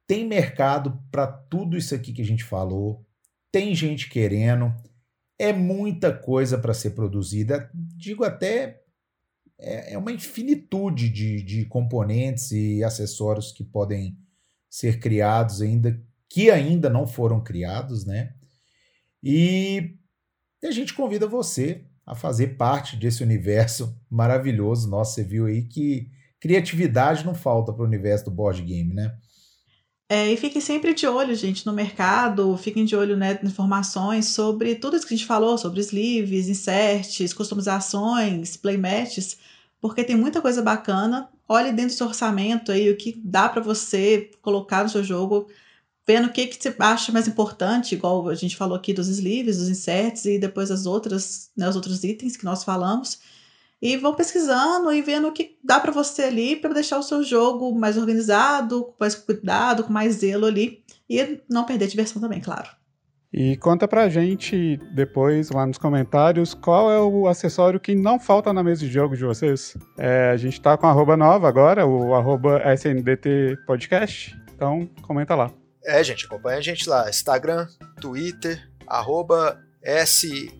tem 0.07 0.27
mercado 0.27 1.01
para 1.11 1.27
tudo 1.27 1.77
isso 1.77 1.95
aqui 1.95 2.13
que 2.13 2.21
a 2.21 2.25
gente 2.25 2.43
falou. 2.43 3.05
Tem 3.51 3.73
gente 3.73 4.09
querendo. 4.09 4.73
É 5.37 5.51
muita 5.51 6.13
coisa 6.13 6.57
para 6.57 6.73
ser 6.73 6.91
produzida. 6.91 7.69
Digo 7.73 8.23
até 8.23 8.81
é, 9.59 9.93
é 9.93 9.97
uma 9.97 10.11
infinitude 10.11 11.09
de, 11.09 11.41
de 11.41 11.65
componentes 11.65 12.51
e 12.51 12.83
acessórios 12.83 13.51
que 13.51 13.63
podem 13.63 14.17
ser 14.69 14.99
criados 14.99 15.61
ainda 15.61 16.01
que 16.29 16.51
ainda 16.51 16.89
não 16.89 17.07
foram 17.07 17.41
criados, 17.41 18.05
né? 18.05 18.33
E 19.23 19.95
a 20.63 20.71
gente 20.71 20.93
convida 20.93 21.27
você 21.27 21.85
a 22.05 22.13
fazer 22.13 22.57
parte 22.57 22.97
desse 22.97 23.23
universo 23.23 23.97
maravilhoso. 24.09 24.89
Nossa, 24.89 25.15
você 25.15 25.23
viu 25.23 25.45
aí 25.45 25.63
que 25.63 26.11
criatividade 26.39 27.25
não 27.25 27.33
falta 27.33 27.71
para 27.71 27.83
o 27.83 27.87
universo 27.87 28.25
do 28.25 28.31
board 28.31 28.61
game, 28.61 28.93
né? 28.93 29.17
É, 30.07 30.31
e 30.31 30.37
fiquem 30.37 30.61
sempre 30.61 30.93
de 30.93 31.07
olho, 31.07 31.33
gente, 31.33 31.65
no 31.65 31.73
mercado, 31.73 32.55
fiquem 32.57 32.85
de 32.85 32.95
olho 32.95 33.17
né, 33.17 33.39
informações 33.43 34.27
sobre 34.27 34.75
tudo 34.75 34.95
isso 34.95 35.07
que 35.07 35.15
a 35.15 35.17
gente 35.17 35.25
falou, 35.25 35.57
sobre 35.57 35.79
sleeves, 35.81 36.47
inserts, 36.47 37.33
customizações, 37.33 38.55
playmats, 38.55 39.37
porque 39.81 40.03
tem 40.03 40.15
muita 40.15 40.41
coisa 40.41 40.61
bacana. 40.61 41.27
Olhe 41.49 41.71
dentro 41.71 41.95
do 41.95 41.97
seu 41.97 42.07
orçamento 42.07 42.71
aí 42.71 42.89
o 42.89 42.97
que 42.97 43.19
dá 43.23 43.49
para 43.49 43.61
você 43.61 44.29
colocar 44.43 44.83
no 44.83 44.89
seu 44.89 45.03
jogo, 45.03 45.47
vendo 46.05 46.27
o 46.27 46.31
que, 46.31 46.47
que 46.47 46.61
você 46.61 46.75
acha 46.79 47.11
mais 47.11 47.27
importante, 47.27 47.95
igual 47.95 48.29
a 48.29 48.35
gente 48.35 48.55
falou 48.55 48.77
aqui 48.77 48.93
dos 48.93 49.07
sleeves, 49.07 49.57
dos 49.57 49.69
inserts 49.69 50.25
e 50.25 50.37
depois 50.37 50.69
as 50.69 50.85
outras, 50.85 51.49
né, 51.57 51.67
os 51.67 51.75
outros 51.75 52.03
itens 52.03 52.37
que 52.37 52.45
nós 52.45 52.63
falamos. 52.63 53.19
E 53.85 53.95
vão 53.97 54.15
pesquisando 54.15 54.91
e 54.91 54.99
vendo 54.99 55.27
o 55.27 55.31
que 55.31 55.59
dá 55.63 55.79
para 55.79 55.91
você 55.91 56.23
ali 56.23 56.55
para 56.55 56.73
deixar 56.73 56.97
o 56.97 57.03
seu 57.03 57.21
jogo 57.21 57.71
mais 57.77 57.95
organizado, 57.97 58.85
com 58.85 58.95
mais 58.99 59.13
cuidado, 59.13 59.83
com 59.83 59.93
mais 59.93 60.15
zelo 60.15 60.47
ali 60.47 60.83
e 61.07 61.39
não 61.47 61.65
perder 61.65 61.85
a 61.85 61.87
diversão 61.87 62.19
também, 62.19 62.41
claro. 62.41 62.67
E 63.31 63.55
conta 63.57 63.87
pra 63.87 64.09
gente 64.09 64.77
depois 64.95 65.51
lá 65.51 65.67
nos 65.67 65.77
comentários 65.77 66.55
qual 66.55 66.89
é 66.89 66.99
o 66.99 67.27
acessório 67.27 67.79
que 67.79 67.93
não 67.93 68.19
falta 68.19 68.51
na 68.51 68.63
mesa 68.63 68.83
de 68.83 68.91
jogo 68.91 69.15
de 69.15 69.23
vocês. 69.23 69.77
É, 69.99 70.31
a 70.31 70.37
gente 70.37 70.59
tá 70.59 70.75
com 70.75 70.87
arroba 70.87 71.15
nova 71.15 71.47
agora, 71.47 71.85
o 71.85 72.15
arroba 72.15 72.63
SNDT 72.73 73.55
Podcast. 73.67 74.35
Então 74.55 74.89
comenta 75.03 75.35
lá. 75.35 75.51
É, 75.83 76.03
gente, 76.03 76.25
acompanha 76.25 76.57
a 76.57 76.61
gente 76.61 76.89
lá. 76.89 77.07
Instagram, 77.07 77.67
Twitter, 78.01 78.67
arroba 78.87 79.61
SNDT 79.83 80.55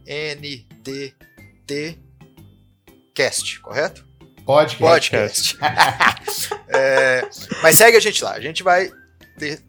Cast, 3.16 3.60
correto? 3.62 4.06
Podcast. 4.46 5.58
Podcast. 5.58 5.58
é, 6.70 7.28
mas 7.64 7.78
segue 7.78 7.98
a 7.98 8.00
gente 8.00 8.24
lá. 8.24 8.34
A 8.34 8.42
gente 8.42 8.62
vai 8.62 8.92
ter, 9.38 9.64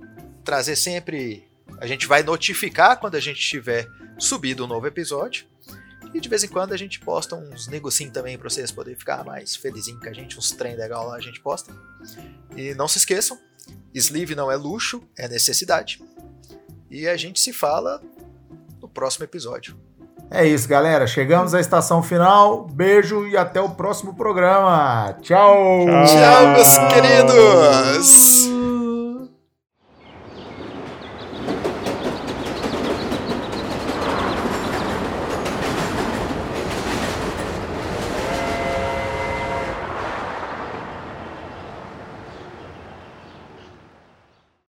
trazer 0.45 0.77
sempre 0.77 1.47
a 1.79 1.87
gente 1.87 2.07
vai 2.07 2.23
notificar 2.23 2.99
quando 2.99 3.17
a 3.17 3.21
gente 3.21 3.41
tiver 3.41 3.87
subido 4.19 4.65
um 4.65 4.67
novo 4.67 4.87
episódio. 4.87 5.47
E 6.15 6.21
de 6.21 6.29
vez 6.29 6.43
em 6.43 6.49
quando 6.49 6.73
a 6.73 6.77
gente 6.77 6.99
posta 7.01 7.37
uns 7.37 7.67
negocinhos 7.69 8.13
também 8.13 8.39
para 8.39 8.49
vocês 8.49 8.73
poderem 8.73 8.99
ficar 8.99 9.25
mais 9.25 9.55
felizinhos 9.55 10.01
com 10.01 10.09
a 10.09 10.13
gente, 10.13 10.39
uns 10.39 10.51
trem 10.53 10.75
legal 10.75 11.07
lá 11.07 11.17
a 11.17 11.21
gente 11.21 11.41
posta. 11.41 11.75
E 12.57 12.75
não 12.75 12.89
se 12.89 12.99
esqueçam, 12.99 13.39
sleeve 13.93 14.35
não 14.35 14.51
é 14.51 14.57
luxo, 14.57 15.03
é 15.17 15.29
necessidade. 15.29 16.03
E 16.91 17.07
a 17.07 17.17
gente 17.17 17.41
se 17.41 17.53
fala 17.53 18.03
no 18.81 18.89
próximo 18.89 19.25
episódio. 19.25 19.79
É 20.31 20.47
isso, 20.47 20.69
galera. 20.69 21.07
Chegamos 21.07 21.55
à 21.55 21.61
estação 21.61 22.03
final. 22.03 22.67
Beijo 22.73 23.27
e 23.27 23.37
até 23.37 23.61
o 23.61 23.71
próximo 23.71 24.15
programa. 24.15 25.17
Tchau. 25.23 25.87
Tchau, 25.87 26.07
Tchau 26.07 26.47
meus 26.49 26.79
queridos. 26.93 28.56